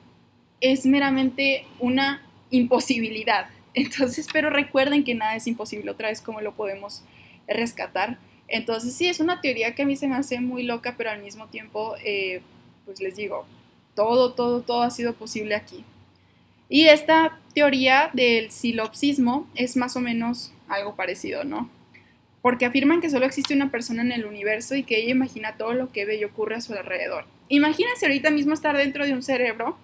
es 0.61 0.87
meramente 0.87 1.66
una 1.79 2.22
imposibilidad. 2.50 3.48
Entonces, 3.74 4.26
pero 4.33 4.50
recuerden 4.50 5.05
que 5.05 5.14
nada 5.14 5.37
es 5.37 5.46
imposible, 5.46 5.90
otra 5.90 6.09
vez 6.09 6.20
cómo 6.20 6.40
lo 6.40 6.55
podemos 6.55 7.03
rescatar. 7.46 8.18
Entonces, 8.48 8.94
sí, 8.94 9.09
es 9.09 9.20
una 9.20 9.40
teoría 9.40 9.74
que 9.74 9.83
a 9.83 9.87
mí 9.87 9.96
se 9.96 10.09
me 10.09 10.16
hace 10.16 10.40
muy 10.40 10.64
loca, 10.64 10.94
pero 10.96 11.11
al 11.11 11.22
mismo 11.22 11.46
tiempo, 11.46 11.94
eh, 12.05 12.42
pues 12.85 13.00
les 13.00 13.16
digo, 13.16 13.46
todo, 13.94 14.33
todo, 14.33 14.62
todo 14.62 14.83
ha 14.83 14.90
sido 14.90 15.14
posible 15.14 15.55
aquí. 15.55 15.85
Y 16.68 16.87
esta 16.87 17.38
teoría 17.55 18.11
del 18.12 18.50
silopsismo 18.50 19.48
es 19.55 19.76
más 19.76 19.96
o 19.96 20.00
menos 20.00 20.53
algo 20.68 20.94
parecido, 20.94 21.44
¿no? 21.44 21.68
Porque 22.42 22.66
afirman 22.66 23.00
que 23.00 23.11
solo 23.11 23.26
existe 23.26 23.55
una 23.55 23.70
persona 23.70 24.03
en 24.03 24.12
el 24.12 24.24
universo 24.24 24.74
y 24.74 24.83
que 24.83 24.98
ella 24.98 25.11
imagina 25.11 25.57
todo 25.57 25.74
lo 25.74 25.92
que 25.92 26.05
ve 26.05 26.16
y 26.16 26.24
ocurre 26.24 26.57
a 26.57 26.61
su 26.61 26.72
alrededor. 26.72 27.26
Imagínense 27.48 28.07
ahorita 28.07 28.31
mismo 28.31 28.55
estar 28.55 28.76
dentro 28.76 29.05
de 29.05 29.12
un 29.12 29.22
cerebro. 29.22 29.76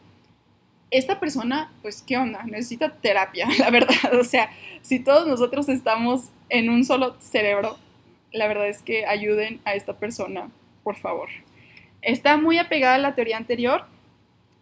Esta 0.90 1.20
persona, 1.20 1.72
pues, 1.82 2.02
¿qué 2.02 2.16
onda? 2.16 2.44
Necesita 2.44 2.94
terapia, 2.94 3.48
la 3.58 3.70
verdad. 3.70 4.14
O 4.18 4.24
sea, 4.24 4.50
si 4.82 5.00
todos 5.00 5.26
nosotros 5.26 5.68
estamos 5.68 6.30
en 6.48 6.70
un 6.70 6.84
solo 6.84 7.16
cerebro, 7.20 7.76
la 8.32 8.48
verdad 8.48 8.68
es 8.68 8.82
que 8.82 9.04
ayuden 9.04 9.60
a 9.64 9.74
esta 9.74 9.98
persona, 9.98 10.50
por 10.82 10.96
favor. 10.96 11.28
Está 12.02 12.36
muy 12.36 12.58
apegada 12.58 12.94
a 12.94 12.98
la 12.98 13.14
teoría 13.14 13.36
anterior, 13.36 13.84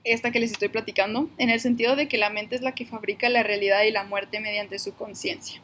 esta 0.03 0.31
que 0.33 0.41
les 0.41 0.53
estoy 0.53 0.69
platicando, 0.69 1.29
en 1.39 1.51
el 1.51 1.61
sentido 1.61 1.97
de 1.97 2.09
que 2.09 2.19
la 2.19 2.31
mente 2.31 2.57
es 2.57 2.63
la 2.63 2.73
que 2.73 2.87
fabrica 2.87 3.29
la 3.29 3.43
realidad 3.43 3.83
y 3.83 3.91
la 3.91 4.05
muerte 4.05 4.41
mediante 4.41 4.79
su 4.79 4.95
conciencia. 4.95 5.61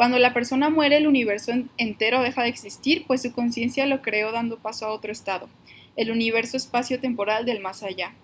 Cuando 0.00 0.18
la 0.18 0.32
persona 0.32 0.70
muere, 0.70 0.96
el 0.96 1.06
universo 1.06 1.52
entero 1.76 2.22
deja 2.22 2.42
de 2.42 2.48
existir, 2.48 3.04
pues 3.06 3.20
su 3.20 3.32
conciencia 3.32 3.84
lo 3.84 4.00
creó 4.00 4.32
dando 4.32 4.56
paso 4.56 4.86
a 4.86 4.92
otro 4.94 5.12
estado, 5.12 5.50
el 5.94 6.10
universo 6.10 6.56
espacio-temporal 6.56 7.44
del 7.44 7.60
más 7.60 7.82
allá. 7.82 8.14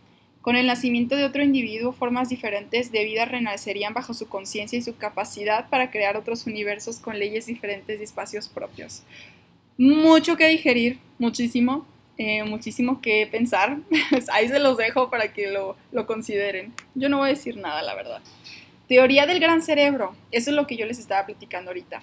Con 0.40 0.56
el 0.56 0.68
nacimiento 0.68 1.16
de 1.16 1.24
otro 1.24 1.42
individuo, 1.42 1.92
formas 1.92 2.30
diferentes 2.30 2.92
de 2.92 3.04
vida 3.04 3.26
renacerían 3.26 3.92
bajo 3.92 4.14
su 4.14 4.26
conciencia 4.26 4.78
y 4.78 4.80
su 4.80 4.96
capacidad 4.96 5.68
para 5.68 5.90
crear 5.90 6.16
otros 6.16 6.46
universos 6.46 6.98
con 6.98 7.18
leyes 7.18 7.44
diferentes 7.44 8.00
y 8.00 8.04
espacios 8.04 8.48
propios. 8.48 9.02
Mucho 9.76 10.38
que 10.38 10.48
digerir, 10.48 10.98
muchísimo, 11.18 11.86
eh, 12.16 12.42
muchísimo 12.44 13.02
que 13.02 13.28
pensar. 13.30 13.80
Ahí 14.32 14.48
se 14.48 14.60
los 14.60 14.78
dejo 14.78 15.10
para 15.10 15.34
que 15.34 15.50
lo, 15.50 15.76
lo 15.92 16.06
consideren. 16.06 16.72
Yo 16.94 17.10
no 17.10 17.18
voy 17.18 17.26
a 17.26 17.34
decir 17.34 17.58
nada, 17.58 17.82
la 17.82 17.94
verdad. 17.94 18.22
Teoría 18.88 19.26
del 19.26 19.40
gran 19.40 19.62
cerebro, 19.62 20.14
eso 20.30 20.50
es 20.50 20.56
lo 20.56 20.66
que 20.66 20.76
yo 20.76 20.86
les 20.86 20.98
estaba 20.98 21.26
platicando 21.26 21.70
ahorita. 21.70 22.02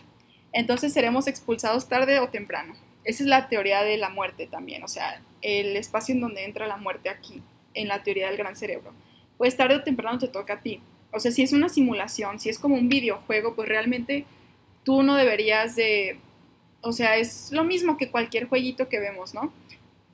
entonces 0.51 0.93
seremos 0.93 1.27
expulsados 1.27 1.87
tarde 1.89 2.19
o 2.19 2.29
temprano. 2.29 2.75
Esa 3.05 3.23
es 3.23 3.27
la 3.27 3.49
teoría 3.49 3.83
de 3.83 3.97
la 3.97 4.09
muerte 4.09 4.47
también, 4.47 4.83
o 4.83 4.87
sea, 4.87 5.21
el 5.41 5.75
espacio 5.75 6.13
en 6.13 6.21
donde 6.21 6.45
entra 6.45 6.67
la 6.67 6.77
muerte 6.77 7.09
aquí, 7.09 7.41
en 7.73 7.87
la 7.87 8.03
teoría 8.03 8.27
del 8.27 8.37
gran 8.37 8.55
cerebro. 8.55 8.93
Pues 9.37 9.57
tarde 9.57 9.75
o 9.75 9.83
temprano 9.83 10.19
te 10.19 10.27
toca 10.27 10.53
a 10.53 10.61
ti. 10.61 10.79
O 11.11 11.19
sea, 11.19 11.31
si 11.31 11.43
es 11.43 11.53
una 11.53 11.69
simulación, 11.69 12.39
si 12.39 12.49
es 12.49 12.59
como 12.59 12.75
un 12.75 12.89
videojuego, 12.89 13.55
pues 13.55 13.67
realmente 13.67 14.25
tú 14.83 15.03
no 15.03 15.15
deberías 15.15 15.75
de... 15.75 16.19
O 16.81 16.91
sea, 16.91 17.17
es 17.17 17.51
lo 17.51 17.63
mismo 17.63 17.97
que 17.97 18.09
cualquier 18.11 18.47
jueguito 18.47 18.89
que 18.89 18.99
vemos, 18.99 19.33
¿no? 19.33 19.53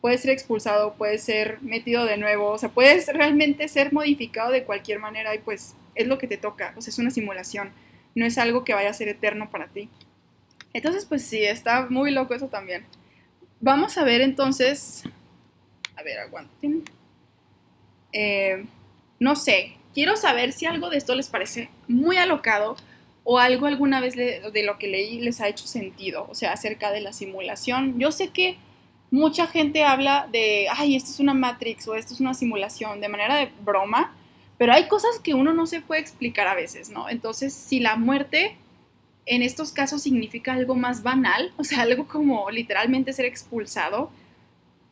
Puedes 0.02 0.22
ser 0.22 0.32
expulsado, 0.32 0.94
puedes 0.94 1.24
ser 1.24 1.62
metido 1.62 2.06
de 2.06 2.18
nuevo, 2.18 2.52
o 2.52 2.58
sea, 2.58 2.70
puedes 2.70 3.08
realmente 3.08 3.68
ser 3.68 3.92
modificado 3.92 4.52
de 4.52 4.64
cualquier 4.64 5.00
manera 5.00 5.36
y 5.36 5.40
pues 5.40 5.76
es 6.00 6.08
lo 6.08 6.18
que 6.18 6.28
te 6.28 6.38
toca, 6.38 6.74
o 6.78 6.82
sea, 6.82 6.92
es 6.92 6.98
una 6.98 7.12
simulación, 7.12 7.72
no 8.16 8.26
es 8.26 8.38
algo 8.38 8.64
que 8.64 8.74
vaya 8.74 8.90
a 8.90 8.94
ser 8.94 9.10
eterno 9.10 9.50
para 9.52 9.68
ti. 9.68 9.90
Entonces, 10.74 11.06
pues 11.06 11.24
sí, 11.24 11.44
está 11.44 11.88
muy 11.90 12.12
loco 12.12 12.34
eso 12.34 12.48
también. 12.48 12.86
Vamos 13.60 13.98
a 13.98 14.04
ver 14.04 14.22
entonces, 14.22 15.04
a 15.98 16.04
ver, 16.04 16.20
aguanten. 16.20 16.84
Eh, 18.14 18.66
no 19.20 19.36
sé, 19.36 19.76
quiero 19.94 20.16
saber 20.16 20.54
si 20.54 20.66
algo 20.66 20.90
de 20.90 20.98
esto 20.98 21.16
les 21.16 21.28
parece 21.28 21.70
muy 21.88 22.18
alocado 22.18 22.78
o 23.26 23.38
algo 23.38 23.68
alguna 23.68 24.00
vez 24.00 24.16
de 24.16 24.64
lo 24.64 24.78
que 24.78 24.88
leí 24.88 25.20
les 25.20 25.42
ha 25.42 25.50
hecho 25.50 25.68
sentido, 25.68 26.28
o 26.30 26.34
sea, 26.34 26.54
acerca 26.54 26.92
de 26.92 27.02
la 27.02 27.12
simulación. 27.12 28.00
Yo 28.00 28.12
sé 28.12 28.30
que 28.30 28.58
mucha 29.12 29.48
gente 29.48 29.84
habla 29.84 30.28
de, 30.32 30.68
ay, 30.72 30.96
esto 30.96 31.12
es 31.12 31.20
una 31.20 31.34
Matrix 31.34 31.88
o 31.88 31.96
esto 31.96 32.14
es 32.14 32.22
una 32.22 32.34
simulación, 32.34 33.02
de 33.02 33.10
manera 33.10 33.36
de 33.36 33.52
broma, 33.64 34.16
pero 34.60 34.74
hay 34.74 34.90
cosas 34.90 35.20
que 35.24 35.34
uno 35.34 35.54
no 35.54 35.66
se 35.66 35.80
puede 35.80 36.02
explicar 36.02 36.48
a 36.48 36.54
veces, 36.54 36.90
¿no? 36.90 37.08
Entonces, 37.10 37.54
si 37.54 37.80
la 37.80 37.96
muerte 37.96 38.58
en 39.26 39.42
estos 39.42 39.72
casos 39.72 40.04
significa 40.04 40.52
algo 40.52 40.76
más 40.76 41.02
banal, 41.02 41.54
o 41.58 41.64
sea, 41.64 41.82
algo 41.82 42.08
como 42.08 42.52
literalmente 42.52 43.14
ser 43.14 43.26
expulsado, 43.26 44.12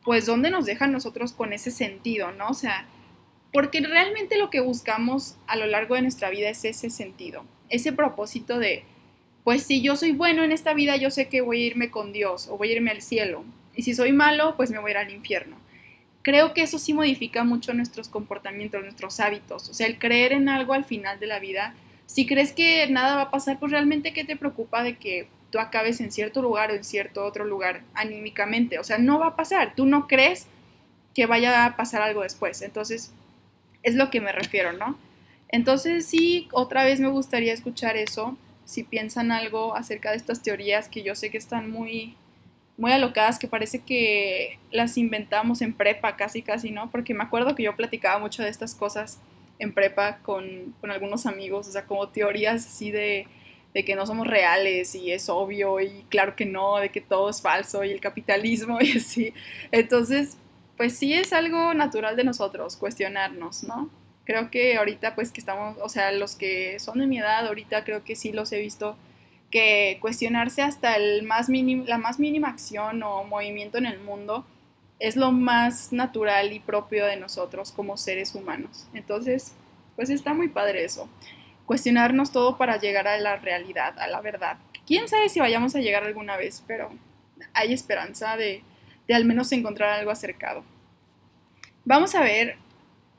pues 0.04 0.24
¿dónde 0.24 0.50
nos 0.50 0.64
deja 0.64 0.86
nosotros 0.86 1.34
con 1.34 1.52
ese 1.52 1.70
sentido, 1.70 2.32
¿no? 2.32 2.48
O 2.48 2.54
sea, 2.54 2.86
porque 3.52 3.80
realmente 3.80 4.38
lo 4.38 4.48
que 4.48 4.60
buscamos 4.60 5.36
a 5.46 5.56
lo 5.56 5.66
largo 5.66 5.96
de 5.96 6.02
nuestra 6.02 6.30
vida 6.30 6.48
es 6.48 6.64
ese 6.64 6.88
sentido, 6.88 7.44
ese 7.68 7.92
propósito 7.92 8.58
de, 8.58 8.84
pues 9.44 9.64
si 9.64 9.82
yo 9.82 9.96
soy 9.96 10.12
bueno 10.12 10.44
en 10.44 10.52
esta 10.52 10.72
vida, 10.72 10.96
yo 10.96 11.10
sé 11.10 11.28
que 11.28 11.42
voy 11.42 11.62
a 11.62 11.66
irme 11.66 11.90
con 11.90 12.14
Dios 12.14 12.48
o 12.48 12.56
voy 12.56 12.70
a 12.70 12.76
irme 12.76 12.90
al 12.90 13.02
cielo, 13.02 13.44
y 13.74 13.82
si 13.82 13.94
soy 13.94 14.14
malo, 14.14 14.56
pues 14.56 14.70
me 14.70 14.78
voy 14.78 14.92
a 14.92 14.92
ir 14.92 14.96
al 14.96 15.12
infierno. 15.12 15.56
Creo 16.28 16.52
que 16.52 16.60
eso 16.60 16.78
sí 16.78 16.92
modifica 16.92 17.42
mucho 17.42 17.72
nuestros 17.72 18.10
comportamientos, 18.10 18.82
nuestros 18.82 19.18
hábitos, 19.18 19.70
o 19.70 19.72
sea, 19.72 19.86
el 19.86 19.98
creer 19.98 20.34
en 20.34 20.50
algo 20.50 20.74
al 20.74 20.84
final 20.84 21.18
de 21.18 21.26
la 21.26 21.38
vida, 21.38 21.74
si 22.04 22.26
crees 22.26 22.52
que 22.52 22.86
nada 22.90 23.16
va 23.16 23.22
a 23.22 23.30
pasar, 23.30 23.58
pues 23.58 23.72
realmente 23.72 24.12
qué 24.12 24.24
te 24.24 24.36
preocupa 24.36 24.82
de 24.82 24.98
que 24.98 25.26
tú 25.50 25.58
acabes 25.58 26.02
en 26.02 26.12
cierto 26.12 26.42
lugar 26.42 26.70
o 26.70 26.74
en 26.74 26.84
cierto 26.84 27.24
otro 27.24 27.46
lugar 27.46 27.80
anímicamente, 27.94 28.78
o 28.78 28.84
sea, 28.84 28.98
no 28.98 29.18
va 29.18 29.28
a 29.28 29.36
pasar, 29.36 29.74
tú 29.74 29.86
no 29.86 30.06
crees 30.06 30.48
que 31.14 31.24
vaya 31.24 31.64
a 31.64 31.76
pasar 31.76 32.02
algo 32.02 32.22
después, 32.22 32.60
entonces 32.60 33.10
es 33.82 33.94
lo 33.94 34.10
que 34.10 34.20
me 34.20 34.32
refiero, 34.32 34.74
¿no? 34.74 34.98
Entonces 35.48 36.04
sí, 36.04 36.50
otra 36.52 36.84
vez 36.84 37.00
me 37.00 37.08
gustaría 37.08 37.54
escuchar 37.54 37.96
eso, 37.96 38.36
si 38.66 38.82
piensan 38.82 39.32
algo 39.32 39.74
acerca 39.74 40.10
de 40.10 40.18
estas 40.18 40.42
teorías 40.42 40.90
que 40.90 41.02
yo 41.02 41.14
sé 41.14 41.30
que 41.30 41.38
están 41.38 41.70
muy, 41.70 42.16
muy 42.78 42.92
alocadas, 42.92 43.38
que 43.38 43.48
parece 43.48 43.80
que 43.80 44.58
las 44.70 44.96
inventamos 44.96 45.60
en 45.60 45.74
prepa 45.74 46.16
casi, 46.16 46.42
casi, 46.42 46.70
¿no? 46.70 46.90
Porque 46.90 47.12
me 47.12 47.24
acuerdo 47.24 47.54
que 47.54 47.64
yo 47.64 47.76
platicaba 47.76 48.20
mucho 48.20 48.42
de 48.42 48.48
estas 48.48 48.74
cosas 48.74 49.20
en 49.58 49.74
prepa 49.74 50.18
con, 50.18 50.74
con 50.80 50.92
algunos 50.92 51.26
amigos, 51.26 51.68
o 51.68 51.72
sea, 51.72 51.84
como 51.84 52.08
teorías 52.08 52.64
así 52.64 52.92
de, 52.92 53.26
de 53.74 53.84
que 53.84 53.96
no 53.96 54.06
somos 54.06 54.28
reales 54.28 54.94
y 54.94 55.10
es 55.10 55.28
obvio 55.28 55.80
y 55.80 56.04
claro 56.08 56.36
que 56.36 56.46
no, 56.46 56.78
de 56.78 56.90
que 56.90 57.00
todo 57.00 57.28
es 57.30 57.42
falso 57.42 57.82
y 57.82 57.90
el 57.90 58.00
capitalismo 58.00 58.78
y 58.80 58.98
así. 58.98 59.34
Entonces, 59.72 60.38
pues 60.76 60.96
sí 60.96 61.12
es 61.12 61.32
algo 61.32 61.74
natural 61.74 62.14
de 62.14 62.24
nosotros 62.24 62.76
cuestionarnos, 62.76 63.64
¿no? 63.64 63.90
Creo 64.24 64.50
que 64.50 64.76
ahorita 64.76 65.16
pues 65.16 65.32
que 65.32 65.40
estamos, 65.40 65.76
o 65.82 65.88
sea, 65.88 66.12
los 66.12 66.36
que 66.36 66.78
son 66.78 66.98
de 66.98 67.06
mi 67.06 67.18
edad, 67.18 67.46
ahorita 67.46 67.82
creo 67.84 68.04
que 68.04 68.14
sí 68.14 68.30
los 68.30 68.52
he 68.52 68.60
visto 68.60 68.96
que 69.50 69.98
cuestionarse 70.00 70.62
hasta 70.62 70.96
el 70.96 71.22
más 71.22 71.48
mínimo, 71.48 71.84
la 71.86 71.98
más 71.98 72.18
mínima 72.18 72.48
acción 72.48 73.02
o 73.02 73.24
movimiento 73.24 73.78
en 73.78 73.86
el 73.86 73.98
mundo 74.00 74.46
es 74.98 75.16
lo 75.16 75.32
más 75.32 75.92
natural 75.92 76.52
y 76.52 76.60
propio 76.60 77.06
de 77.06 77.16
nosotros 77.16 77.72
como 77.72 77.96
seres 77.96 78.34
humanos. 78.34 78.88
Entonces, 78.94 79.54
pues 79.96 80.10
está 80.10 80.34
muy 80.34 80.48
padre 80.48 80.84
eso. 80.84 81.08
Cuestionarnos 81.66 82.32
todo 82.32 82.58
para 82.58 82.78
llegar 82.78 83.06
a 83.08 83.18
la 83.18 83.36
realidad, 83.36 83.98
a 83.98 84.06
la 84.06 84.20
verdad. 84.20 84.58
Quién 84.86 85.08
sabe 85.08 85.28
si 85.28 85.40
vayamos 85.40 85.74
a 85.74 85.80
llegar 85.80 86.04
alguna 86.04 86.36
vez, 86.36 86.62
pero 86.66 86.90
hay 87.54 87.72
esperanza 87.72 88.36
de 88.36 88.62
de 89.08 89.14
al 89.14 89.24
menos 89.24 89.50
encontrar 89.52 89.98
algo 89.98 90.10
acercado. 90.10 90.62
Vamos 91.84 92.14
a 92.14 92.20
ver 92.20 92.58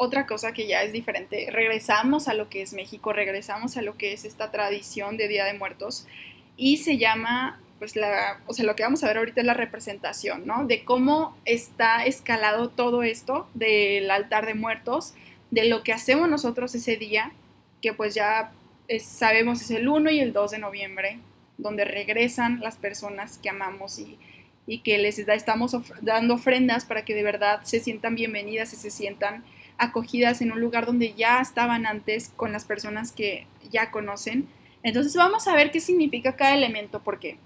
otra 0.01 0.25
cosa 0.25 0.53
que 0.53 0.65
ya 0.65 0.81
es 0.81 0.93
diferente. 0.93 1.49
Regresamos 1.51 2.29
a 2.29 2.33
lo 2.33 2.47
que 2.47 2.61
es 2.61 2.71
México, 2.71 3.11
regresamos 3.11 3.75
a 3.75 3.81
lo 3.81 3.97
que 3.97 4.13
es 4.13 4.23
esta 4.23 4.49
tradición 4.49 5.17
de 5.17 5.27
Día 5.27 5.43
de 5.43 5.53
Muertos 5.53 6.07
y 6.55 6.77
se 6.77 6.97
llama, 6.97 7.59
pues 7.79 7.97
la, 7.97 8.39
o 8.47 8.53
sea, 8.53 8.63
lo 8.63 8.77
que 8.77 8.83
vamos 8.83 9.03
a 9.03 9.07
ver 9.07 9.17
ahorita 9.17 9.41
es 9.41 9.45
la 9.45 9.55
representación, 9.55 10.47
¿no? 10.47 10.65
De 10.65 10.85
cómo 10.85 11.37
está 11.43 12.05
escalado 12.05 12.69
todo 12.69 13.03
esto 13.03 13.49
del 13.55 14.09
altar 14.09 14.45
de 14.45 14.53
muertos, 14.53 15.15
de 15.51 15.65
lo 15.65 15.83
que 15.83 15.91
hacemos 15.91 16.29
nosotros 16.29 16.73
ese 16.75 16.95
día, 16.95 17.33
que 17.81 17.91
pues 17.91 18.15
ya 18.15 18.53
sabemos 19.01 19.61
es 19.61 19.71
el 19.71 19.89
1 19.89 20.11
y 20.11 20.21
el 20.21 20.31
2 20.31 20.51
de 20.51 20.59
noviembre, 20.59 21.19
donde 21.57 21.83
regresan 21.83 22.61
las 22.61 22.77
personas 22.77 23.37
que 23.37 23.49
amamos 23.49 23.99
y 23.99 24.17
y 24.65 24.81
que 24.81 24.99
les 24.99 25.17
estamos 25.17 25.75
dando 26.01 26.35
ofrendas 26.35 26.85
para 26.85 27.03
que 27.03 27.15
de 27.15 27.23
verdad 27.23 27.61
se 27.63 27.79
sientan 27.79 28.13
bienvenidas 28.13 28.71
y 28.71 28.75
se 28.75 28.91
sientan 28.91 29.43
acogidas 29.79 30.41
en 30.41 30.51
un 30.51 30.59
lugar 30.59 30.85
donde 30.85 31.13
ya 31.13 31.41
estaban 31.41 31.85
antes 31.85 32.31
con 32.35 32.51
las 32.51 32.65
personas 32.65 33.11
que 33.11 33.47
ya 33.71 33.91
conocen. 33.91 34.47
Entonces 34.83 35.15
vamos 35.15 35.47
a 35.47 35.55
ver 35.55 35.71
qué 35.71 35.79
significa 35.79 36.35
cada 36.35 36.53
elemento, 36.53 37.01
porque 37.03 37.37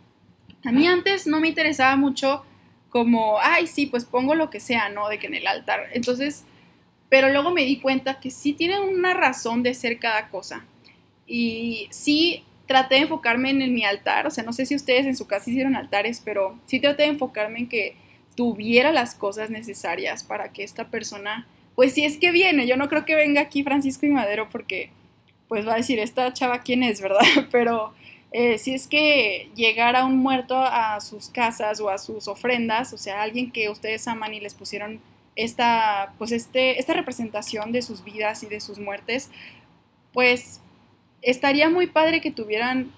a 0.66 0.72
mí 0.72 0.88
antes 0.88 1.28
no 1.28 1.40
me 1.40 1.50
interesaba 1.50 1.96
mucho 1.96 2.44
como, 2.90 3.40
ay, 3.40 3.68
sí, 3.68 3.88
pues 3.88 4.06
pongo 4.06 4.36
lo 4.36 4.50
que 4.50 4.60
sea, 4.60 4.90
¿no? 4.90 5.10
De 5.10 5.18
que 5.18 5.28
en 5.28 5.34
el 5.34 5.48
altar. 5.48 5.88
Entonces, 5.94 6.46
pero 7.10 7.30
luego 7.30 7.52
me 7.52 7.66
di 7.66 7.80
cuenta 7.80 8.20
que 8.20 8.32
sí 8.32 8.54
tiene 8.54 8.80
una 8.80 9.14
razón 9.14 9.64
de 9.64 9.74
ser 9.74 10.00
cada 10.00 10.30
cosa. 10.30 10.66
Y 11.26 11.88
sí 11.92 12.44
traté 12.66 12.96
de 12.96 13.02
enfocarme 13.02 13.50
en, 13.50 13.74
mi 13.74 13.84
altar, 13.84 14.26
o 14.26 14.32
sea, 14.32 14.44
no 14.44 14.54
sé 14.54 14.66
si 14.66 14.76
ustedes 14.76 15.06
en 15.06 15.16
su 15.16 15.28
casa 15.28 15.50
hicieron 15.50 15.76
altares, 15.76 16.22
pero 16.24 16.58
sí 16.66 16.80
traté 16.80 17.04
de 17.04 17.10
enfocarme 17.10 17.60
en 17.60 17.70
que 17.70 17.96
tuviera 18.36 18.92
las 18.92 19.16
cosas 19.16 19.50
necesarias 19.50 20.24
para 20.24 20.52
que 20.52 20.64
esta 20.64 20.88
persona, 20.88 21.48
pues 21.76 21.94
si 21.94 22.06
es 22.06 22.18
que 22.18 22.32
viene, 22.32 22.68
yo 22.68 22.78
no 22.78 22.90
creo 22.90 23.06
que 23.06 23.16
venga 23.16 23.42
aquí 23.42 23.64
Francisco 23.64 24.06
y 24.06 24.10
Madero 24.10 24.50
porque 24.50 24.92
pues 25.48 25.68
va 25.68 25.74
a 25.74 25.78
decir, 25.78 26.00
esta 26.00 26.34
chava 26.34 26.62
quién 26.62 26.84
es, 26.84 27.02
¿verdad? 27.02 27.26
Pero 27.52 27.94
eh, 28.32 28.58
si 28.58 28.74
es 28.74 28.88
que 28.88 29.50
llegara 29.56 30.06
un 30.06 30.18
muerto 30.18 30.58
a 30.58 31.00
sus 31.02 31.30
casas 31.30 31.80
o 31.80 31.90
a 31.90 31.98
sus 31.98 32.28
ofrendas, 32.28 32.94
o 32.94 32.98
sea, 32.98 33.22
alguien 33.22 33.52
que 33.52 33.70
ustedes 33.70 34.08
aman 34.08 34.34
y 34.34 34.40
les 34.40 34.56
pusieron 34.56 35.00
esta, 35.36 36.14
pues 36.18 36.32
este, 36.32 36.80
esta 36.80 36.94
representación 36.94 37.72
de 37.72 37.82
sus 37.82 38.04
vidas 38.04 38.44
y 38.44 38.48
de 38.48 38.60
sus 38.60 38.80
muertes, 38.80 39.30
pues 40.12 40.62
estaría 41.22 41.70
muy 41.70 41.88
padre 41.88 42.22
que 42.22 42.32
tuvieran 42.32 42.92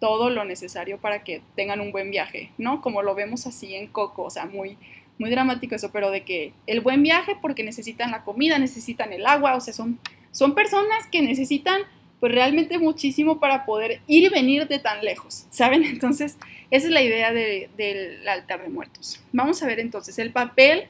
todo 0.00 0.30
lo 0.30 0.44
necesario 0.44 0.98
para 0.98 1.22
que 1.22 1.42
tengan 1.54 1.80
un 1.80 1.92
buen 1.92 2.10
viaje, 2.10 2.50
¿no? 2.58 2.80
Como 2.80 3.02
lo 3.02 3.14
vemos 3.14 3.46
así 3.46 3.74
en 3.74 3.86
Coco, 3.86 4.24
o 4.24 4.30
sea, 4.30 4.46
muy, 4.46 4.78
muy 5.20 5.30
dramático 5.30 5.74
eso, 5.74 5.92
pero 5.92 6.10
de 6.10 6.24
que 6.24 6.54
el 6.66 6.80
buen 6.80 7.02
viaje 7.02 7.36
porque 7.40 7.62
necesitan 7.62 8.10
la 8.10 8.24
comida, 8.24 8.58
necesitan 8.58 9.12
el 9.12 9.26
agua, 9.26 9.54
o 9.54 9.60
sea, 9.60 9.74
son, 9.74 10.00
son 10.32 10.54
personas 10.54 11.06
que 11.12 11.20
necesitan 11.20 11.82
pues 12.20 12.32
realmente 12.32 12.78
muchísimo 12.78 13.38
para 13.38 13.66
poder 13.66 14.00
ir 14.06 14.24
y 14.24 14.28
venir 14.30 14.66
de 14.66 14.78
tan 14.78 15.04
lejos, 15.04 15.46
¿saben? 15.50 15.84
Entonces, 15.84 16.38
esa 16.70 16.86
es 16.86 16.92
la 16.92 17.02
idea 17.02 17.32
del 17.32 18.26
altar 18.26 18.62
de 18.62 18.70
muertos. 18.70 19.22
Vamos 19.32 19.62
a 19.62 19.66
ver 19.66 19.78
entonces 19.78 20.18
el 20.18 20.32
papel 20.32 20.88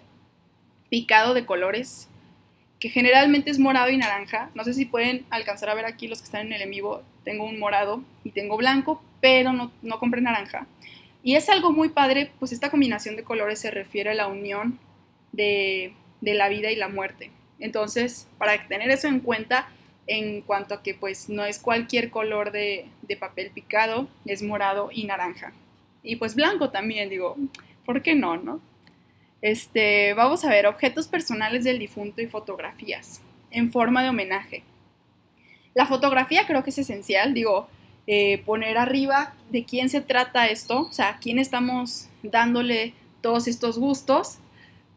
picado 0.91 1.35
de 1.35 1.47
colores 1.47 2.09
que 2.79 2.89
generalmente 2.89 3.51
es 3.51 3.59
morado 3.59 3.91
y 3.91 3.97
naranja. 3.97 4.51
No 4.55 4.65
sé 4.65 4.75
si 4.75 4.85
pueden 4.85 5.25
alcanzar 5.31 5.71
a 5.71 5.75
ver 5.75 5.87
aquí 5.87 6.07
los 6.07 6.19
que 6.19 6.27
están 6.27 6.47
en 6.47 6.53
el 6.53 6.63
en 6.63 6.71
vivo. 6.71 7.03
Tengo 7.25 7.45
un 7.45 7.59
morado 7.59 8.03
y 8.25 8.31
tengo 8.31 8.57
blanco, 8.57 9.03
pero 9.21 9.53
no, 9.53 9.73
no 9.83 9.99
compré 9.99 10.21
naranja. 10.21 10.67
Y 11.23 11.37
es 11.37 11.49
algo 11.49 11.73
muy 11.73 11.91
padre, 11.91 12.33
pues 12.39 12.53
esta 12.53 12.71
combinación 12.71 13.17
de 13.17 13.25
colores 13.25 13.59
se 13.59 13.71
refiere 13.71 14.11
a 14.11 14.15
la 14.15 14.27
unión 14.27 14.79
de, 15.33 15.95
la 16.23 16.49
vida 16.49 16.71
y 16.71 16.77
la 16.77 16.89
muerte. 16.89 17.31
Entonces, 17.59 18.27
para 18.39 18.67
tener 18.69 18.91
eso 18.91 19.09
en 19.09 19.21
cuenta, 19.21 19.69
en 20.07 20.41
cuanto 20.41 20.75
a 20.75 20.83
que 20.83 20.95
pues 20.95 21.29
no 21.29 21.45
es 21.45 21.59
cualquier 21.59 22.11
color 22.11 22.53
de, 22.53 22.87
de 23.03 23.17
papel 23.17 23.51
picado, 23.51 24.09
es 24.25 24.43
morado 24.43 24.91
y 24.93 25.05
naranja. 25.05 25.53
Y 26.03 26.17
pues 26.17 26.35
blanco 26.35 26.71
también, 26.71 27.11
digo, 27.11 27.37
¿por 27.85 28.03
qué 28.03 28.15
no, 28.15 28.39
no? 28.39 28.61
Este, 29.43 30.15
vamos 30.15 30.45
a 30.45 30.51
ver 30.51 30.67
objetos 30.67 31.09
personales 31.09 31.65
del 31.65 31.79
difunto 31.79 32.21
y 32.21 32.27
fotografías 32.27 33.23
en 33.51 33.73
forma 33.73 34.03
de 34.03 34.11
homenaje. 34.11 34.63
La 35.75 35.87
fotografía 35.87 36.47
creo 36.47 36.63
que 36.65 36.71
es 36.71 36.79
esencial, 36.79 37.33
digo, 37.33 37.69
eh, 38.13 38.43
poner 38.45 38.77
arriba 38.77 39.35
de 39.51 39.65
quién 39.65 39.89
se 39.89 40.01
trata 40.01 40.49
esto, 40.49 40.81
o 40.81 40.93
sea, 40.93 41.19
quién 41.21 41.39
estamos 41.39 42.09
dándole 42.25 42.93
todos 43.21 43.47
estos 43.47 43.79
gustos, 43.79 44.39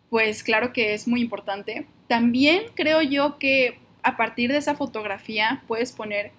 pues 0.09 0.41
claro 0.41 0.73
que 0.73 0.95
es 0.95 1.07
muy 1.07 1.21
importante. 1.21 1.85
También 2.07 2.63
creo 2.73 3.03
yo 3.03 3.37
que 3.37 3.77
a 4.01 4.17
partir 4.17 4.51
de 4.51 4.57
esa 4.57 4.73
fotografía 4.73 5.61
puedes 5.67 5.91
poner 5.91 6.31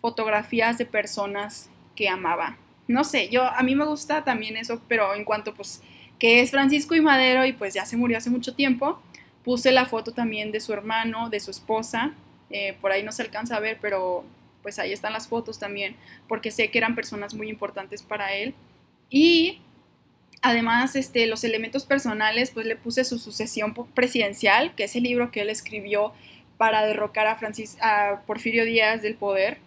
fotografías 0.00 0.78
de 0.78 0.86
personas 0.86 1.68
que 1.96 2.08
amaba. 2.08 2.56
No 2.86 3.02
sé, 3.02 3.28
yo 3.28 3.42
a 3.42 3.64
mí 3.64 3.74
me 3.74 3.84
gusta 3.84 4.22
también 4.22 4.56
eso, 4.56 4.80
pero 4.86 5.16
en 5.16 5.24
cuanto 5.24 5.52
pues 5.52 5.82
que 6.20 6.42
es 6.42 6.52
Francisco 6.52 6.94
y 6.94 7.00
Madero 7.00 7.44
y 7.44 7.54
pues 7.54 7.74
ya 7.74 7.84
se 7.86 7.96
murió 7.96 8.18
hace 8.18 8.30
mucho 8.30 8.54
tiempo, 8.54 9.02
puse 9.42 9.72
la 9.72 9.84
foto 9.84 10.12
también 10.12 10.52
de 10.52 10.60
su 10.60 10.72
hermano, 10.72 11.28
de 11.28 11.40
su 11.40 11.50
esposa, 11.50 12.12
eh, 12.50 12.76
por 12.80 12.92
ahí 12.92 13.02
no 13.02 13.10
se 13.10 13.22
alcanza 13.22 13.56
a 13.56 13.60
ver, 13.60 13.78
pero 13.80 14.24
pues 14.62 14.78
ahí 14.78 14.92
están 14.92 15.12
las 15.12 15.28
fotos 15.28 15.58
también, 15.58 15.96
porque 16.28 16.50
sé 16.50 16.70
que 16.70 16.78
eran 16.78 16.94
personas 16.94 17.34
muy 17.34 17.48
importantes 17.48 18.02
para 18.02 18.34
él. 18.34 18.54
Y 19.08 19.60
además, 20.42 20.96
este, 20.96 21.26
los 21.26 21.44
elementos 21.44 21.84
personales, 21.84 22.50
pues 22.50 22.66
le 22.66 22.76
puse 22.76 23.04
su 23.04 23.18
sucesión 23.18 23.74
presidencial, 23.94 24.74
que 24.74 24.84
es 24.84 24.96
el 24.96 25.04
libro 25.04 25.30
que 25.30 25.40
él 25.40 25.50
escribió 25.50 26.12
para 26.56 26.84
derrocar 26.84 27.26
a, 27.26 27.36
Francis, 27.36 27.78
a 27.80 28.22
Porfirio 28.26 28.64
Díaz 28.64 29.02
del 29.02 29.14
poder. 29.14 29.58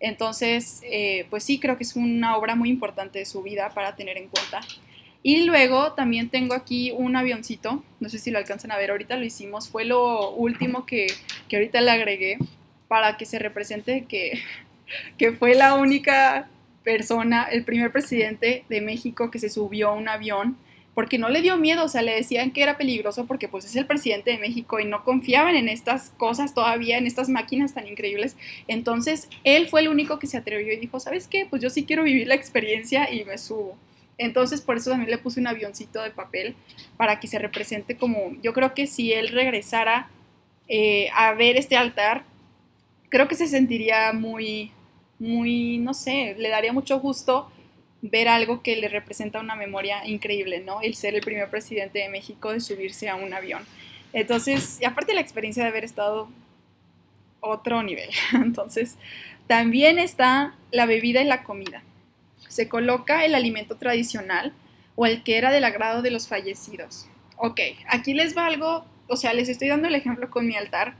Entonces, 0.00 0.80
eh, 0.84 1.26
pues 1.30 1.44
sí, 1.44 1.58
creo 1.58 1.76
que 1.76 1.84
es 1.84 1.96
una 1.96 2.36
obra 2.36 2.54
muy 2.54 2.70
importante 2.70 3.18
de 3.18 3.26
su 3.26 3.42
vida 3.42 3.70
para 3.74 3.96
tener 3.96 4.16
en 4.16 4.28
cuenta. 4.28 4.60
Y 5.22 5.44
luego 5.44 5.92
también 5.92 6.30
tengo 6.30 6.54
aquí 6.54 6.92
un 6.92 7.16
avioncito, 7.16 7.82
no 7.98 8.08
sé 8.08 8.18
si 8.18 8.30
lo 8.30 8.38
alcanzan 8.38 8.70
a 8.70 8.78
ver, 8.78 8.92
ahorita 8.92 9.16
lo 9.16 9.24
hicimos, 9.24 9.68
fue 9.68 9.84
lo 9.84 10.30
último 10.30 10.86
que, 10.86 11.08
que 11.48 11.56
ahorita 11.56 11.80
le 11.80 11.90
agregué 11.90 12.38
para 12.88 13.16
que 13.16 13.26
se 13.26 13.38
represente 13.38 14.06
que, 14.08 14.40
que 15.18 15.32
fue 15.32 15.54
la 15.54 15.74
única 15.74 16.48
persona, 16.82 17.44
el 17.44 17.64
primer 17.64 17.92
presidente 17.92 18.64
de 18.68 18.80
México 18.80 19.30
que 19.30 19.38
se 19.38 19.50
subió 19.50 19.90
a 19.90 19.92
un 19.92 20.08
avión 20.08 20.56
porque 20.98 21.16
no 21.16 21.28
le 21.28 21.42
dio 21.42 21.56
miedo, 21.56 21.84
o 21.84 21.88
sea, 21.88 22.02
le 22.02 22.12
decían 22.12 22.50
que 22.50 22.60
era 22.60 22.76
peligroso 22.76 23.24
porque 23.26 23.46
pues 23.46 23.64
es 23.64 23.76
el 23.76 23.86
presidente 23.86 24.32
de 24.32 24.38
México 24.38 24.80
y 24.80 24.84
no 24.84 25.04
confiaban 25.04 25.54
en 25.54 25.68
estas 25.68 26.10
cosas 26.16 26.54
todavía, 26.54 26.98
en 26.98 27.06
estas 27.06 27.28
máquinas 27.28 27.72
tan 27.72 27.86
increíbles. 27.86 28.36
Entonces, 28.66 29.28
él 29.44 29.68
fue 29.68 29.82
el 29.82 29.88
único 29.88 30.18
que 30.18 30.26
se 30.26 30.36
atrevió 30.36 30.72
y 30.72 30.76
dijo, 30.76 30.98
¿sabes 30.98 31.28
qué? 31.28 31.46
Pues 31.48 31.62
yo 31.62 31.70
sí 31.70 31.84
quiero 31.84 32.02
vivir 32.02 32.26
la 32.26 32.34
experiencia 32.34 33.14
y 33.14 33.24
me 33.24 33.38
subo. 33.38 33.76
Entonces, 34.18 34.60
por 34.60 34.76
eso 34.76 34.90
también 34.90 35.12
le 35.12 35.18
puse 35.18 35.38
un 35.38 35.46
avioncito 35.46 36.02
de 36.02 36.10
papel 36.10 36.56
para 36.96 37.20
que 37.20 37.28
se 37.28 37.38
represente 37.38 37.96
como, 37.96 38.32
yo 38.42 38.52
creo 38.52 38.74
que 38.74 38.88
si 38.88 39.12
él 39.12 39.28
regresara 39.28 40.10
eh, 40.66 41.10
a 41.14 41.32
ver 41.34 41.56
este 41.56 41.76
altar, 41.76 42.24
creo 43.08 43.28
que 43.28 43.34
se 43.34 43.48
sentiría 43.48 44.12
muy, 44.12 44.72
muy, 45.18 45.78
no 45.78 45.94
sé, 45.94 46.34
le 46.38 46.48
daría 46.48 46.72
mucho 46.72 47.00
gusto 47.00 47.50
ver 48.00 48.28
algo 48.28 48.62
que 48.62 48.76
le 48.76 48.88
representa 48.88 49.40
una 49.40 49.56
memoria 49.56 50.06
increíble, 50.06 50.60
¿no? 50.60 50.80
El 50.80 50.94
ser 50.94 51.14
el 51.14 51.22
primer 51.22 51.50
presidente 51.50 51.98
de 51.98 52.08
México 52.08 52.52
de 52.52 52.60
subirse 52.60 53.08
a 53.08 53.16
un 53.16 53.34
avión. 53.34 53.64
Entonces, 54.12 54.78
y 54.80 54.84
aparte 54.84 55.14
la 55.14 55.20
experiencia 55.20 55.62
de 55.64 55.70
haber 55.70 55.84
estado 55.84 56.28
otro 57.40 57.82
nivel. 57.82 58.10
Entonces, 58.32 58.96
también 59.46 59.98
está 59.98 60.54
la 60.70 60.86
bebida 60.86 61.22
y 61.22 61.24
la 61.24 61.42
comida. 61.42 61.82
Se 62.48 62.68
coloca 62.68 63.24
el 63.24 63.34
alimento 63.34 63.76
tradicional 63.76 64.52
o 64.94 65.06
el 65.06 65.22
que 65.22 65.38
era 65.38 65.52
del 65.52 65.64
agrado 65.64 66.02
de 66.02 66.10
los 66.10 66.28
fallecidos. 66.28 67.08
Ok, 67.36 67.60
aquí 67.88 68.14
les 68.14 68.36
va 68.36 68.46
algo, 68.46 68.84
o 69.06 69.16
sea, 69.16 69.32
les 69.32 69.48
estoy 69.48 69.68
dando 69.68 69.86
el 69.86 69.94
ejemplo 69.94 70.28
con 70.30 70.46
mi 70.46 70.56
altar, 70.56 70.94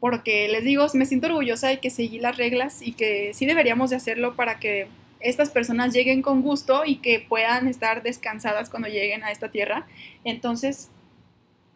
porque 0.00 0.48
les 0.48 0.64
digo, 0.64 0.86
me 0.94 1.06
siento 1.06 1.26
orgullosa 1.26 1.68
de 1.68 1.80
que 1.80 1.90
seguí 1.90 2.18
las 2.18 2.36
reglas 2.36 2.82
y 2.82 2.92
que 2.92 3.32
sí 3.34 3.46
deberíamos 3.46 3.90
de 3.90 3.96
hacerlo 3.96 4.36
para 4.36 4.58
que 4.58 4.86
estas 5.20 5.50
personas 5.50 5.92
lleguen 5.92 6.22
con 6.22 6.42
gusto 6.42 6.84
y 6.84 6.96
que 6.96 7.20
puedan 7.20 7.66
estar 7.66 8.02
descansadas 8.02 8.70
cuando 8.70 8.88
lleguen 8.88 9.24
a 9.24 9.32
esta 9.32 9.50
tierra. 9.50 9.86
Entonces, 10.24 10.90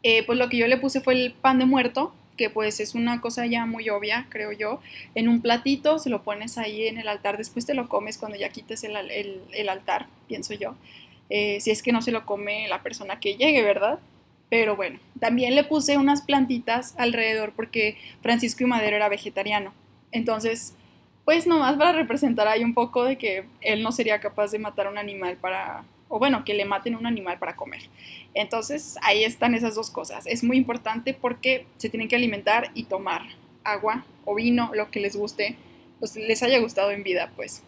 eh, 0.04 0.24
pues 0.24 0.38
lo 0.38 0.48
que 0.48 0.56
yo 0.56 0.66
le 0.66 0.76
puse 0.76 1.00
fue 1.00 1.14
el 1.14 1.32
pan 1.32 1.58
de 1.58 1.66
muerto, 1.66 2.14
que 2.36 2.50
pues 2.50 2.80
es 2.80 2.94
una 2.94 3.20
cosa 3.20 3.46
ya 3.46 3.66
muy 3.66 3.88
obvia, 3.90 4.26
creo 4.30 4.52
yo, 4.52 4.80
en 5.14 5.28
un 5.28 5.42
platito, 5.42 5.98
se 5.98 6.10
lo 6.10 6.22
pones 6.22 6.58
ahí 6.58 6.86
en 6.86 6.98
el 6.98 7.08
altar, 7.08 7.36
después 7.36 7.66
te 7.66 7.74
lo 7.74 7.88
comes 7.88 8.18
cuando 8.18 8.38
ya 8.38 8.48
quites 8.48 8.84
el, 8.84 9.68
altar, 9.68 10.06
pienso 10.28 10.54
yo, 10.54 10.74
eh, 11.28 11.60
si 11.60 11.70
es 11.70 11.82
que 11.82 11.92
no 11.92 12.02
se 12.02 12.10
lo 12.10 12.24
come 12.24 12.66
la 12.68 12.82
persona 12.82 13.20
que 13.20 13.36
llegue, 13.36 13.62
¿verdad? 13.62 13.98
Pero 14.52 14.76
bueno, 14.76 14.98
también 15.18 15.54
le 15.54 15.64
puse 15.64 15.96
unas 15.96 16.20
plantitas 16.20 16.94
alrededor 16.98 17.54
porque 17.56 17.96
Francisco 18.20 18.62
y 18.62 18.66
Madero 18.66 18.96
era 18.96 19.08
vegetariano. 19.08 19.72
Entonces, 20.10 20.74
pues 21.24 21.46
nomás 21.46 21.78
para 21.78 21.92
representar 21.92 22.46
ahí 22.46 22.62
un 22.62 22.74
poco 22.74 23.02
de 23.04 23.16
que 23.16 23.46
él 23.62 23.82
no 23.82 23.92
sería 23.92 24.20
capaz 24.20 24.50
de 24.50 24.58
matar 24.58 24.88
un 24.88 24.98
animal 24.98 25.38
para, 25.38 25.84
o 26.10 26.18
bueno, 26.18 26.44
que 26.44 26.52
le 26.52 26.66
maten 26.66 26.96
un 26.96 27.06
animal 27.06 27.38
para 27.38 27.56
comer. 27.56 27.80
Entonces 28.34 28.98
ahí 29.00 29.24
están 29.24 29.54
esas 29.54 29.74
dos 29.74 29.88
cosas. 29.88 30.26
Es 30.26 30.44
muy 30.44 30.58
importante 30.58 31.14
porque 31.14 31.64
se 31.78 31.88
tienen 31.88 32.08
que 32.08 32.16
alimentar 32.16 32.72
y 32.74 32.84
tomar 32.84 33.22
agua 33.64 34.04
o 34.26 34.34
vino, 34.34 34.70
lo 34.74 34.90
que 34.90 35.00
les 35.00 35.16
guste, 35.16 35.56
pues 35.98 36.14
les 36.14 36.42
haya 36.42 36.58
gustado 36.58 36.90
en 36.90 37.04
vida, 37.04 37.32
pues. 37.36 37.62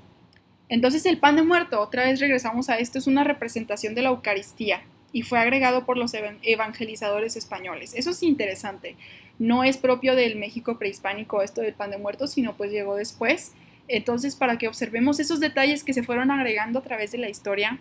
Entonces 0.68 1.07
el 1.07 1.16
pan 1.16 1.37
de 1.37 1.45
muerto, 1.45 1.80
otra 1.80 2.05
vez 2.05 2.20
regresamos 2.20 2.68
a 2.68 2.76
esto, 2.76 2.99
es 2.99 3.07
una 3.07 3.24
representación 3.24 3.95
de 3.95 4.03
la 4.03 4.11
Eucaristía 4.11 4.82
y 5.14 5.22
fue 5.22 5.38
agregado 5.38 5.86
por 5.86 5.96
los 5.96 6.12
evangelizadores 6.42 7.36
españoles. 7.36 7.94
Eso 7.94 8.10
es 8.10 8.22
interesante 8.22 8.96
no 9.38 9.64
es 9.64 9.76
propio 9.76 10.14
del 10.14 10.36
México 10.36 10.78
prehispánico 10.78 11.42
esto 11.42 11.60
del 11.60 11.74
pan 11.74 11.90
de 11.90 11.98
muertos, 11.98 12.32
sino 12.32 12.56
pues 12.56 12.70
llegó 12.70 12.96
después. 12.96 13.52
Entonces, 13.88 14.36
para 14.36 14.58
que 14.58 14.68
observemos 14.68 15.20
esos 15.20 15.40
detalles 15.40 15.84
que 15.84 15.92
se 15.92 16.02
fueron 16.02 16.30
agregando 16.30 16.78
a 16.78 16.82
través 16.82 17.12
de 17.12 17.18
la 17.18 17.28
historia, 17.28 17.78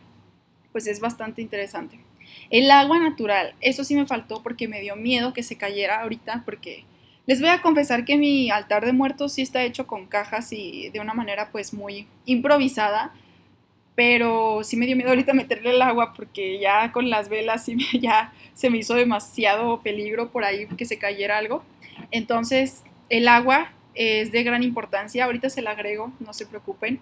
pues 0.72 0.88
es 0.88 1.00
bastante 1.00 1.42
interesante. 1.42 2.00
El 2.50 2.72
agua 2.72 3.00
natural, 3.00 3.54
eso 3.62 3.84
sí 3.84 3.96
me 3.96 4.08
faltó 4.08 4.42
porque 4.42 4.68
me 4.68 4.82
dio 4.82 4.96
miedo 4.96 5.34
que 5.34 5.44
se 5.44 5.58
cayera 5.58 6.02
ahorita, 6.02 6.42
porque 6.46 6.86
les 7.26 7.40
voy 7.40 7.50
a 7.50 7.62
confesar 7.62 8.04
que 8.04 8.18
mi 8.18 8.50
altar 8.50 8.86
de 8.86 8.92
muertos 8.92 9.34
sí 9.34 9.44
está 9.44 9.64
hecho 9.64 9.88
con 9.88 10.08
cajas 10.08 10.52
y 10.52 10.90
de 10.90 11.00
una 11.00 11.14
manera 11.14 11.52
pues 11.52 11.74
muy 11.74 12.08
improvisada, 12.26 13.14
pero 13.96 14.64
sí 14.64 14.76
me 14.76 14.86
dio 14.86 14.96
miedo 14.96 15.10
ahorita 15.10 15.34
meterle 15.34 15.72
el 15.72 15.82
agua 15.82 16.14
porque 16.14 16.60
ya 16.60 16.92
con 16.92 17.10
las 17.10 17.30
velas 17.30 17.66
sí 17.66 17.78
ya 18.00 18.34
se 18.54 18.70
me 18.70 18.78
hizo 18.78 18.96
demasiado 18.96 19.82
peligro 19.82 20.32
por 20.32 20.44
ahí 20.44 20.68
que 20.78 20.86
se 20.86 20.98
cayera 20.98 21.38
algo. 21.38 21.64
Entonces, 22.12 22.84
el 23.10 23.28
agua 23.28 23.72
es 23.96 24.32
de 24.32 24.44
gran 24.44 24.64
importancia, 24.64 25.26
ahorita 25.26 25.50
se 25.50 25.62
la 25.62 25.72
agrego, 25.72 26.12
no 26.20 26.34
se 26.34 26.46
preocupen, 26.46 27.00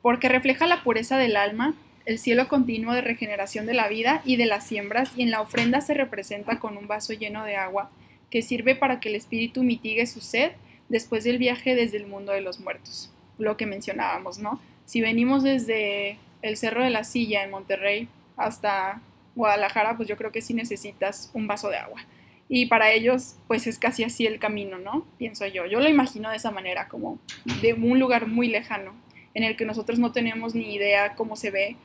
porque 0.00 0.28
refleja 0.28 0.66
la 0.66 0.82
pureza 0.82 1.18
del 1.18 1.36
alma, 1.36 1.74
el 2.06 2.18
cielo 2.18 2.48
continuo 2.48 2.94
de 2.94 3.02
regeneración 3.02 3.66
de 3.66 3.74
la 3.74 3.88
vida 3.88 4.22
y 4.24 4.36
de 4.36 4.46
las 4.46 4.66
siembras, 4.66 5.12
y 5.16 5.22
en 5.22 5.30
la 5.30 5.40
ofrenda 5.40 5.80
se 5.80 5.94
representa 5.94 6.58
con 6.58 6.76
un 6.76 6.88
vaso 6.88 7.12
lleno 7.12 7.44
de 7.44 7.56
agua 7.56 7.90
que 8.30 8.42
sirve 8.42 8.74
para 8.74 8.98
que 8.98 9.10
el 9.10 9.14
espíritu 9.14 9.62
mitigue 9.62 10.06
su 10.06 10.20
sed 10.20 10.52
después 10.88 11.24
del 11.24 11.38
viaje 11.38 11.74
desde 11.74 11.98
el 11.98 12.06
mundo 12.06 12.32
de 12.32 12.40
los 12.40 12.60
muertos, 12.60 13.12
lo 13.38 13.56
que 13.56 13.66
mencionábamos, 13.66 14.38
¿no? 14.38 14.60
Si 14.86 15.00
venimos 15.00 15.42
desde 15.42 16.18
el 16.42 16.56
Cerro 16.56 16.84
de 16.84 16.90
la 16.90 17.04
Silla 17.04 17.44
en 17.44 17.50
Monterrey 17.50 18.08
hasta 18.36 19.00
Guadalajara, 19.34 19.96
pues 19.96 20.08
yo 20.08 20.16
creo 20.16 20.32
que 20.32 20.42
sí 20.42 20.54
necesitas 20.54 21.30
un 21.34 21.46
vaso 21.46 21.70
de 21.70 21.78
agua. 21.78 22.04
Y 22.48 22.66
para 22.66 22.92
ellos, 22.92 23.36
pues 23.48 23.66
es 23.66 23.78
casi 23.78 24.04
así 24.04 24.26
el 24.26 24.38
camino, 24.38 24.78
¿no? 24.78 25.06
Pienso 25.16 25.46
yo. 25.46 25.64
Yo 25.64 25.80
lo 25.80 25.88
imagino 25.88 26.28
de 26.28 26.36
esa 26.36 26.50
manera, 26.50 26.88
como 26.88 27.18
de 27.62 27.72
un 27.72 27.98
lugar 27.98 28.26
muy 28.26 28.48
lejano, 28.48 28.92
en 29.32 29.44
el 29.44 29.56
que 29.56 29.64
nosotros 29.64 29.98
no 29.98 30.12
tenemos 30.12 30.54
ni 30.54 30.74
idea 30.74 31.14
cómo 31.14 31.36
se 31.36 31.50
ve, 31.50 31.76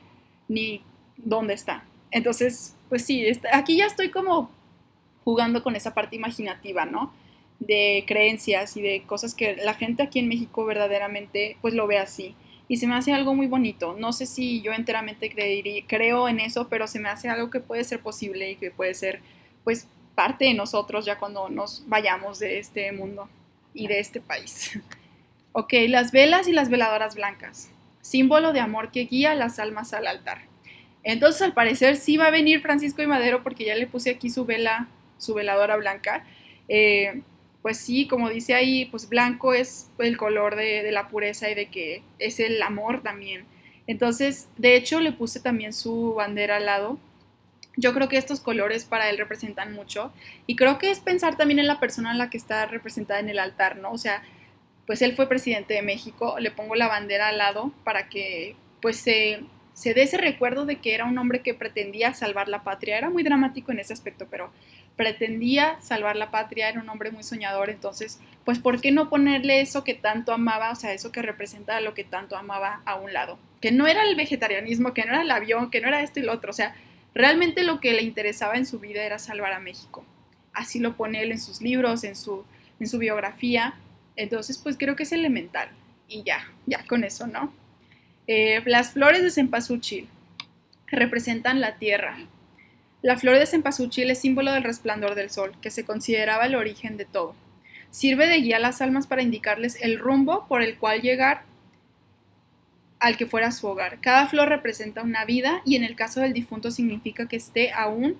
ni 0.48 0.82
dónde 1.16 1.54
está. 1.54 1.84
Entonces, 2.10 2.76
pues 2.90 3.04
sí, 3.04 3.24
aquí 3.52 3.78
ya 3.78 3.86
estoy 3.86 4.10
como 4.10 4.50
jugando 5.24 5.62
con 5.62 5.76
esa 5.76 5.94
parte 5.94 6.16
imaginativa, 6.16 6.84
¿no? 6.84 7.14
De 7.60 8.04
creencias 8.06 8.76
y 8.76 8.82
de 8.82 9.02
cosas 9.04 9.34
que 9.34 9.56
la 9.56 9.74
gente 9.74 10.02
aquí 10.02 10.18
en 10.18 10.28
México 10.28 10.66
verdaderamente, 10.66 11.56
pues 11.62 11.72
lo 11.72 11.86
ve 11.86 11.98
así 11.98 12.34
y 12.68 12.76
se 12.76 12.86
me 12.86 12.94
hace 12.94 13.12
algo 13.12 13.34
muy 13.34 13.46
bonito. 13.46 13.96
No 13.98 14.12
sé 14.12 14.26
si 14.26 14.60
yo 14.60 14.72
enteramente 14.72 15.32
creo 15.86 16.28
en 16.28 16.38
eso, 16.38 16.68
pero 16.68 16.86
se 16.86 17.00
me 17.00 17.08
hace 17.08 17.28
algo 17.28 17.50
que 17.50 17.60
puede 17.60 17.82
ser 17.84 18.00
posible 18.00 18.50
y 18.50 18.56
que 18.56 18.70
puede 18.70 18.94
ser 18.94 19.20
pues 19.64 19.88
parte 20.14 20.44
de 20.44 20.54
nosotros 20.54 21.04
ya 21.06 21.18
cuando 21.18 21.48
nos 21.48 21.84
vayamos 21.86 22.38
de 22.38 22.58
este 22.58 22.92
mundo 22.92 23.28
y 23.72 23.86
de 23.86 24.00
este 24.00 24.20
país. 24.20 24.78
ok, 25.52 25.72
las 25.88 26.12
velas 26.12 26.46
y 26.46 26.52
las 26.52 26.68
veladoras 26.68 27.14
blancas, 27.14 27.70
símbolo 28.02 28.52
de 28.52 28.60
amor 28.60 28.90
que 28.90 29.04
guía 29.04 29.34
las 29.34 29.58
almas 29.58 29.94
al 29.94 30.06
altar. 30.06 30.42
Entonces 31.04 31.40
al 31.40 31.54
parecer 31.54 31.96
sí 31.96 32.18
va 32.18 32.26
a 32.26 32.30
venir 32.30 32.60
Francisco 32.60 33.02
y 33.02 33.06
Madero 33.06 33.42
porque 33.42 33.64
ya 33.64 33.74
le 33.74 33.86
puse 33.86 34.10
aquí 34.10 34.28
su 34.28 34.44
vela, 34.44 34.88
su 35.16 35.32
veladora 35.32 35.76
blanca. 35.76 36.26
Eh, 36.68 37.22
pues 37.62 37.78
sí, 37.78 38.06
como 38.06 38.28
dice 38.30 38.54
ahí, 38.54 38.86
pues 38.86 39.08
blanco 39.08 39.52
es 39.52 39.90
el 39.98 40.16
color 40.16 40.56
de, 40.56 40.90
la 40.92 41.08
pureza 41.08 41.50
y 41.50 41.54
de 41.54 41.66
que 41.66 42.02
es 42.18 42.40
el 42.40 42.62
amor 42.62 43.02
también. 43.02 43.44
Entonces, 43.86 44.48
de 44.56 44.76
hecho, 44.76 45.00
le 45.00 45.12
puse 45.12 45.40
también 45.40 45.72
su 45.72 46.14
bandera 46.14 46.56
al 46.56 46.66
lado. 46.66 46.98
Yo 47.76 47.94
creo 47.94 48.08
que 48.08 48.18
estos 48.18 48.40
colores 48.40 48.84
para 48.84 49.08
él 49.10 49.18
representan 49.18 49.72
mucho 49.72 50.12
y 50.46 50.56
creo 50.56 50.78
que 50.78 50.90
es 50.90 51.00
pensar 51.00 51.36
también 51.36 51.58
en 51.58 51.66
la 51.66 51.80
persona 51.80 52.10
en 52.10 52.18
la 52.18 52.30
que 52.30 52.36
está 52.36 52.66
representada 52.66 53.20
en 53.20 53.28
el 53.28 53.38
altar, 53.38 53.76
¿no? 53.76 53.92
O 53.92 53.98
sea, 53.98 54.22
pues 54.86 55.02
él 55.02 55.14
fue 55.14 55.28
presidente 55.28 55.74
de 55.74 55.82
México, 55.82 56.36
le 56.40 56.50
pongo 56.50 56.74
la 56.74 56.88
bandera 56.88 57.28
al 57.28 57.38
lado 57.38 57.72
para 57.84 58.08
que 58.08 58.56
pues 58.80 58.96
se, 58.96 59.40
se 59.74 59.94
dé 59.94 60.02
ese 60.02 60.16
recuerdo 60.18 60.64
de 60.64 60.76
que 60.76 60.94
era 60.94 61.04
un 61.04 61.18
hombre 61.18 61.40
que 61.40 61.54
pretendía 61.54 62.14
salvar 62.14 62.48
la 62.48 62.64
patria. 62.64 62.98
Era 62.98 63.10
muy 63.10 63.22
dramático 63.22 63.70
en 63.70 63.78
ese 63.78 63.92
aspecto, 63.92 64.26
pero 64.30 64.50
pretendía 64.98 65.80
salvar 65.80 66.16
la 66.16 66.32
patria, 66.32 66.68
era 66.68 66.80
un 66.80 66.88
hombre 66.88 67.12
muy 67.12 67.22
soñador, 67.22 67.70
entonces, 67.70 68.20
pues, 68.44 68.58
¿por 68.58 68.80
qué 68.80 68.90
no 68.90 69.08
ponerle 69.08 69.60
eso 69.60 69.84
que 69.84 69.94
tanto 69.94 70.32
amaba, 70.32 70.72
o 70.72 70.74
sea, 70.74 70.92
eso 70.92 71.12
que 71.12 71.22
representa 71.22 71.80
lo 71.80 71.94
que 71.94 72.02
tanto 72.02 72.36
amaba 72.36 72.82
a 72.84 72.96
un 72.96 73.12
lado? 73.12 73.38
Que 73.60 73.70
no 73.70 73.86
era 73.86 74.02
el 74.02 74.16
vegetarianismo, 74.16 74.92
que 74.94 75.04
no 75.04 75.12
era 75.12 75.22
el 75.22 75.30
avión, 75.30 75.70
que 75.70 75.80
no 75.80 75.86
era 75.86 76.02
esto 76.02 76.18
y 76.18 76.24
lo 76.24 76.32
otro, 76.32 76.50
o 76.50 76.52
sea, 76.52 76.74
realmente 77.14 77.62
lo 77.62 77.78
que 77.78 77.92
le 77.92 78.02
interesaba 78.02 78.56
en 78.56 78.66
su 78.66 78.80
vida 78.80 79.04
era 79.04 79.20
salvar 79.20 79.52
a 79.52 79.60
México. 79.60 80.04
Así 80.52 80.80
lo 80.80 80.96
pone 80.96 81.22
él 81.22 81.30
en 81.30 81.40
sus 81.40 81.62
libros, 81.62 82.02
en 82.02 82.16
su, 82.16 82.44
en 82.80 82.88
su 82.88 82.98
biografía, 82.98 83.76
entonces, 84.16 84.58
pues 84.58 84.76
creo 84.76 84.96
que 84.96 85.04
es 85.04 85.12
elemental. 85.12 85.68
Y 86.08 86.24
ya, 86.24 86.40
ya 86.66 86.84
con 86.86 87.04
eso, 87.04 87.28
¿no? 87.28 87.52
Eh, 88.26 88.62
las 88.66 88.94
flores 88.94 89.22
de 89.22 89.30
cempasúchil 89.30 90.08
representan 90.88 91.60
la 91.60 91.76
tierra, 91.76 92.18
la 93.00 93.16
flor 93.16 93.38
de 93.38 93.46
cempasúchil 93.46 94.10
es 94.10 94.20
símbolo 94.20 94.52
del 94.52 94.64
resplandor 94.64 95.14
del 95.14 95.30
sol, 95.30 95.52
que 95.60 95.70
se 95.70 95.84
consideraba 95.84 96.46
el 96.46 96.56
origen 96.56 96.96
de 96.96 97.04
todo. 97.04 97.34
Sirve 97.90 98.26
de 98.26 98.40
guía 98.40 98.56
a 98.56 98.60
las 98.60 98.82
almas 98.82 99.06
para 99.06 99.22
indicarles 99.22 99.78
el 99.80 99.98
rumbo 99.98 100.46
por 100.48 100.62
el 100.62 100.76
cual 100.76 101.00
llegar 101.00 101.42
al 102.98 103.16
que 103.16 103.26
fuera 103.26 103.52
su 103.52 103.66
hogar. 103.66 104.00
Cada 104.00 104.26
flor 104.26 104.48
representa 104.48 105.02
una 105.02 105.24
vida 105.24 105.62
y 105.64 105.76
en 105.76 105.84
el 105.84 105.94
caso 105.94 106.20
del 106.20 106.32
difunto 106.32 106.70
significa 106.70 107.28
que 107.28 107.36
esté 107.36 107.72
aún 107.72 108.18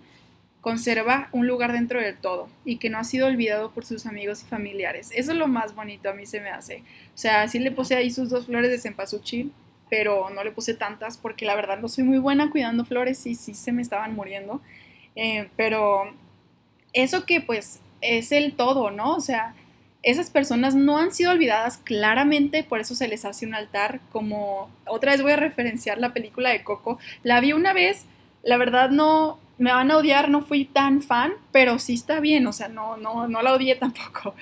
conserva 0.61 1.29
un 1.33 1.47
lugar 1.47 1.72
dentro 1.72 2.01
del 2.01 2.16
todo 2.16 2.49
y 2.64 2.79
que 2.79 2.91
no 2.91 2.99
ha 2.99 3.05
sido 3.05 3.26
olvidado 3.26 3.72
por 3.72 3.85
sus 3.85 4.07
amigos 4.07 4.43
y 4.43 4.47
familiares. 4.47 5.11
Eso 5.14 5.33
es 5.33 5.39
lo 5.39 5.49
más 5.49 5.74
bonito 5.74 6.09
a 6.11 6.14
mí 6.14 6.26
se 6.26 6.41
me 6.41 6.51
hace. 6.51 6.83
O 7.14 7.18
sea, 7.18 7.47
sí 7.49 7.59
le 7.59 7.72
puse 7.72 7.95
ahí 7.95 8.11
sus 8.11 8.31
dos 8.31 8.47
flores 8.47 8.70
de 8.70 8.79
cempasúchil, 8.79 9.53
pero 9.89 10.30
no 10.30 10.45
le 10.45 10.53
puse 10.53 10.74
tantas 10.74 11.18
porque 11.18 11.47
la 11.47 11.55
verdad 11.55 11.78
no 11.78 11.89
soy 11.89 12.05
muy 12.05 12.18
buena 12.18 12.51
cuidando 12.51 12.84
flores 12.84 13.26
y 13.26 13.34
sí 13.34 13.55
se 13.55 13.72
me 13.72 13.82
estaban 13.82 14.14
muriendo. 14.14 14.61
Eh, 15.16 15.49
pero 15.57 16.12
eso 16.93 17.24
que 17.26 17.41
pues 17.41 17.80
es 18.01 18.32
el 18.32 18.55
todo, 18.55 18.91
¿no? 18.91 19.14
O 19.14 19.20
sea, 19.20 19.55
esas 20.03 20.30
personas 20.30 20.74
no 20.74 20.99
han 20.99 21.12
sido 21.12 21.32
olvidadas 21.32 21.78
claramente, 21.78 22.62
por 22.62 22.80
eso 22.80 22.95
se 22.95 23.09
les 23.09 23.24
hace 23.24 23.47
un 23.47 23.55
altar, 23.55 24.01
como 24.12 24.70
otra 24.86 25.12
vez 25.12 25.22
voy 25.22 25.32
a 25.32 25.36
referenciar 25.36 25.99
la 25.99 26.12
película 26.12 26.51
de 26.51 26.62
Coco. 26.62 26.99
La 27.22 27.41
vi 27.41 27.53
una 27.53 27.72
vez, 27.72 28.07
la 28.43 28.57
verdad 28.57 28.91
no, 28.91 29.39
me 29.59 29.72
van 29.72 29.90
a 29.90 29.96
odiar, 29.96 30.30
no 30.30 30.42
fui 30.42 30.64
tan 30.64 31.02
fan, 31.02 31.32
pero 31.52 31.78
sí 31.78 31.94
está 31.94 32.20
bien, 32.20 32.46
o 32.46 32.52
sea, 32.52 32.68
no, 32.68 32.96
no, 32.96 33.26
no 33.26 33.42
la 33.42 33.52
odié 33.52 33.74
tampoco. 33.76 34.34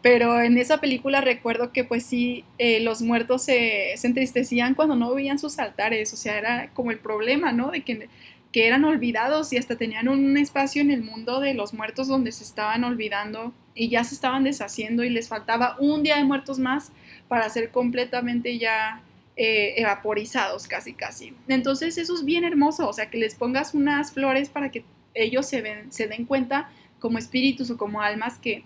Pero 0.00 0.40
en 0.40 0.56
esa 0.58 0.78
película 0.78 1.20
recuerdo 1.20 1.72
que 1.72 1.84
pues 1.84 2.04
sí, 2.04 2.44
eh, 2.58 2.80
los 2.80 3.02
muertos 3.02 3.42
se, 3.42 3.92
se, 3.96 4.06
entristecían 4.06 4.74
cuando 4.74 4.96
no 4.96 5.14
veían 5.14 5.38
sus 5.38 5.58
altares, 5.58 6.12
o 6.12 6.16
sea, 6.16 6.38
era 6.38 6.70
como 6.72 6.90
el 6.90 6.98
problema, 6.98 7.52
¿no? 7.52 7.70
De 7.70 7.82
que, 7.82 8.08
que 8.50 8.66
eran 8.66 8.84
olvidados 8.84 9.52
y 9.52 9.58
hasta 9.58 9.76
tenían 9.76 10.08
un 10.08 10.36
espacio 10.36 10.82
en 10.82 10.90
el 10.90 11.02
mundo 11.02 11.40
de 11.40 11.54
los 11.54 11.74
muertos 11.74 12.08
donde 12.08 12.32
se 12.32 12.44
estaban 12.44 12.84
olvidando 12.84 13.52
y 13.74 13.88
ya 13.88 14.04
se 14.04 14.14
estaban 14.14 14.44
deshaciendo 14.44 15.04
y 15.04 15.10
les 15.10 15.28
faltaba 15.28 15.76
un 15.80 16.02
día 16.02 16.16
de 16.16 16.24
muertos 16.24 16.58
más 16.58 16.92
para 17.28 17.48
ser 17.48 17.70
completamente 17.70 18.58
ya 18.58 19.00
eh, 19.36 19.74
evaporizados 19.76 20.66
casi 20.66 20.92
casi. 20.92 21.34
Entonces 21.48 21.96
eso 21.98 22.14
es 22.14 22.24
bien 22.24 22.44
hermoso, 22.44 22.88
o 22.88 22.92
sea, 22.92 23.10
que 23.10 23.18
les 23.18 23.34
pongas 23.34 23.74
unas 23.74 24.12
flores 24.12 24.48
para 24.48 24.70
que 24.70 24.84
ellos 25.14 25.46
se, 25.46 25.62
ven, 25.62 25.90
se 25.92 26.06
den 26.06 26.26
cuenta 26.26 26.70
como 26.98 27.18
espíritus 27.18 27.70
o 27.70 27.76
como 27.76 28.02
almas 28.02 28.38
que, 28.38 28.64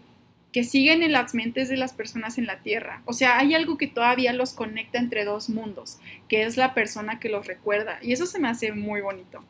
que 0.52 0.64
siguen 0.64 1.02
en 1.02 1.12
las 1.12 1.34
mentes 1.34 1.68
de 1.68 1.76
las 1.76 1.92
personas 1.92 2.38
en 2.38 2.46
la 2.46 2.60
tierra. 2.62 3.02
O 3.04 3.12
sea, 3.12 3.38
hay 3.38 3.54
algo 3.54 3.78
que 3.78 3.86
todavía 3.86 4.32
los 4.32 4.54
conecta 4.54 4.98
entre 4.98 5.24
dos 5.24 5.48
mundos, 5.48 5.98
que 6.28 6.42
es 6.42 6.56
la 6.56 6.74
persona 6.74 7.20
que 7.20 7.28
los 7.28 7.46
recuerda. 7.46 7.98
Y 8.02 8.12
eso 8.12 8.26
se 8.26 8.38
me 8.38 8.48
hace 8.48 8.72
muy 8.72 9.00
bonito. 9.00 9.44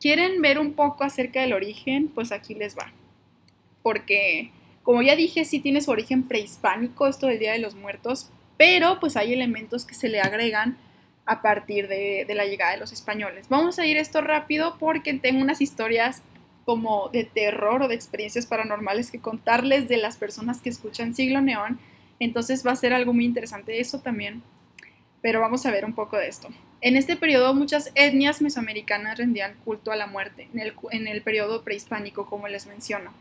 ¿Quieren 0.00 0.42
ver 0.42 0.58
un 0.58 0.74
poco 0.74 1.04
acerca 1.04 1.40
del 1.40 1.52
origen? 1.52 2.08
Pues 2.08 2.32
aquí 2.32 2.54
les 2.54 2.76
va. 2.76 2.92
Porque, 3.82 4.50
como 4.82 5.02
ya 5.02 5.16
dije, 5.16 5.44
sí 5.44 5.60
tiene 5.60 5.80
su 5.80 5.90
origen 5.90 6.24
prehispánico 6.24 7.06
esto 7.06 7.26
del 7.26 7.38
Día 7.38 7.52
de 7.52 7.58
los 7.58 7.74
Muertos, 7.74 8.30
pero 8.56 9.00
pues 9.00 9.16
hay 9.16 9.32
elementos 9.32 9.84
que 9.84 9.94
se 9.94 10.08
le 10.08 10.20
agregan 10.20 10.76
a 11.26 11.42
partir 11.42 11.88
de, 11.88 12.26
la 12.34 12.44
llegada 12.44 12.72
de 12.72 12.78
los 12.78 12.92
españoles. 12.92 13.46
Vamos 13.48 13.78
a 13.78 13.86
ir 13.86 13.96
esto 13.96 14.20
rápido 14.20 14.76
porque 14.78 15.14
tengo 15.14 15.40
unas 15.40 15.60
historias 15.60 16.22
como 16.64 17.08
de 17.10 17.24
terror 17.24 17.82
o 17.82 17.88
de 17.88 17.94
experiencias 17.94 18.46
paranormales 18.46 19.10
que 19.10 19.20
contarles 19.20 19.88
de 19.88 19.96
las 19.96 20.16
personas 20.16 20.60
que 20.60 20.70
escuchan 20.70 21.14
Siglo 21.14 21.40
Neón. 21.40 21.78
Entonces 22.20 22.66
va 22.66 22.72
a 22.72 22.76
ser 22.76 22.92
algo 22.92 23.12
muy 23.12 23.24
interesante 23.24 23.80
eso 23.80 24.00
también. 24.00 24.42
Pero 25.20 25.40
vamos 25.40 25.64
a 25.64 25.70
ver 25.70 25.84
un 25.86 25.94
poco 25.94 26.18
de 26.18 26.28
esto. 26.28 26.48
En 26.82 26.96
este 26.96 27.16
periodo 27.16 27.54
muchas 27.54 27.90
etnias 27.94 28.42
mesoamericanas 28.42 29.16
rendían 29.16 29.54
culto 29.64 29.90
a 29.90 29.96
la 29.96 30.06
muerte, 30.06 30.48
en 30.52 30.60
el, 30.60 30.74
en 30.90 31.22
periodo 31.22 31.64
prehispánico, 31.64 32.26
como 32.26 32.46
les 32.48 32.66
menciono. 32.66 33.12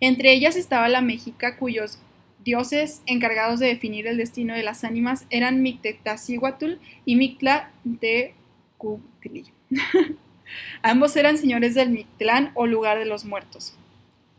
Entre 0.00 0.32
ellas 0.32 0.56
estaba 0.56 0.88
la 0.88 1.00
Méxica, 1.00 1.56
cuyos 1.56 1.98
dioses 2.44 3.02
encargados 3.06 3.58
de 3.58 3.66
definir 3.66 4.06
el 4.06 4.18
destino 4.18 4.54
de 4.54 4.62
las 4.62 4.84
ánimas 4.84 5.26
eran 5.30 5.62
Mictectacihuatl 5.62 6.74
y 7.04 7.16
Mictla 7.16 7.70
de 7.84 8.34
Cutli. 8.78 9.46
Ambos 10.82 11.16
eran 11.16 11.38
señores 11.38 11.74
del 11.74 11.90
Mictlán 11.90 12.52
o 12.54 12.66
lugar 12.66 12.98
de 12.98 13.06
los 13.06 13.24
muertos. 13.24 13.76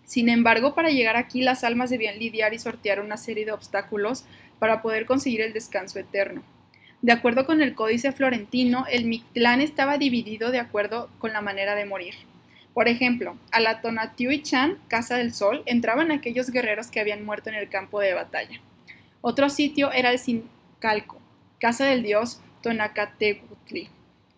Sin 0.06 0.30
embargo, 0.30 0.76
para 0.76 0.92
llegar 0.92 1.18
aquí 1.18 1.42
las 1.42 1.64
almas 1.64 1.90
debían 1.90 2.20
lidiar 2.20 2.54
y 2.54 2.60
sortear 2.60 3.02
una 3.02 3.18
serie 3.18 3.46
de 3.46 3.52
obstáculos 3.52 4.24
para 4.60 4.82
poder 4.82 5.06
conseguir 5.08 5.42
el 5.42 5.52
descanso 5.52 6.00
eterno. 6.00 6.44
De 7.02 7.12
acuerdo 7.12 7.46
con 7.46 7.62
el 7.62 7.76
códice 7.76 8.12
florentino, 8.12 8.86
el 8.90 9.06
Mictlán 9.06 9.62
estaba 9.62 9.98
dividido 9.98 10.52
de 10.52 10.60
acuerdo 10.60 11.10
con 11.20 11.34
la 11.34 11.42
manera 11.42 11.76
de 11.76 11.86
morir. 11.86 12.14
Por 12.76 12.90
ejemplo, 12.90 13.38
a 13.54 13.62
la 13.62 13.80
Tonatiuh-Chan, 13.80 14.78
Casa 14.90 15.16
del 15.16 15.34
Sol, 15.34 15.64
entraban 15.66 16.12
aquellos 16.12 16.52
guerreros 16.52 16.88
que 16.92 17.00
habían 17.00 17.24
muerto 17.24 17.50
en 17.50 17.56
el 17.56 17.70
campo 17.70 18.02
de 18.02 18.14
batalla. 18.14 18.60
Otro 19.22 19.50
sitio 19.50 19.94
era 19.94 20.12
el 20.12 20.20
Sincalco, 20.20 21.22
casa 21.58 21.86
del 21.86 22.04
dios 22.04 22.42
Tonacatecutli. 22.62 23.88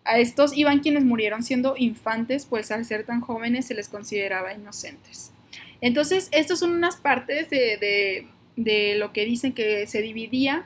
A 0.04 0.20
estos 0.20 0.56
iban 0.56 0.78
quienes 0.78 1.04
murieron 1.04 1.42
siendo 1.42 1.74
infantes, 1.76 2.46
pues 2.46 2.70
al 2.70 2.84
ser 2.84 3.04
tan 3.04 3.20
jóvenes 3.22 3.66
se 3.66 3.74
les 3.74 3.88
consideraba 3.88 4.54
inocentes. 4.54 5.32
Entonces, 5.80 6.28
estas 6.30 6.60
son 6.60 6.70
unas 6.70 6.94
partes 6.94 7.50
de, 7.50 8.28
de 8.54 8.94
lo 8.98 9.12
que 9.12 9.24
dicen 9.24 9.52
que 9.52 9.88
se 9.88 10.00
dividía 10.00 10.64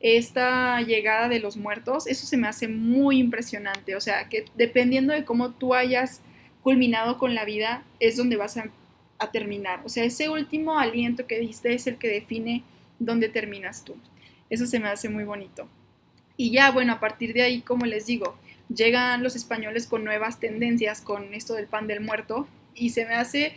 esta 0.00 0.80
llegada 0.80 1.28
de 1.28 1.40
los 1.40 1.58
muertos. 1.58 2.06
Eso 2.06 2.26
se 2.26 2.38
me 2.38 2.48
hace 2.48 2.68
muy 2.68 3.18
impresionante. 3.18 3.96
O 3.96 4.00
sea, 4.00 4.30
que 4.30 4.46
dependiendo 4.54 5.12
de 5.12 5.26
cómo 5.26 5.50
tú 5.50 5.74
hayas 5.74 6.22
culminado 6.66 7.16
con 7.16 7.36
la 7.36 7.44
vida 7.44 7.84
es 8.00 8.16
donde 8.16 8.34
vas 8.34 8.56
a, 8.56 9.30
terminar. 9.30 9.82
O 9.84 9.88
sea, 9.88 10.02
ese 10.02 10.28
último 10.28 10.80
aliento 10.80 11.28
que 11.28 11.38
diste 11.38 11.72
es 11.72 11.86
el 11.86 11.96
que 11.96 12.08
define 12.08 12.64
dónde 12.98 13.28
terminas 13.28 13.84
tú. 13.84 13.94
Eso 14.50 14.66
se 14.66 14.80
me 14.80 14.88
hace 14.88 15.08
muy 15.08 15.22
bonito. 15.22 15.68
Y 16.36 16.50
ya, 16.50 16.72
bueno, 16.72 16.94
a 16.94 16.98
partir 16.98 17.34
de 17.34 17.42
ahí, 17.42 17.60
como 17.60 17.86
les 17.86 18.06
digo, 18.06 18.36
llegan 18.68 19.22
los 19.22 19.36
españoles 19.36 19.86
con 19.86 20.02
nuevas 20.02 20.40
tendencias 20.40 21.02
con 21.02 21.34
esto 21.34 21.54
del 21.54 21.68
pan 21.68 21.86
del 21.86 22.00
muerto 22.00 22.48
y 22.74 22.90
se 22.90 23.06
me 23.06 23.14
hace 23.14 23.52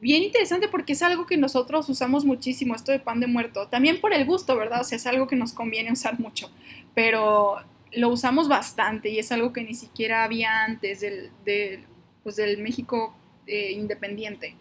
bien 0.00 0.22
interesante 0.22 0.68
porque 0.68 0.92
es 0.92 1.02
algo 1.02 1.26
que 1.26 1.36
nosotros 1.36 1.88
usamos 1.88 2.24
muchísimo, 2.24 2.76
esto 2.76 2.92
de 2.92 3.00
pan 3.00 3.18
de 3.18 3.26
muerto, 3.26 3.66
también 3.66 4.00
por 4.00 4.14
el 4.14 4.24
gusto, 4.24 4.56
¿verdad? 4.56 4.82
O 4.82 4.84
sea, 4.84 4.94
es 4.94 5.06
algo 5.08 5.26
que 5.26 5.34
nos 5.34 5.52
conviene 5.52 5.90
usar 5.90 6.20
mucho, 6.20 6.48
pero 6.94 7.56
lo 7.92 8.08
usamos 8.08 8.46
bastante 8.46 9.08
y 9.08 9.18
es 9.18 9.32
algo 9.32 9.52
que 9.52 9.64
ni 9.64 9.74
siquiera 9.74 10.22
había 10.22 10.62
antes 10.62 11.00
del, 11.00 11.30
del 11.44 11.84
pues 12.22 12.36
del 12.36 12.58
México 12.58 13.14
eh, 13.46 13.72
independiente. 13.72 14.54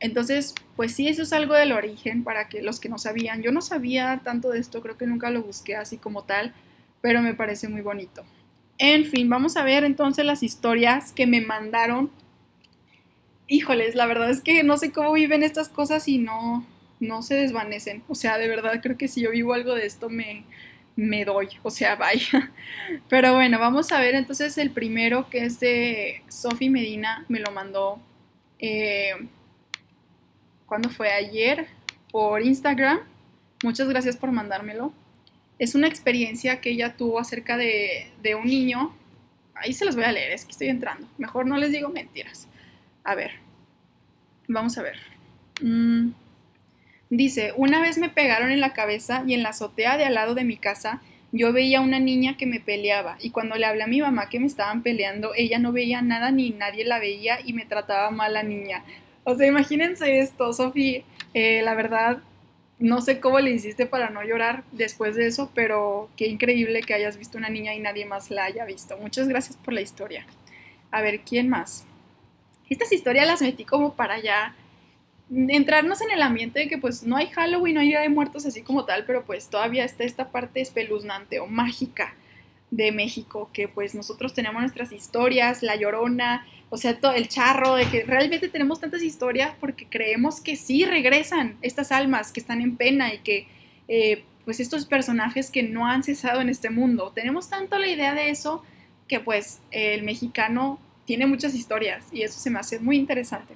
Entonces, 0.00 0.54
pues 0.76 0.94
sí, 0.94 1.08
eso 1.08 1.22
es 1.22 1.32
algo 1.32 1.54
del 1.54 1.72
origen 1.72 2.22
para 2.22 2.48
que 2.48 2.62
los 2.62 2.78
que 2.78 2.88
no 2.88 2.98
sabían, 2.98 3.42
yo 3.42 3.50
no 3.50 3.60
sabía 3.60 4.20
tanto 4.24 4.50
de 4.50 4.60
esto, 4.60 4.80
creo 4.80 4.96
que 4.96 5.06
nunca 5.06 5.30
lo 5.30 5.42
busqué 5.42 5.76
así 5.76 5.98
como 5.98 6.24
tal, 6.24 6.54
pero 7.00 7.20
me 7.20 7.34
parece 7.34 7.68
muy 7.68 7.80
bonito. 7.80 8.24
En 8.78 9.04
fin, 9.04 9.28
vamos 9.28 9.56
a 9.56 9.64
ver 9.64 9.82
entonces 9.82 10.24
las 10.24 10.44
historias 10.44 11.12
que 11.12 11.26
me 11.26 11.40
mandaron. 11.40 12.10
Híjoles, 13.48 13.96
la 13.96 14.06
verdad 14.06 14.30
es 14.30 14.40
que 14.40 14.62
no 14.62 14.76
sé 14.76 14.92
cómo 14.92 15.12
viven 15.12 15.42
estas 15.42 15.68
cosas 15.68 16.06
y 16.06 16.18
no, 16.18 16.64
no 17.00 17.22
se 17.22 17.34
desvanecen. 17.34 18.04
O 18.08 18.14
sea, 18.14 18.38
de 18.38 18.46
verdad 18.46 18.80
creo 18.80 18.96
que 18.96 19.08
si 19.08 19.22
yo 19.22 19.32
vivo 19.32 19.52
algo 19.52 19.74
de 19.74 19.86
esto 19.86 20.08
me, 20.08 20.44
me 20.98 21.24
doy, 21.24 21.48
o 21.62 21.70
sea, 21.70 21.94
vaya. 21.94 22.50
Pero 23.08 23.32
bueno, 23.34 23.60
vamos 23.60 23.92
a 23.92 24.00
ver 24.00 24.16
entonces 24.16 24.58
el 24.58 24.70
primero 24.70 25.30
que 25.30 25.44
es 25.44 25.60
de 25.60 26.24
Sofi 26.28 26.70
Medina, 26.70 27.24
me 27.28 27.38
lo 27.38 27.52
mandó, 27.52 28.00
eh, 28.58 29.12
¿cuándo 30.66 30.90
fue? 30.90 31.12
Ayer 31.12 31.68
por 32.10 32.42
Instagram. 32.42 32.98
Muchas 33.62 33.88
gracias 33.88 34.16
por 34.16 34.32
mandármelo. 34.32 34.92
Es 35.60 35.76
una 35.76 35.86
experiencia 35.86 36.60
que 36.60 36.70
ella 36.70 36.96
tuvo 36.96 37.20
acerca 37.20 37.56
de, 37.56 38.10
un 38.34 38.48
niño. 38.48 38.92
Ahí 39.54 39.74
se 39.74 39.84
los 39.84 39.94
voy 39.94 40.04
a 40.04 40.10
leer, 40.10 40.32
es 40.32 40.44
que 40.44 40.50
estoy 40.50 40.66
entrando. 40.66 41.06
Mejor 41.16 41.46
no 41.46 41.58
les 41.58 41.70
digo 41.70 41.90
mentiras. 41.90 42.48
A 43.04 43.14
ver, 43.14 43.34
vamos 44.48 44.76
a 44.78 44.82
ver. 44.82 44.98
Mm, 45.60 46.10
Dice, 47.10 47.52
una 47.56 47.80
vez 47.80 47.98
me 47.98 48.10
pegaron 48.10 48.50
en 48.50 48.60
la 48.60 48.74
cabeza 48.74 49.24
y 49.26 49.34
en 49.34 49.42
la 49.42 49.50
azotea 49.50 49.96
de 49.96 50.04
al 50.04 50.14
lado 50.14 50.34
de 50.34 50.44
mi 50.44 50.56
casa 50.56 51.00
yo 51.32 51.52
veía 51.52 51.78
a 51.78 51.82
una 51.82 52.00
niña 52.00 52.36
que 52.36 52.46
me 52.46 52.60
peleaba 52.60 53.16
y 53.20 53.30
cuando 53.30 53.56
le 53.56 53.66
hablé 53.66 53.82
a 53.82 53.86
mi 53.86 54.00
mamá 54.00 54.28
que 54.28 54.40
me 54.40 54.46
estaban 54.46 54.82
peleando, 54.82 55.32
ella 55.36 55.58
no 55.58 55.72
veía 55.72 56.00
nada 56.02 56.30
ni 56.30 56.50
nadie 56.50 56.84
la 56.84 56.98
veía 56.98 57.38
y 57.44 57.52
me 57.52 57.66
trataba 57.66 58.10
mal 58.10 58.32
la 58.34 58.42
niña. 58.42 58.84
O 59.24 59.36
sea, 59.36 59.46
imagínense 59.46 60.20
esto, 60.20 60.52
Sofi, 60.52 61.04
eh, 61.34 61.60
la 61.62 61.74
verdad, 61.74 62.18
no 62.78 63.00
sé 63.00 63.20
cómo 63.20 63.40
le 63.40 63.50
hiciste 63.50 63.86
para 63.86 64.08
no 64.08 64.22
llorar 64.22 64.64
después 64.72 65.16
de 65.16 65.26
eso, 65.26 65.50
pero 65.54 66.08
qué 66.16 66.28
increíble 66.28 66.82
que 66.82 66.94
hayas 66.94 67.18
visto 67.18 67.36
una 67.36 67.50
niña 67.50 67.74
y 67.74 67.80
nadie 67.80 68.06
más 68.06 68.30
la 68.30 68.44
haya 68.44 68.64
visto. 68.64 68.96
Muchas 68.96 69.28
gracias 69.28 69.56
por 69.56 69.74
la 69.74 69.80
historia. 69.80 70.26
A 70.90 71.02
ver, 71.02 71.20
¿quién 71.20 71.48
más? 71.48 71.84
Estas 72.70 72.92
historias 72.92 73.26
las 73.26 73.42
metí 73.42 73.64
como 73.64 73.94
para 73.94 74.18
ya 74.20 74.54
entrarnos 75.30 76.00
en 76.00 76.10
el 76.10 76.22
ambiente 76.22 76.60
de 76.60 76.68
que 76.68 76.78
pues 76.78 77.02
no 77.02 77.16
hay 77.16 77.26
Halloween, 77.26 77.74
no 77.74 77.80
hay 77.80 77.88
Día 77.88 78.00
de 78.00 78.08
Muertos 78.08 78.46
así 78.46 78.62
como 78.62 78.84
tal, 78.84 79.04
pero 79.04 79.24
pues 79.24 79.48
todavía 79.48 79.84
está 79.84 80.04
esta 80.04 80.30
parte 80.30 80.60
espeluznante 80.60 81.40
o 81.40 81.46
mágica 81.46 82.14
de 82.70 82.92
México, 82.92 83.50
que 83.52 83.68
pues 83.68 83.94
nosotros 83.94 84.34
tenemos 84.34 84.60
nuestras 84.60 84.92
historias, 84.92 85.62
La 85.62 85.76
Llorona, 85.76 86.46
o 86.70 86.76
sea, 86.76 86.98
todo 86.98 87.12
el 87.12 87.28
charro, 87.28 87.74
de 87.76 87.86
que 87.86 88.04
realmente 88.04 88.48
tenemos 88.48 88.80
tantas 88.80 89.02
historias 89.02 89.52
porque 89.58 89.86
creemos 89.86 90.40
que 90.40 90.56
sí 90.56 90.84
regresan 90.84 91.56
estas 91.62 91.92
almas 91.92 92.30
que 92.30 92.40
están 92.40 92.60
en 92.60 92.76
pena 92.76 93.12
y 93.12 93.18
que 93.18 93.48
eh, 93.88 94.24
pues 94.44 94.60
estos 94.60 94.86
personajes 94.86 95.50
que 95.50 95.62
no 95.62 95.86
han 95.86 96.02
cesado 96.02 96.40
en 96.40 96.48
este 96.48 96.70
mundo. 96.70 97.12
Tenemos 97.14 97.48
tanto 97.48 97.78
la 97.78 97.86
idea 97.86 98.14
de 98.14 98.30
eso 98.30 98.62
que 99.06 99.20
pues 99.20 99.60
el 99.70 100.02
mexicano 100.02 100.78
tiene 101.06 101.26
muchas 101.26 101.54
historias 101.54 102.06
y 102.12 102.22
eso 102.22 102.38
se 102.38 102.50
me 102.50 102.58
hace 102.58 102.78
muy 102.80 102.96
interesante. 102.96 103.54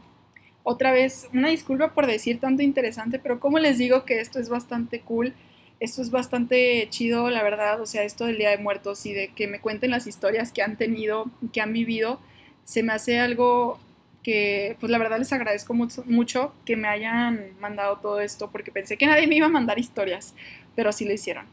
Otra 0.65 0.93
vez, 0.93 1.29
una 1.33 1.49
disculpa 1.49 1.93
por 1.93 2.07
decir 2.07 2.39
tanto 2.39 2.63
interesante, 2.63 3.19
pero 3.19 3.41
como 3.41 3.59
les 3.59 3.79
digo 3.79 4.05
que 4.05 4.21
esto 4.21 4.39
es 4.39 4.49
bastante 4.49 5.01
cool, 5.01 5.35
esto 5.81 6.01
es 6.03 6.11
bastante 6.11 6.87
chido, 6.91 7.29
la 7.31 7.43
verdad, 7.43 7.81
o 7.81 7.87
sea, 7.87 8.05
esto 8.05 8.27
del 8.27 8.39
Día 8.39 8.51
de 8.51 8.59
Muertos 8.59 9.05
y 9.05 9.13
de 9.13 9.29
que 9.29 9.49
me 9.49 9.61
cuenten 9.61 9.91
las 9.91 10.07
historias 10.07 10.53
que 10.53 10.63
han 10.63 10.77
tenido, 10.77 11.27
que 11.53 11.61
han 11.61 11.73
vivido, 11.73 12.21
se 12.65 12.85
me 12.85 12.93
hace 12.93 13.19
algo 13.19 13.81
que, 14.23 14.77
pues 14.79 14.91
la 14.93 14.99
verdad 14.99 15.19
les 15.19 15.33
agradezco 15.33 15.75
mucho, 15.75 16.05
mucho 16.07 16.55
que 16.65 16.77
me 16.77 16.87
hayan 16.87 17.59
mandado 17.59 17.99
todo 17.99 18.21
esto, 18.21 18.51
porque 18.53 18.71
pensé 18.71 18.97
que 18.97 19.07
nadie 19.07 19.27
me 19.27 19.35
iba 19.35 19.47
a 19.47 19.51
mandar 19.51 19.81
historias, 19.81 20.35
pero 20.77 20.93
sí 20.93 21.05
lo 21.05 21.13
hicieron. 21.13 21.47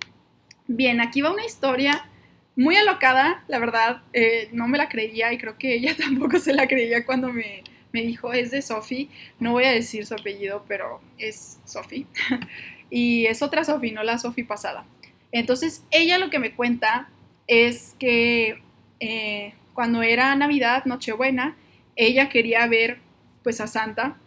Bien, 0.67 1.01
aquí 1.01 1.21
va 1.21 1.33
una 1.33 1.45
historia 1.45 2.07
muy 2.55 2.75
alocada, 2.75 3.43
la 3.47 3.57
verdad, 3.57 4.03
eh, 4.13 4.49
no 4.51 4.67
me 4.67 4.77
la 4.77 4.89
creía 4.89 5.33
y 5.33 5.39
creo 5.39 5.57
que 5.57 5.73
ella 5.73 5.95
tampoco 5.97 6.37
se 6.37 6.53
la 6.53 6.67
creía 6.67 7.03
cuando 7.05 7.33
me, 7.33 7.63
me 7.91 8.01
dijo, 8.03 8.33
es 8.33 8.51
de 8.51 8.61
Sophie, 8.61 9.09
no 9.39 9.53
voy 9.53 9.65
a 9.65 9.71
decir 9.71 10.05
su 10.05 10.13
apellido, 10.13 10.63
pero 10.67 11.01
es 11.17 11.59
Sophie. 11.65 12.05
y 12.89 13.25
es 13.25 13.41
otra 13.41 13.63
Sophie, 13.63 13.91
no 13.91 14.03
la 14.03 14.17
Sophie 14.17 14.45
pasada. 14.45 14.85
Entonces, 15.31 15.83
ella 15.91 16.17
lo 16.17 16.29
que 16.29 16.39
me 16.39 16.55
cuenta 16.55 17.09
es 17.47 17.95
que 17.99 18.61
eh, 18.99 19.53
cuando 19.73 20.03
era 20.03 20.35
Navidad, 20.35 20.85
Nochebuena, 20.85 21.55
ella 21.95 22.29
quería 22.29 22.65
ver 22.67 22.99
pues 23.43 23.61
a 23.61 23.67
Santa, 23.67 24.17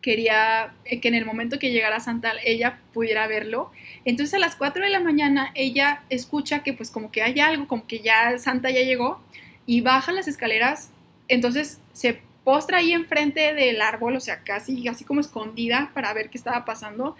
quería 0.00 0.74
eh, 0.84 1.00
que 1.00 1.08
en 1.08 1.14
el 1.14 1.26
momento 1.26 1.58
que 1.58 1.70
llegara 1.70 2.00
Santa 2.00 2.32
ella 2.44 2.80
pudiera 2.92 3.26
verlo. 3.26 3.70
Entonces 4.04 4.34
a 4.34 4.38
las 4.38 4.56
4 4.56 4.84
de 4.84 4.90
la 4.90 5.00
mañana 5.00 5.50
ella 5.54 6.02
escucha 6.08 6.62
que 6.62 6.72
pues 6.72 6.90
como 6.90 7.10
que 7.10 7.22
hay 7.22 7.40
algo, 7.40 7.68
como 7.68 7.86
que 7.86 8.00
ya 8.00 8.38
Santa 8.38 8.70
ya 8.70 8.80
llegó 8.80 9.20
y 9.66 9.80
baja 9.80 10.12
las 10.12 10.28
escaleras, 10.28 10.90
entonces 11.28 11.80
se 11.92 12.22
postra 12.48 12.78
ahí 12.78 12.94
enfrente 12.94 13.52
del 13.52 13.82
árbol, 13.82 14.16
o 14.16 14.20
sea, 14.20 14.42
casi 14.42 14.88
así 14.88 15.04
como 15.04 15.20
escondida 15.20 15.90
para 15.92 16.14
ver 16.14 16.30
qué 16.30 16.38
estaba 16.38 16.64
pasando. 16.64 17.14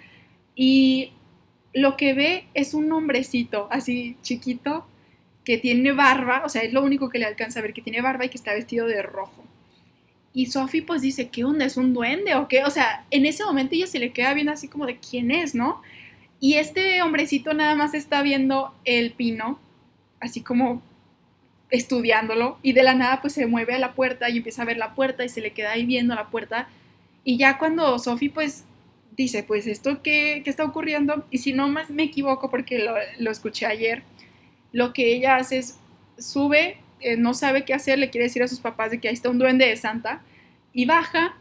Y 0.54 1.12
lo 1.74 1.98
que 1.98 2.14
ve 2.14 2.46
es 2.54 2.72
un 2.72 2.90
hombrecito 2.90 3.68
así 3.70 4.16
chiquito 4.22 4.86
que 5.44 5.58
tiene 5.58 5.92
barba, 5.92 6.44
o 6.46 6.48
sea, 6.48 6.62
es 6.62 6.72
lo 6.72 6.82
único 6.82 7.10
que 7.10 7.18
le 7.18 7.26
alcanza 7.26 7.58
a 7.58 7.62
ver, 7.62 7.74
que 7.74 7.82
tiene 7.82 8.00
barba 8.00 8.24
y 8.24 8.30
que 8.30 8.38
está 8.38 8.54
vestido 8.54 8.86
de 8.86 9.02
rojo. 9.02 9.44
Y 10.32 10.46
Sophie 10.46 10.80
pues 10.80 11.02
dice, 11.02 11.28
¿qué 11.28 11.44
onda? 11.44 11.66
¿Es 11.66 11.76
un 11.76 11.92
duende 11.92 12.34
o 12.34 12.48
qué? 12.48 12.64
O 12.64 12.70
sea, 12.70 13.04
en 13.10 13.26
ese 13.26 13.44
momento 13.44 13.74
ella 13.74 13.86
se 13.86 13.98
le 13.98 14.14
queda 14.14 14.32
viendo 14.32 14.52
así 14.52 14.66
como 14.66 14.86
de 14.86 14.96
quién 14.96 15.30
es, 15.30 15.54
¿no? 15.54 15.82
Y 16.40 16.54
este 16.54 17.02
hombrecito 17.02 17.52
nada 17.52 17.74
más 17.74 17.92
está 17.92 18.22
viendo 18.22 18.74
el 18.86 19.12
pino, 19.12 19.60
así 20.20 20.40
como 20.40 20.80
estudiándolo 21.70 22.58
y 22.62 22.72
de 22.72 22.82
la 22.82 22.94
nada 22.94 23.20
pues 23.20 23.34
se 23.34 23.46
mueve 23.46 23.74
a 23.74 23.78
la 23.78 23.92
puerta 23.92 24.28
y 24.30 24.38
empieza 24.38 24.62
a 24.62 24.66
ver 24.66 24.78
la 24.78 24.94
puerta 24.94 25.24
y 25.24 25.28
se 25.28 25.40
le 25.40 25.52
queda 25.52 25.72
ahí 25.72 25.84
viendo 25.84 26.14
la 26.14 26.28
puerta. 26.28 26.68
Y 27.24 27.36
ya 27.36 27.58
cuando 27.58 27.98
Sophie 27.98 28.30
pues 28.30 28.64
dice 29.16 29.42
pues 29.42 29.66
esto 29.66 30.00
qué, 30.02 30.42
está 30.46 30.64
ocurriendo 30.64 31.26
y 31.30 31.38
si 31.38 31.52
no 31.52 31.68
más 31.68 31.90
me 31.90 32.04
equivoco 32.04 32.50
porque 32.50 32.78
lo, 33.18 33.30
escuché 33.30 33.66
ayer 33.66 34.04
lo 34.72 34.92
que 34.92 35.12
ella 35.12 35.36
hace 35.36 35.58
es 35.58 35.78
sube 36.18 36.78
eh, 37.00 37.16
no 37.16 37.34
sabe 37.34 37.64
qué 37.64 37.74
hacer 37.74 37.98
le 37.98 38.10
quiere 38.10 38.26
decir 38.26 38.42
a 38.42 38.48
sus 38.48 38.60
papás 38.60 38.90
de 38.90 39.00
que 39.00 39.08
ahí 39.08 39.14
está 39.14 39.28
un 39.28 39.38
duende 39.38 39.66
de 39.66 39.76
Santa 39.76 40.22
y 40.72 40.86
baja. 40.86 41.36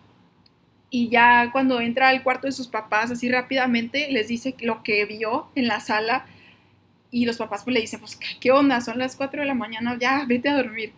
Y 0.89 1.09
ya 1.09 1.49
cuando 1.51 1.81
entra 1.81 2.07
al 2.07 2.23
cuarto 2.23 2.47
de 2.47 2.53
sus 2.53 2.69
papás 2.69 3.11
así 3.11 3.29
rápidamente 3.29 4.09
les 4.09 4.29
dice 4.29 4.55
lo 4.61 4.83
que 4.83 5.03
vio 5.05 5.47
en 5.55 5.67
la 5.67 5.81
sala 5.81 6.25
y 7.11 7.25
los 7.25 7.37
papás 7.37 7.63
pues 7.63 7.73
le 7.73 7.81
dicen, 7.81 7.99
pues, 7.99 8.19
¿qué 8.39 8.51
onda? 8.51 8.81
Son 8.81 8.97
las 8.97 9.15
4 9.15 9.41
de 9.41 9.47
la 9.47 9.53
mañana, 9.53 9.97
ya, 9.99 10.25
vete 10.27 10.49
a 10.49 10.55
dormir. 10.55 10.91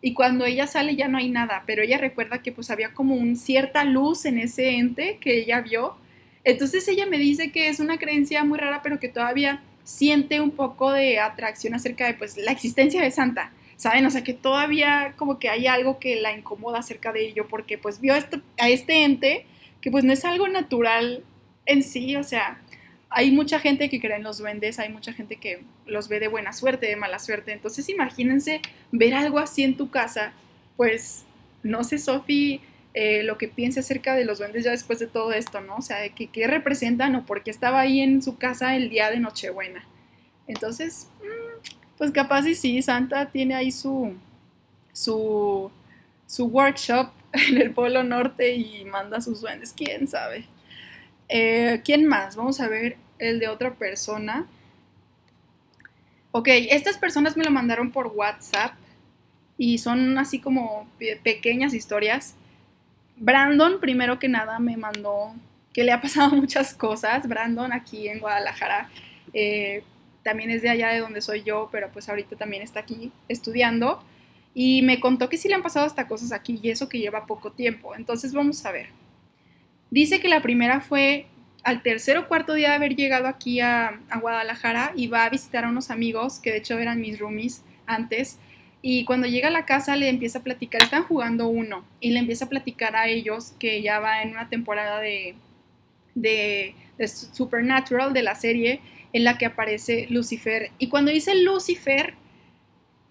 Y 0.00 0.14
cuando 0.14 0.44
ella 0.44 0.66
sale 0.66 0.94
ya 0.94 1.08
no 1.08 1.18
hay 1.18 1.28
nada, 1.30 1.64
pero 1.66 1.82
ella 1.82 1.98
recuerda 1.98 2.42
que 2.42 2.52
pues 2.52 2.70
había 2.70 2.92
como 2.92 3.14
un 3.14 3.36
cierta 3.36 3.82
luz 3.84 4.24
en 4.24 4.38
ese 4.38 4.76
ente 4.76 5.18
que 5.20 5.38
ella 5.38 5.60
vio. 5.62 5.96
Entonces 6.44 6.86
ella 6.86 7.06
me 7.06 7.18
dice 7.18 7.50
que 7.50 7.68
es 7.68 7.80
una 7.80 7.98
creencia 7.98 8.44
muy 8.44 8.58
rara, 8.58 8.82
pero 8.82 9.00
que 9.00 9.08
todavía 9.08 9.62
siente 9.82 10.40
un 10.40 10.50
poco 10.50 10.92
de 10.92 11.18
atracción 11.18 11.74
acerca 11.74 12.06
de 12.06 12.14
pues 12.14 12.36
la 12.36 12.52
existencia 12.52 13.02
de 13.02 13.10
Santa, 13.10 13.52
¿saben? 13.76 14.06
O 14.06 14.10
sea, 14.10 14.22
que 14.22 14.34
todavía 14.34 15.14
como 15.16 15.38
que 15.38 15.48
hay 15.48 15.66
algo 15.66 15.98
que 15.98 16.20
la 16.20 16.36
incomoda 16.36 16.80
acerca 16.80 17.12
de 17.12 17.26
ello, 17.26 17.48
porque 17.48 17.78
pues 17.78 18.00
vio 18.00 18.14
a 18.14 18.18
este, 18.18 18.40
a 18.58 18.68
este 18.68 19.04
ente 19.04 19.46
que 19.80 19.90
pues 19.90 20.04
no 20.04 20.12
es 20.12 20.24
algo 20.24 20.46
natural 20.48 21.24
en 21.66 21.82
sí, 21.82 22.16
o 22.16 22.22
sea, 22.22 22.60
hay 23.10 23.30
mucha 23.30 23.60
gente 23.60 23.88
que 23.88 24.00
cree 24.00 24.16
en 24.16 24.22
los 24.22 24.38
duendes, 24.38 24.78
hay 24.78 24.90
mucha 24.90 25.12
gente 25.12 25.36
que 25.36 25.62
los 25.86 26.08
ve 26.08 26.20
de 26.20 26.28
buena 26.28 26.52
suerte, 26.52 26.86
de 26.86 26.96
mala 26.96 27.18
suerte. 27.18 27.52
Entonces 27.52 27.88
imagínense 27.88 28.60
ver 28.92 29.14
algo 29.14 29.38
así 29.38 29.62
en 29.62 29.76
tu 29.76 29.90
casa, 29.90 30.32
pues 30.76 31.24
no 31.62 31.84
sé, 31.84 31.98
Sofi, 31.98 32.60
eh, 32.94 33.22
lo 33.22 33.38
que 33.38 33.48
piense 33.48 33.80
acerca 33.80 34.14
de 34.14 34.24
los 34.24 34.38
duendes 34.38 34.64
ya 34.64 34.70
después 34.70 34.98
de 34.98 35.06
todo 35.06 35.32
esto, 35.32 35.60
¿no? 35.60 35.76
O 35.76 35.82
sea, 35.82 36.08
qué 36.08 36.46
representan 36.46 37.14
o 37.16 37.26
por 37.26 37.42
qué 37.42 37.50
estaba 37.50 37.80
ahí 37.80 38.00
en 38.00 38.22
su 38.22 38.38
casa 38.38 38.76
el 38.76 38.88
día 38.88 39.10
de 39.10 39.20
Nochebuena. 39.20 39.84
Entonces, 40.46 41.08
mm, 41.20 41.96
pues 41.98 42.10
capaz 42.10 42.46
y 42.46 42.54
sí, 42.54 42.80
Santa 42.82 43.30
tiene 43.30 43.54
ahí 43.54 43.70
su, 43.70 44.14
su, 44.92 45.70
su 46.26 46.46
workshop 46.46 47.10
en 47.32 47.58
el 47.58 47.72
Polo 47.72 48.02
Norte 48.02 48.54
y 48.54 48.84
manda 48.84 49.20
sus 49.20 49.40
duendes, 49.40 49.72
quién 49.76 50.08
sabe. 50.08 50.46
Eh, 51.28 51.80
¿Quién 51.84 52.06
más? 52.06 52.36
Vamos 52.36 52.60
a 52.60 52.68
ver 52.68 52.96
el 53.18 53.38
de 53.38 53.48
otra 53.48 53.74
persona. 53.74 54.46
Ok, 56.32 56.48
estas 56.48 56.98
personas 56.98 57.36
me 57.36 57.44
lo 57.44 57.50
mandaron 57.50 57.90
por 57.90 58.08
WhatsApp 58.08 58.74
y 59.58 59.78
son 59.78 60.18
así 60.18 60.38
como 60.38 60.88
pequeñas 61.22 61.72
historias. 61.72 62.34
Brandon, 63.16 63.80
primero 63.80 64.18
que 64.18 64.28
nada, 64.28 64.58
me 64.58 64.76
mandó 64.76 65.34
que 65.72 65.84
le 65.84 65.92
ha 65.92 66.00
pasado 66.00 66.30
muchas 66.36 66.74
cosas. 66.74 67.28
Brandon 67.28 67.72
aquí 67.72 68.08
en 68.08 68.20
Guadalajara 68.20 68.90
eh, 69.32 69.82
también 70.22 70.50
es 70.50 70.62
de 70.62 70.70
allá 70.70 70.88
de 70.88 71.00
donde 71.00 71.20
soy 71.20 71.42
yo, 71.42 71.68
pero 71.70 71.90
pues 71.92 72.08
ahorita 72.08 72.36
también 72.36 72.62
está 72.62 72.80
aquí 72.80 73.12
estudiando. 73.28 74.02
Y 74.54 74.82
me 74.82 75.00
contó 75.00 75.28
que 75.28 75.36
sí 75.36 75.48
le 75.48 75.54
han 75.54 75.62
pasado 75.62 75.86
hasta 75.86 76.08
cosas 76.08 76.32
aquí 76.32 76.58
y 76.62 76.70
eso 76.70 76.88
que 76.88 76.98
lleva 76.98 77.26
poco 77.26 77.52
tiempo. 77.52 77.94
Entonces 77.94 78.32
vamos 78.32 78.64
a 78.64 78.72
ver. 78.72 78.88
Dice 79.90 80.20
que 80.20 80.28
la 80.28 80.42
primera 80.42 80.80
fue 80.80 81.26
al 81.62 81.82
tercer 81.82 82.16
o 82.16 82.28
cuarto 82.28 82.54
día 82.54 82.70
de 82.70 82.74
haber 82.76 82.94
llegado 82.94 83.26
aquí 83.26 83.60
a, 83.60 84.00
Guadalajara 84.20 84.92
y 84.94 85.08
va 85.08 85.24
a 85.24 85.30
visitar 85.30 85.64
a 85.64 85.68
unos 85.68 85.90
amigos 85.90 86.38
que 86.38 86.52
de 86.52 86.58
hecho 86.58 86.78
eran 86.78 87.00
mis 87.00 87.18
roomies 87.18 87.62
antes. 87.86 88.38
Y 88.82 89.04
cuando 89.04 89.26
llega 89.26 89.48
a 89.48 89.50
la 89.50 89.66
casa 89.66 89.96
le 89.96 90.08
empieza 90.08 90.38
a 90.38 90.42
platicar, 90.44 90.82
están 90.82 91.02
jugando 91.02 91.48
uno, 91.48 91.84
y 92.00 92.10
le 92.10 92.20
empieza 92.20 92.44
a 92.44 92.48
platicar 92.48 92.94
a 92.94 93.08
ellos 93.08 93.52
que 93.58 93.82
ya 93.82 93.98
va 93.98 94.22
en 94.22 94.30
una 94.30 94.48
temporada 94.48 95.00
de, 95.00 95.34
de, 96.14 96.76
de 96.98 97.08
Supernatural, 97.08 98.12
de 98.12 98.22
la 98.22 98.36
serie, 98.36 98.80
en 99.12 99.24
la 99.24 99.38
que 99.38 99.46
aparece 99.46 100.06
Lucifer. 100.08 100.70
Y 100.78 100.88
cuando 100.88 101.10
dice 101.10 101.34
Lucifer, 101.34 102.14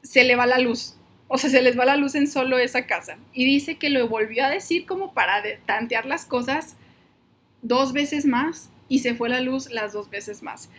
se 0.01 0.23
le 0.23 0.37
va 0.37 0.45
la 0.45 0.59
luz. 0.59 0.95
O 1.27 1.37
sea, 1.37 1.49
se 1.49 1.61
les 1.61 1.77
va 1.77 1.85
la 1.85 1.97
luz 1.97 2.15
en 2.15 2.27
solo 2.27 2.59
esa 2.59 2.85
casa. 2.85 3.17
Y 3.33 3.45
dice 3.45 3.75
que 3.75 3.89
lo 3.89 4.07
volvió 4.07 4.45
a 4.45 4.49
decir 4.49 4.85
como 4.85 5.13
para 5.13 5.41
tantear 5.65 6.05
las 6.05 6.25
cosas 6.25 6.75
dos 7.61 7.93
veces 7.93 8.25
más 8.25 8.69
y 8.87 8.99
se 8.99 9.15
fue 9.15 9.29
la 9.29 9.41
luz 9.41 9.71
las 9.71 9.93
dos 9.93 10.09
veces 10.09 10.43
más. 10.43 10.69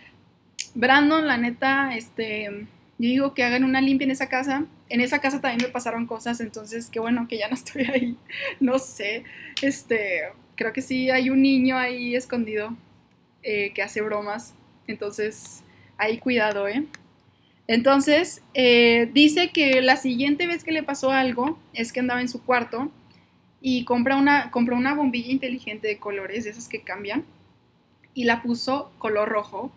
Brandon, 0.75 1.27
la 1.27 1.37
neta, 1.37 1.97
este, 1.97 2.67
yo 2.99 3.09
digo 3.09 3.35
que 3.35 3.43
hagan 3.43 3.65
una 3.65 3.81
limpia 3.81 4.05
en 4.05 4.11
esa 4.11 4.29
casa. 4.29 4.67
En 4.89 5.01
esa 5.01 5.21
casa 5.21 5.41
también 5.41 5.67
me 5.67 5.73
pasaron 5.73 6.07
cosas, 6.07 6.41
entonces 6.41 6.89
qué 6.91 7.01
bueno 7.01 7.27
que 7.29 7.39
ya 7.39 7.49
no 7.49 7.55
estoy 7.57 7.85
ahí. 7.85 8.17
No 8.61 8.79
sé, 8.79 9.25
este, 9.63 10.23
creo 10.55 10.73
que 10.73 10.83
sí 10.83 11.11
hay 11.11 11.31
un 11.31 11.43
niño 11.43 11.77
ahí 11.77 12.15
escondido 12.15 12.77
eh, 13.43 13.73
que 13.75 13.83
hace 13.83 14.01
bromas. 14.01 14.55
Entonces, 14.87 15.65
ahí 15.99 16.19
cuidado, 16.19 16.69
¿eh? 16.69 16.85
Entonces, 17.69 18.43
eh, 18.55 19.11
dice 19.13 19.51
que 19.51 19.83
la 19.83 19.97
siguiente 19.97 20.47
vez 20.47 20.63
que 20.63 20.73
le 20.73 20.83
pasó 20.83 21.11
algo 21.11 21.59
es 21.73 21.93
que 21.93 22.01
andaba 22.01 22.21
en 22.21 22.29
su 22.29 22.43
cuarto 22.43 22.91
y 23.61 23.85
compra 23.85 24.17
una, 24.17 24.51
compró 24.51 24.77
una 24.77 24.95
bombilla 24.95 25.33
inteligente 25.33 25.89
de 25.89 25.99
colores, 25.99 26.45
de 26.45 26.51
esas 26.51 26.69
que 26.69 26.83
cambian, 26.83 27.25
y 28.15 28.25
la 28.25 28.43
puso 28.43 28.93
color 28.99 29.29
rojo 29.29 29.73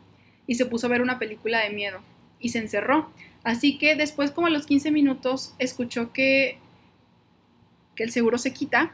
y 0.45 0.55
se 0.55 0.65
puso 0.65 0.87
a 0.87 0.89
ver 0.89 1.01
una 1.01 1.19
película 1.19 1.59
de 1.59 1.71
miedo 1.71 1.99
y 2.39 2.49
se 2.49 2.59
encerró. 2.59 3.11
Así 3.43 3.77
que 3.77 3.95
después, 3.95 4.31
como 4.31 4.47
a 4.47 4.51
los 4.51 4.65
15 4.65 4.91
minutos, 4.91 5.55
escuchó 5.59 6.13
que, 6.13 6.57
que 7.95 8.03
el 8.03 8.11
seguro 8.11 8.37
se 8.37 8.53
quita 8.53 8.91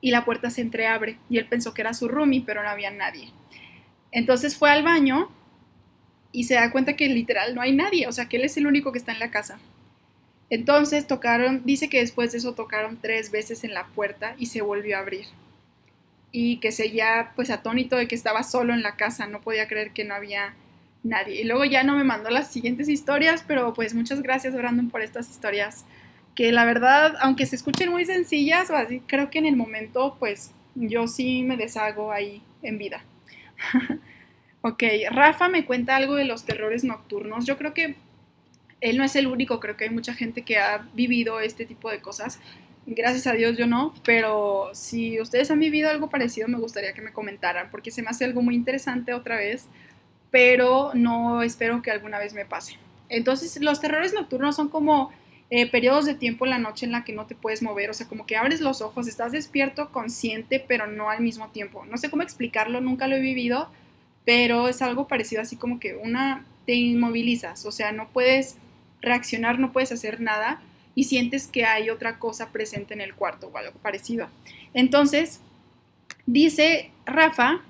y 0.00 0.10
la 0.10 0.24
puerta 0.24 0.50
se 0.50 0.60
entreabre 0.60 1.18
y 1.30 1.38
él 1.38 1.46
pensó 1.46 1.72
que 1.72 1.82
era 1.82 1.94
su 1.94 2.08
roomie, 2.08 2.42
pero 2.44 2.62
no 2.62 2.68
había 2.68 2.90
nadie. 2.90 3.30
Entonces 4.12 4.56
fue 4.56 4.70
al 4.70 4.82
baño 4.82 5.30
y 6.32 6.44
se 6.44 6.54
da 6.54 6.70
cuenta 6.70 6.96
que 6.96 7.08
literal 7.08 7.54
no 7.54 7.60
hay 7.60 7.72
nadie, 7.72 8.06
o 8.06 8.12
sea 8.12 8.28
que 8.28 8.36
él 8.36 8.44
es 8.44 8.56
el 8.56 8.66
único 8.66 8.92
que 8.92 8.98
está 8.98 9.12
en 9.12 9.20
la 9.20 9.30
casa. 9.30 9.58
Entonces 10.48 11.06
tocaron, 11.06 11.62
dice 11.64 11.88
que 11.88 12.00
después 12.00 12.32
de 12.32 12.38
eso 12.38 12.54
tocaron 12.54 12.98
tres 13.00 13.30
veces 13.30 13.64
en 13.64 13.74
la 13.74 13.86
puerta 13.86 14.34
y 14.38 14.46
se 14.46 14.62
volvió 14.62 14.96
a 14.96 15.00
abrir. 15.00 15.26
Y 16.30 16.58
que 16.58 16.72
seguía 16.72 17.32
pues 17.34 17.50
atónito 17.50 17.96
de 17.96 18.06
que 18.08 18.14
estaba 18.14 18.42
solo 18.42 18.74
en 18.74 18.82
la 18.82 18.96
casa, 18.96 19.26
no 19.26 19.40
podía 19.40 19.66
creer 19.66 19.92
que 19.92 20.04
no 20.04 20.14
había 20.14 20.54
nadie. 21.02 21.40
Y 21.40 21.44
luego 21.44 21.64
ya 21.64 21.82
no 21.82 21.96
me 21.96 22.04
mandó 22.04 22.30
las 22.30 22.52
siguientes 22.52 22.88
historias, 22.88 23.44
pero 23.46 23.74
pues 23.74 23.94
muchas 23.94 24.22
gracias 24.22 24.54
Brandon 24.54 24.90
por 24.90 25.02
estas 25.02 25.30
historias 25.30 25.84
que 26.36 26.52
la 26.52 26.64
verdad, 26.66 27.14
aunque 27.20 27.46
se 27.46 27.56
escuchen 27.56 27.90
muy 27.90 28.04
sencillas, 28.04 28.68
creo 29.06 29.30
que 29.30 29.38
en 29.38 29.46
el 29.46 29.56
momento 29.56 30.16
pues 30.20 30.52
yo 30.74 31.08
sí 31.08 31.42
me 31.42 31.56
deshago 31.56 32.12
ahí 32.12 32.42
en 32.62 32.78
vida. 32.78 33.02
Ok, 34.68 34.82
Rafa 35.12 35.48
me 35.48 35.64
cuenta 35.64 35.94
algo 35.94 36.16
de 36.16 36.24
los 36.24 36.44
terrores 36.44 36.82
nocturnos. 36.82 37.46
Yo 37.46 37.56
creo 37.56 37.72
que 37.72 37.94
él 38.80 38.98
no 38.98 39.04
es 39.04 39.14
el 39.14 39.28
único, 39.28 39.60
creo 39.60 39.76
que 39.76 39.84
hay 39.84 39.90
mucha 39.90 40.12
gente 40.12 40.42
que 40.42 40.58
ha 40.58 40.88
vivido 40.92 41.38
este 41.38 41.66
tipo 41.66 41.88
de 41.88 42.00
cosas. 42.00 42.40
Gracias 42.84 43.28
a 43.28 43.34
Dios 43.34 43.56
yo 43.56 43.68
no, 43.68 43.94
pero 44.04 44.70
si 44.72 45.20
ustedes 45.20 45.52
han 45.52 45.60
vivido 45.60 45.88
algo 45.88 46.10
parecido 46.10 46.48
me 46.48 46.58
gustaría 46.58 46.94
que 46.94 47.00
me 47.00 47.12
comentaran, 47.12 47.70
porque 47.70 47.92
se 47.92 48.02
me 48.02 48.08
hace 48.08 48.24
algo 48.24 48.42
muy 48.42 48.56
interesante 48.56 49.14
otra 49.14 49.36
vez, 49.36 49.68
pero 50.32 50.90
no 50.94 51.42
espero 51.42 51.80
que 51.80 51.92
alguna 51.92 52.18
vez 52.18 52.34
me 52.34 52.44
pase. 52.44 52.76
Entonces 53.08 53.62
los 53.62 53.80
terrores 53.80 54.14
nocturnos 54.14 54.56
son 54.56 54.68
como 54.68 55.12
eh, 55.48 55.70
periodos 55.70 56.06
de 56.06 56.14
tiempo 56.14 56.44
en 56.44 56.50
la 56.50 56.58
noche 56.58 56.86
en 56.86 56.92
la 56.92 57.04
que 57.04 57.12
no 57.12 57.26
te 57.26 57.36
puedes 57.36 57.62
mover, 57.62 57.90
o 57.90 57.94
sea, 57.94 58.08
como 58.08 58.26
que 58.26 58.36
abres 58.36 58.60
los 58.60 58.82
ojos, 58.82 59.06
estás 59.06 59.30
despierto, 59.30 59.92
consciente, 59.92 60.58
pero 60.58 60.88
no 60.88 61.08
al 61.08 61.20
mismo 61.20 61.50
tiempo. 61.50 61.84
No 61.86 61.98
sé 61.98 62.10
cómo 62.10 62.24
explicarlo, 62.24 62.80
nunca 62.80 63.06
lo 63.06 63.14
he 63.14 63.20
vivido, 63.20 63.70
pero 64.26 64.68
es 64.68 64.82
algo 64.82 65.08
parecido 65.08 65.40
así 65.40 65.56
como 65.56 65.80
que 65.80 65.94
una, 65.96 66.44
te 66.66 66.74
inmovilizas, 66.74 67.64
o 67.64 67.72
sea, 67.72 67.92
no 67.92 68.08
puedes 68.08 68.56
reaccionar, 69.00 69.58
no 69.58 69.72
puedes 69.72 69.92
hacer 69.92 70.20
nada 70.20 70.60
y 70.94 71.04
sientes 71.04 71.46
que 71.46 71.64
hay 71.64 71.88
otra 71.88 72.18
cosa 72.18 72.50
presente 72.50 72.92
en 72.92 73.00
el 73.00 73.14
cuarto 73.14 73.48
o 73.48 73.56
algo 73.56 73.78
parecido. 73.78 74.28
Entonces, 74.74 75.40
dice 76.26 76.90
Rafa 77.06 77.62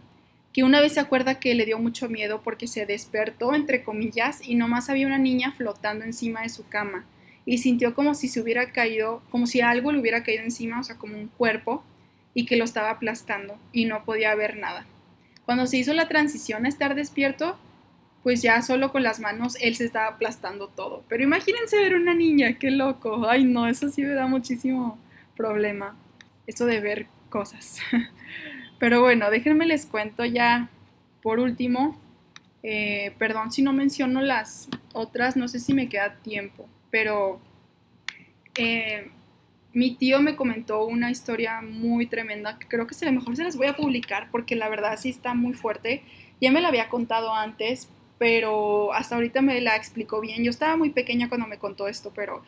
que 0.53 0.65
una 0.65 0.81
vez 0.81 0.95
se 0.95 1.01
acuerda 1.01 1.39
que 1.39 1.55
le 1.55 1.67
dio 1.67 1.79
mucho 1.79 2.09
miedo 2.09 2.41
porque 2.43 2.67
se 2.67 2.87
despertó, 2.87 3.55
entre 3.55 3.85
comillas, 3.85 4.41
y 4.43 4.55
nomás 4.55 4.89
había 4.89 5.07
una 5.07 5.19
niña 5.19 5.53
flotando 5.53 6.07
encima 6.07 6.41
de 6.41 6.49
su 6.49 6.67
cama 6.67 7.05
y 7.45 7.59
sintió 7.59 7.95
como 7.95 8.15
si 8.15 8.29
se 8.29 8.41
hubiera 8.41 8.73
caído, 8.73 9.23
como 9.31 9.47
si 9.47 9.61
algo 9.61 9.93
le 9.93 10.01
hubiera 10.01 10.25
caído 10.25 10.43
encima, 10.43 10.81
o 10.81 10.83
sea, 10.83 10.97
como 10.97 11.19
un 11.19 11.29
cuerpo, 11.29 11.85
y 12.33 12.47
que 12.47 12.57
lo 12.57 12.65
estaba 12.65 12.91
aplastando 12.91 13.59
y 13.73 13.85
no 13.85 14.05
podía 14.05 14.35
ver 14.35 14.57
nada. 14.57 14.87
Cuando 15.47 15.67
se 15.67 15.79
hizo 15.79 15.95
la 15.95 16.09
transición 16.09 16.67
a 16.67 16.69
estar 16.69 16.95
despierto, 16.95 17.57
pues 18.23 18.43
ya 18.43 18.61
solo 18.61 18.93
con 18.93 19.03
las 19.03 19.21
manos 19.21 19.57
él 19.61 19.77
se 19.77 19.85
estaba 19.85 20.09
aplastando 20.09 20.69
todo. 20.69 21.05
Pero 21.09 21.23
imagínense 21.23 21.79
ver 21.79 21.95
una 21.95 22.13
niña, 22.13 22.59
qué 22.59 22.71
loco. 22.71 23.29
Ay, 23.29 23.45
no, 23.45 23.67
eso 23.69 23.89
sí 23.89 24.03
me 24.03 24.13
da 24.13 24.27
muchísimo 24.27 24.99
problema. 25.37 25.97
Eso 26.47 26.67
de 26.67 26.81
ver 26.81 27.07
cosas. 27.31 27.79
Pero 28.79 29.01
bueno, 29.01 29.31
déjenme 29.31 29.65
les 29.65 29.87
cuento 29.87 30.25
ya 30.25 30.69
por 31.23 31.39
último. 31.39 31.99
Eh, 32.63 33.15
perdón 33.19 33.53
si 33.53 33.63
no 33.63 33.73
menciono 33.73 34.21
las 34.21 34.69
otras, 34.93 35.37
no 35.37 35.47
sé 35.47 35.61
si 35.61 35.73
me 35.73 35.89
queda 35.89 36.17
tiempo, 36.17 36.69
pero 36.91 37.41
eh, 38.57 39.11
mi 39.77 39.95
tío 39.95 40.23
me 40.23 40.37
comentó 40.37 40.87
una 40.87 41.11
historia 41.11 41.61
muy 41.61 42.07
tremenda 42.07 42.59
que 42.59 42.67
creo 42.67 42.87
que 42.87 42.97
a 43.07 43.13
mejor 43.13 43.37
se 43.37 43.45
las 43.45 43.59
voy 43.59 43.67
a 43.67 43.77
publicar 43.77 44.31
porque 44.31 44.57
la 44.57 44.71
verdad 44.71 44.99
sí 44.99 45.11
está 45.11 45.35
muy 45.35 45.53
fuerte. 45.53 46.03
Ya 46.41 46.51
me 46.51 46.63
la 46.63 46.69
había 46.69 46.89
contado 46.89 47.35
antes, 47.35 47.91
pero 48.17 48.95
hasta 48.95 49.17
ahorita 49.17 49.43
me 49.43 49.61
la 49.61 49.77
explicó 49.77 50.23
bien. 50.23 50.43
Yo 50.43 50.49
estaba 50.49 50.79
muy 50.79 50.89
pequeña 50.89 51.29
cuando 51.29 51.47
me 51.47 51.59
contó 51.59 51.89
esto, 51.89 52.11
pero 52.17 52.43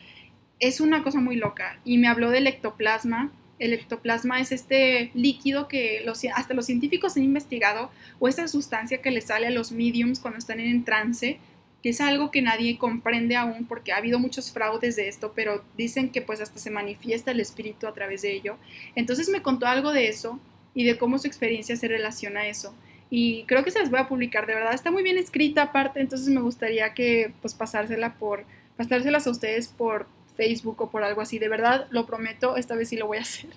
es 0.59 0.81
una 0.81 1.03
cosa 1.03 1.19
muy 1.19 1.35
loca. 1.35 1.79
Y 1.85 1.99
me 1.99 2.07
habló 2.07 2.31
del 2.31 2.47
ectoplasma. 2.47 3.31
El 3.59 3.73
ectoplasma 3.73 4.39
es 4.39 4.51
este 4.51 5.11
líquido 5.13 5.67
que 5.67 6.03
hasta 6.33 6.55
los 6.55 6.65
científicos 6.65 7.15
han 7.15 7.25
investigado 7.25 7.91
o 8.17 8.27
esa 8.27 8.47
sustancia 8.47 9.03
que 9.03 9.11
le 9.11 9.21
sale 9.21 9.45
a 9.45 9.51
los 9.51 9.71
mediums 9.71 10.19
cuando 10.19 10.39
están 10.39 10.59
en 10.59 10.83
trance 10.83 11.37
que 11.81 11.89
es 11.89 12.01
algo 12.01 12.29
que 12.31 12.41
nadie 12.41 12.77
comprende 12.77 13.35
aún 13.35 13.65
porque 13.65 13.93
ha 13.93 13.97
habido 13.97 14.19
muchos 14.19 14.51
fraudes 14.51 14.95
de 14.95 15.07
esto, 15.07 15.31
pero 15.35 15.63
dicen 15.77 16.09
que 16.09 16.21
pues 16.21 16.41
hasta 16.41 16.59
se 16.59 16.71
manifiesta 16.71 17.31
el 17.31 17.39
espíritu 17.39 17.87
a 17.87 17.93
través 17.93 18.21
de 18.21 18.33
ello. 18.33 18.57
Entonces 18.95 19.29
me 19.29 19.41
contó 19.41 19.65
algo 19.65 19.91
de 19.91 20.09
eso 20.09 20.39
y 20.73 20.83
de 20.83 20.97
cómo 20.97 21.17
su 21.17 21.27
experiencia 21.27 21.75
se 21.77 21.87
relaciona 21.87 22.41
a 22.41 22.47
eso. 22.47 22.73
Y 23.09 23.43
creo 23.45 23.63
que 23.63 23.71
se 23.71 23.79
las 23.79 23.89
voy 23.89 23.99
a 23.99 24.07
publicar, 24.07 24.45
de 24.45 24.53
verdad 24.53 24.73
está 24.73 24.91
muy 24.91 25.03
bien 25.03 25.17
escrita 25.17 25.63
aparte, 25.63 25.99
entonces 25.99 26.27
me 26.29 26.41
gustaría 26.41 26.93
que 26.93 27.33
pues 27.41 27.55
pasársela 27.55 28.15
por 28.15 28.45
pasárselas 28.77 29.25
a 29.25 29.31
ustedes 29.31 29.67
por 29.67 30.07
Facebook 30.37 30.81
o 30.81 30.89
por 30.89 31.03
algo 31.03 31.21
así, 31.21 31.39
de 31.39 31.49
verdad 31.49 31.87
lo 31.89 32.05
prometo, 32.05 32.55
esta 32.55 32.75
vez 32.75 32.89
sí 32.89 32.97
lo 32.97 33.07
voy 33.07 33.17
a 33.17 33.21
hacer. 33.21 33.49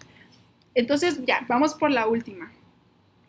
Entonces 0.74 1.20
ya, 1.26 1.44
vamos 1.48 1.74
por 1.74 1.90
la 1.90 2.06
última. 2.06 2.50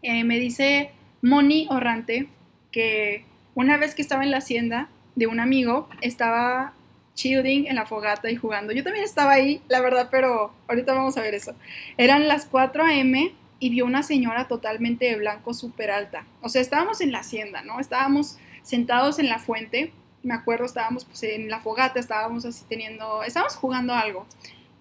Eh, 0.01 0.23
me 0.23 0.39
dice 0.39 0.91
Moni 1.21 1.67
Orrante 1.69 2.27
que 2.71 3.25
una 3.55 3.77
vez 3.77 3.95
que 3.95 4.01
estaba 4.01 4.23
en 4.23 4.31
la 4.31 4.37
hacienda 4.37 4.89
de 5.15 5.27
un 5.27 5.39
amigo, 5.39 5.87
estaba 6.01 6.73
chilling 7.15 7.67
en 7.67 7.75
la 7.75 7.85
fogata 7.85 8.31
y 8.31 8.35
jugando. 8.35 8.73
Yo 8.73 8.83
también 8.83 9.05
estaba 9.05 9.33
ahí, 9.33 9.61
la 9.67 9.81
verdad, 9.81 10.09
pero 10.11 10.53
ahorita 10.67 10.93
vamos 10.93 11.17
a 11.17 11.21
ver 11.21 11.35
eso. 11.35 11.55
Eran 11.97 12.27
las 12.27 12.45
4 12.45 12.83
a.m. 12.83 13.33
y 13.59 13.69
vio 13.69 13.85
una 13.85 14.03
señora 14.03 14.47
totalmente 14.47 15.05
de 15.05 15.15
blanco 15.15 15.53
súper 15.53 15.91
alta. 15.91 16.25
O 16.41 16.49
sea, 16.49 16.61
estábamos 16.61 17.01
en 17.01 17.11
la 17.11 17.19
hacienda, 17.19 17.61
¿no? 17.61 17.79
Estábamos 17.79 18.37
sentados 18.63 19.19
en 19.19 19.29
la 19.29 19.39
fuente, 19.39 19.91
me 20.23 20.33
acuerdo, 20.33 20.65
estábamos 20.65 21.05
pues, 21.05 21.23
en 21.23 21.49
la 21.49 21.59
fogata, 21.59 21.99
estábamos 21.99 22.45
así 22.45 22.65
teniendo, 22.67 23.23
estábamos 23.23 23.55
jugando 23.55 23.93
algo. 23.93 24.25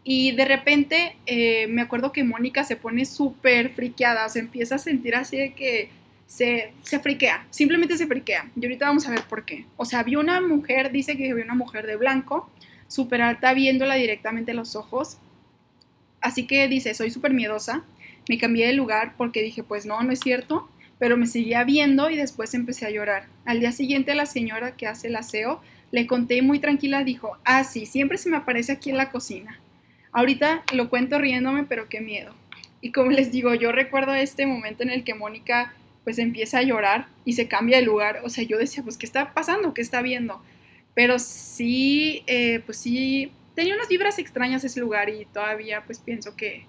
Y 0.04 0.32
de 0.32 0.44
repente 0.44 1.16
eh, 1.26 1.66
me 1.68 1.82
acuerdo 1.82 2.12
que 2.12 2.24
Mónica 2.24 2.64
se 2.64 2.76
pone 2.76 3.04
súper 3.04 3.70
friqueada, 3.70 4.28
se 4.28 4.40
empieza 4.40 4.76
a 4.76 4.78
sentir 4.78 5.14
así 5.14 5.36
de 5.36 5.52
que 5.54 5.90
se, 6.32 6.72
se 6.82 6.98
friquea, 6.98 7.46
simplemente 7.50 7.98
se 7.98 8.06
friquea. 8.06 8.50
Y 8.56 8.64
ahorita 8.64 8.86
vamos 8.86 9.06
a 9.06 9.10
ver 9.10 9.20
por 9.28 9.44
qué. 9.44 9.66
O 9.76 9.84
sea, 9.84 10.02
vio 10.02 10.18
una 10.18 10.40
mujer, 10.40 10.90
dice 10.90 11.14
que 11.18 11.34
vio 11.34 11.44
una 11.44 11.54
mujer 11.54 11.86
de 11.86 11.96
blanco, 11.96 12.50
súper 12.88 13.20
alta, 13.20 13.52
viéndola 13.52 13.96
directamente 13.96 14.52
a 14.52 14.54
los 14.54 14.74
ojos. 14.74 15.18
Así 16.22 16.46
que 16.46 16.68
dice, 16.68 16.94
soy 16.94 17.10
súper 17.10 17.34
miedosa. 17.34 17.84
Me 18.30 18.38
cambié 18.38 18.66
de 18.66 18.72
lugar 18.72 19.12
porque 19.18 19.42
dije, 19.42 19.62
pues 19.62 19.84
no, 19.84 20.02
no 20.02 20.10
es 20.10 20.20
cierto. 20.20 20.70
Pero 20.98 21.18
me 21.18 21.26
seguía 21.26 21.64
viendo 21.64 22.08
y 22.08 22.16
después 22.16 22.54
empecé 22.54 22.86
a 22.86 22.90
llorar. 22.90 23.26
Al 23.44 23.60
día 23.60 23.72
siguiente 23.72 24.14
la 24.14 24.24
señora 24.24 24.74
que 24.74 24.86
hace 24.86 25.08
el 25.08 25.16
aseo 25.16 25.60
le 25.90 26.06
conté 26.06 26.40
muy 26.40 26.60
tranquila, 26.60 27.04
dijo, 27.04 27.36
ah, 27.44 27.62
sí, 27.62 27.84
siempre 27.84 28.16
se 28.16 28.30
me 28.30 28.38
aparece 28.38 28.72
aquí 28.72 28.88
en 28.88 28.96
la 28.96 29.10
cocina. 29.10 29.60
Ahorita 30.12 30.62
lo 30.72 30.88
cuento 30.88 31.18
riéndome, 31.18 31.64
pero 31.64 31.90
qué 31.90 32.00
miedo. 32.00 32.34
Y 32.80 32.90
como 32.90 33.10
les 33.10 33.32
digo, 33.32 33.52
yo 33.52 33.70
recuerdo 33.70 34.14
este 34.14 34.46
momento 34.46 34.82
en 34.82 34.88
el 34.88 35.04
que 35.04 35.14
Mónica 35.14 35.74
pues 36.04 36.18
empieza 36.18 36.58
a 36.58 36.62
llorar 36.62 37.08
y 37.24 37.34
se 37.34 37.48
cambia 37.48 37.78
de 37.78 37.84
lugar. 37.84 38.20
O 38.24 38.28
sea, 38.28 38.44
yo 38.44 38.58
decía, 38.58 38.82
pues, 38.82 38.96
¿qué 38.96 39.06
está 39.06 39.34
pasando? 39.34 39.74
¿Qué 39.74 39.80
está 39.80 40.02
viendo? 40.02 40.42
Pero 40.94 41.18
sí, 41.18 42.22
eh, 42.26 42.60
pues 42.66 42.78
sí, 42.78 43.32
tenía 43.54 43.74
unas 43.74 43.88
vibras 43.88 44.18
extrañas 44.18 44.64
ese 44.64 44.80
lugar 44.80 45.08
y 45.08 45.24
todavía 45.26 45.84
pues 45.84 45.98
pienso 45.98 46.36
que, 46.36 46.66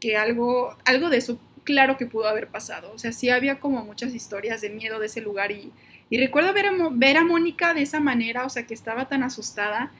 que 0.00 0.16
algo, 0.16 0.76
algo 0.84 1.10
de 1.10 1.18
eso 1.18 1.38
claro 1.64 1.96
que 1.96 2.06
pudo 2.06 2.28
haber 2.28 2.48
pasado. 2.48 2.92
O 2.94 2.98
sea, 2.98 3.12
sí 3.12 3.30
había 3.30 3.60
como 3.60 3.84
muchas 3.84 4.14
historias 4.14 4.60
de 4.60 4.70
miedo 4.70 4.98
de 4.98 5.06
ese 5.06 5.20
lugar 5.20 5.50
y, 5.52 5.72
y 6.08 6.18
recuerdo 6.18 6.52
ver 6.52 6.66
a, 6.66 6.72
ver 6.92 7.16
a 7.16 7.24
Mónica 7.24 7.74
de 7.74 7.82
esa 7.82 8.00
manera, 8.00 8.44
o 8.44 8.48
sea, 8.48 8.66
que 8.66 8.74
estaba 8.74 9.08
tan 9.08 9.22
asustada 9.22 9.92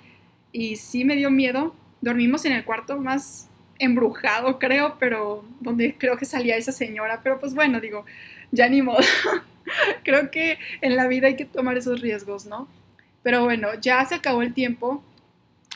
y 0.52 0.76
sí 0.76 1.04
me 1.04 1.16
dio 1.16 1.30
miedo. 1.30 1.74
Dormimos 2.00 2.44
en 2.44 2.52
el 2.52 2.64
cuarto 2.64 2.98
más 2.98 3.48
embrujado, 3.78 4.58
creo, 4.58 4.96
pero 4.98 5.44
donde 5.60 5.96
creo 5.96 6.16
que 6.16 6.24
salía 6.24 6.56
esa 6.56 6.72
señora, 6.72 7.20
pero 7.22 7.38
pues 7.38 7.54
bueno, 7.54 7.80
digo, 7.80 8.04
ya 8.52 8.68
ni 8.68 8.82
modo. 8.82 8.98
Creo 10.04 10.30
que 10.30 10.58
en 10.80 10.96
la 10.96 11.06
vida 11.06 11.28
hay 11.28 11.36
que 11.36 11.44
tomar 11.44 11.76
esos 11.76 12.00
riesgos, 12.00 12.46
¿no? 12.46 12.68
Pero 13.22 13.44
bueno, 13.44 13.68
ya 13.80 14.04
se 14.04 14.14
acabó 14.14 14.42
el 14.42 14.54
tiempo. 14.54 15.02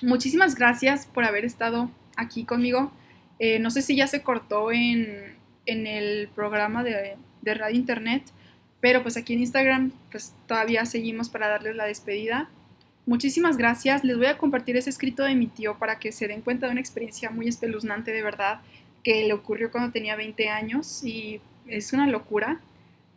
Muchísimas 0.03 0.55
gracias 0.55 1.07
por 1.07 1.25
haber 1.25 1.45
estado 1.45 1.91
aquí 2.17 2.45
conmigo. 2.45 2.93
Eh, 3.39 3.59
no 3.59 3.71
sé 3.71 3.83
si 3.83 3.97
ya 3.97 4.07
se 4.07 4.23
cortó 4.23 4.73
en, 4.73 5.37
el 5.67 6.29
programa 6.35 6.83
de, 6.85 7.17
de 7.43 7.55
Radio 7.55 7.77
Internet, 7.77 8.23
Pero 8.81 9.03
pues 9.03 9.17
aquí 9.17 9.33
en 9.33 9.41
Instagram 9.41 9.93
pues 10.11 10.35
todavía 10.47 10.85
seguimos 10.85 11.29
para 11.29 11.49
darles 11.49 11.77
la 11.77 11.87
despedida. 11.87 12.51
Muchísimas 13.07 13.57
gracias. 13.57 14.03
Les 14.05 14.17
voy 14.17 14.27
a 14.27 14.39
compartir 14.39 14.77
ese 14.77 14.91
escrito 14.91 15.25
de 15.25 15.35
mi 15.35 15.47
tío 15.47 15.79
para 15.79 15.99
que 15.99 16.13
se 16.13 16.27
den 16.27 16.41
cuenta 16.41 16.67
de 16.67 16.73
una 16.73 16.81
experiencia 16.81 17.31
muy 17.31 17.49
espeluznante 17.49 18.13
de 18.13 18.23
verdad 18.23 18.61
que 19.03 19.25
le 19.27 19.35
ocurrió 19.35 19.71
cuando 19.71 19.93
tenía 19.93 20.17
20 20.17 20.49
años 20.49 21.05
y 21.05 21.41
es 21.67 21.93
una 21.93 22.07
locura. 22.07 22.61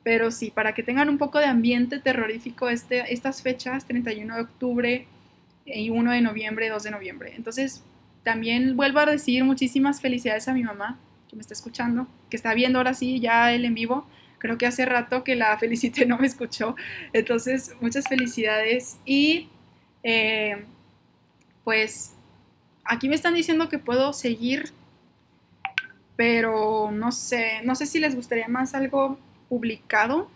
Pero 0.03 0.31
sí, 0.31 0.51
para 0.51 0.73
que 0.73 0.83
tengan 0.83 1.09
un 1.09 1.17
poco 1.17 1.39
de 1.39 1.45
ambiente 1.45 1.99
terrorífico 1.99 2.69
este, 2.69 3.13
estas 3.13 3.41
fechas, 3.41 3.85
31 3.85 4.35
de 4.35 4.41
octubre 4.41 5.07
y 5.65 5.89
1 5.89 6.11
de 6.11 6.21
noviembre, 6.21 6.69
2 6.69 6.81
de 6.83 6.91
noviembre. 6.91 7.33
Entonces, 7.35 7.83
también 8.23 8.77
vuelvo 8.77 8.99
a 8.99 9.05
decir 9.05 9.43
muchísimas 9.43 10.01
felicidades 10.01 10.47
a 10.47 10.53
mi 10.53 10.63
mamá 10.63 10.97
que 11.29 11.35
me 11.35 11.41
está 11.41 11.53
escuchando, 11.53 12.07
que 12.29 12.37
está 12.37 12.53
viendo 12.53 12.79
ahora 12.79 12.93
sí 12.93 13.19
ya 13.19 13.51
él 13.51 13.65
en 13.65 13.73
vivo. 13.73 14.07
Creo 14.37 14.57
que 14.57 14.65
hace 14.65 14.85
rato 14.85 15.23
que 15.23 15.35
la 15.35 15.57
felicité 15.59 16.05
no 16.05 16.17
me 16.17 16.27
escuchó. 16.27 16.75
Entonces, 17.13 17.75
muchas 17.81 18.07
felicidades. 18.07 18.97
Y 19.05 19.49
eh, 20.03 20.65
pues 21.63 22.13
aquí 22.85 23.09
me 23.09 23.15
están 23.15 23.33
diciendo 23.33 23.67
que 23.69 23.79
puedo 23.79 24.13
seguir, 24.13 24.71
pero 26.17 26.91
no 26.91 27.13
sé, 27.13 27.61
no 27.63 27.75
sé 27.75 27.85
si 27.85 27.99
les 27.99 28.15
gustaría 28.15 28.49
más 28.49 28.73
algo 28.73 29.17
publicado 29.47 30.29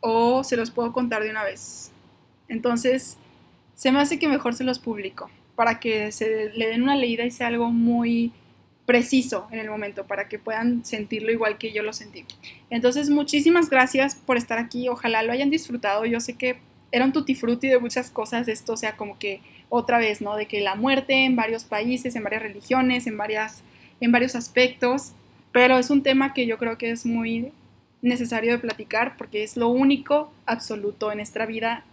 o 0.00 0.44
se 0.44 0.58
los 0.58 0.70
puedo 0.70 0.92
contar 0.92 1.22
de 1.22 1.30
una 1.30 1.44
vez. 1.44 1.90
Entonces, 2.48 3.16
se 3.74 3.90
me 3.90 4.00
hace 4.00 4.18
que 4.18 4.28
mejor 4.28 4.54
se 4.54 4.64
los 4.64 4.78
publico 4.78 5.30
para 5.56 5.80
que 5.80 6.12
se 6.12 6.50
le 6.50 6.68
den 6.68 6.82
una 6.82 6.96
leída 6.96 7.24
y 7.24 7.30
sea 7.30 7.46
algo 7.46 7.70
muy 7.70 8.32
preciso 8.86 9.48
en 9.50 9.60
el 9.60 9.70
momento 9.70 10.06
para 10.06 10.28
que 10.28 10.38
puedan 10.38 10.84
sentirlo 10.84 11.32
igual 11.32 11.56
que 11.56 11.72
yo 11.72 11.82
lo 11.82 11.92
sentí. 11.92 12.26
Entonces, 12.68 13.08
muchísimas 13.08 13.70
gracias 13.70 14.14
por 14.14 14.36
estar 14.36 14.58
aquí. 14.58 14.88
Ojalá 14.88 15.22
lo 15.22 15.32
hayan 15.32 15.48
disfrutado. 15.48 16.04
Yo 16.04 16.20
sé 16.20 16.34
que 16.34 16.58
era 16.92 17.04
un 17.04 17.12
tutti 17.12 17.34
frutti 17.34 17.68
de 17.68 17.78
muchas 17.78 18.10
cosas 18.10 18.46
esto, 18.46 18.76
sea, 18.76 18.96
como 18.96 19.18
que 19.18 19.40
otra 19.68 19.98
vez, 19.98 20.20
¿no? 20.20 20.36
De 20.36 20.46
que 20.46 20.60
la 20.60 20.74
muerte 20.74 21.24
en 21.24 21.34
varios 21.34 21.64
países, 21.64 22.14
en 22.14 22.22
varias 22.22 22.42
religiones, 22.42 23.06
en, 23.06 23.16
varias, 23.16 23.62
en 24.00 24.12
varios 24.12 24.34
aspectos, 24.34 25.12
pero 25.52 25.78
es 25.78 25.90
un 25.90 26.02
tema 26.02 26.34
que 26.34 26.46
yo 26.46 26.58
creo 26.58 26.78
que 26.78 26.90
es 26.90 27.06
muy 27.06 27.52
necesario 28.02 28.52
de 28.52 28.58
platicar 28.58 29.16
porque 29.16 29.42
es 29.42 29.56
lo 29.56 29.68
único 29.68 30.32
absoluto 30.46 31.10
en 31.10 31.18
nuestra 31.18 31.46
vida 31.46 31.84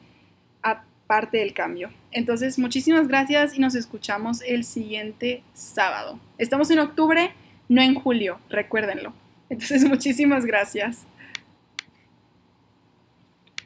aparte 0.61 1.37
del 1.37 1.53
cambio. 1.53 1.89
Entonces, 2.11 2.59
muchísimas 2.59 3.07
gracias 3.07 3.57
y 3.57 3.59
nos 3.59 3.75
escuchamos 3.75 4.41
el 4.45 4.63
siguiente 4.63 5.43
sábado. 5.53 6.19
Estamos 6.37 6.69
en 6.71 6.79
octubre, 6.79 7.31
no 7.69 7.81
en 7.81 7.95
julio, 7.95 8.39
recuérdenlo. 8.49 9.13
Entonces, 9.49 9.83
muchísimas 9.87 10.45
gracias. 10.45 11.05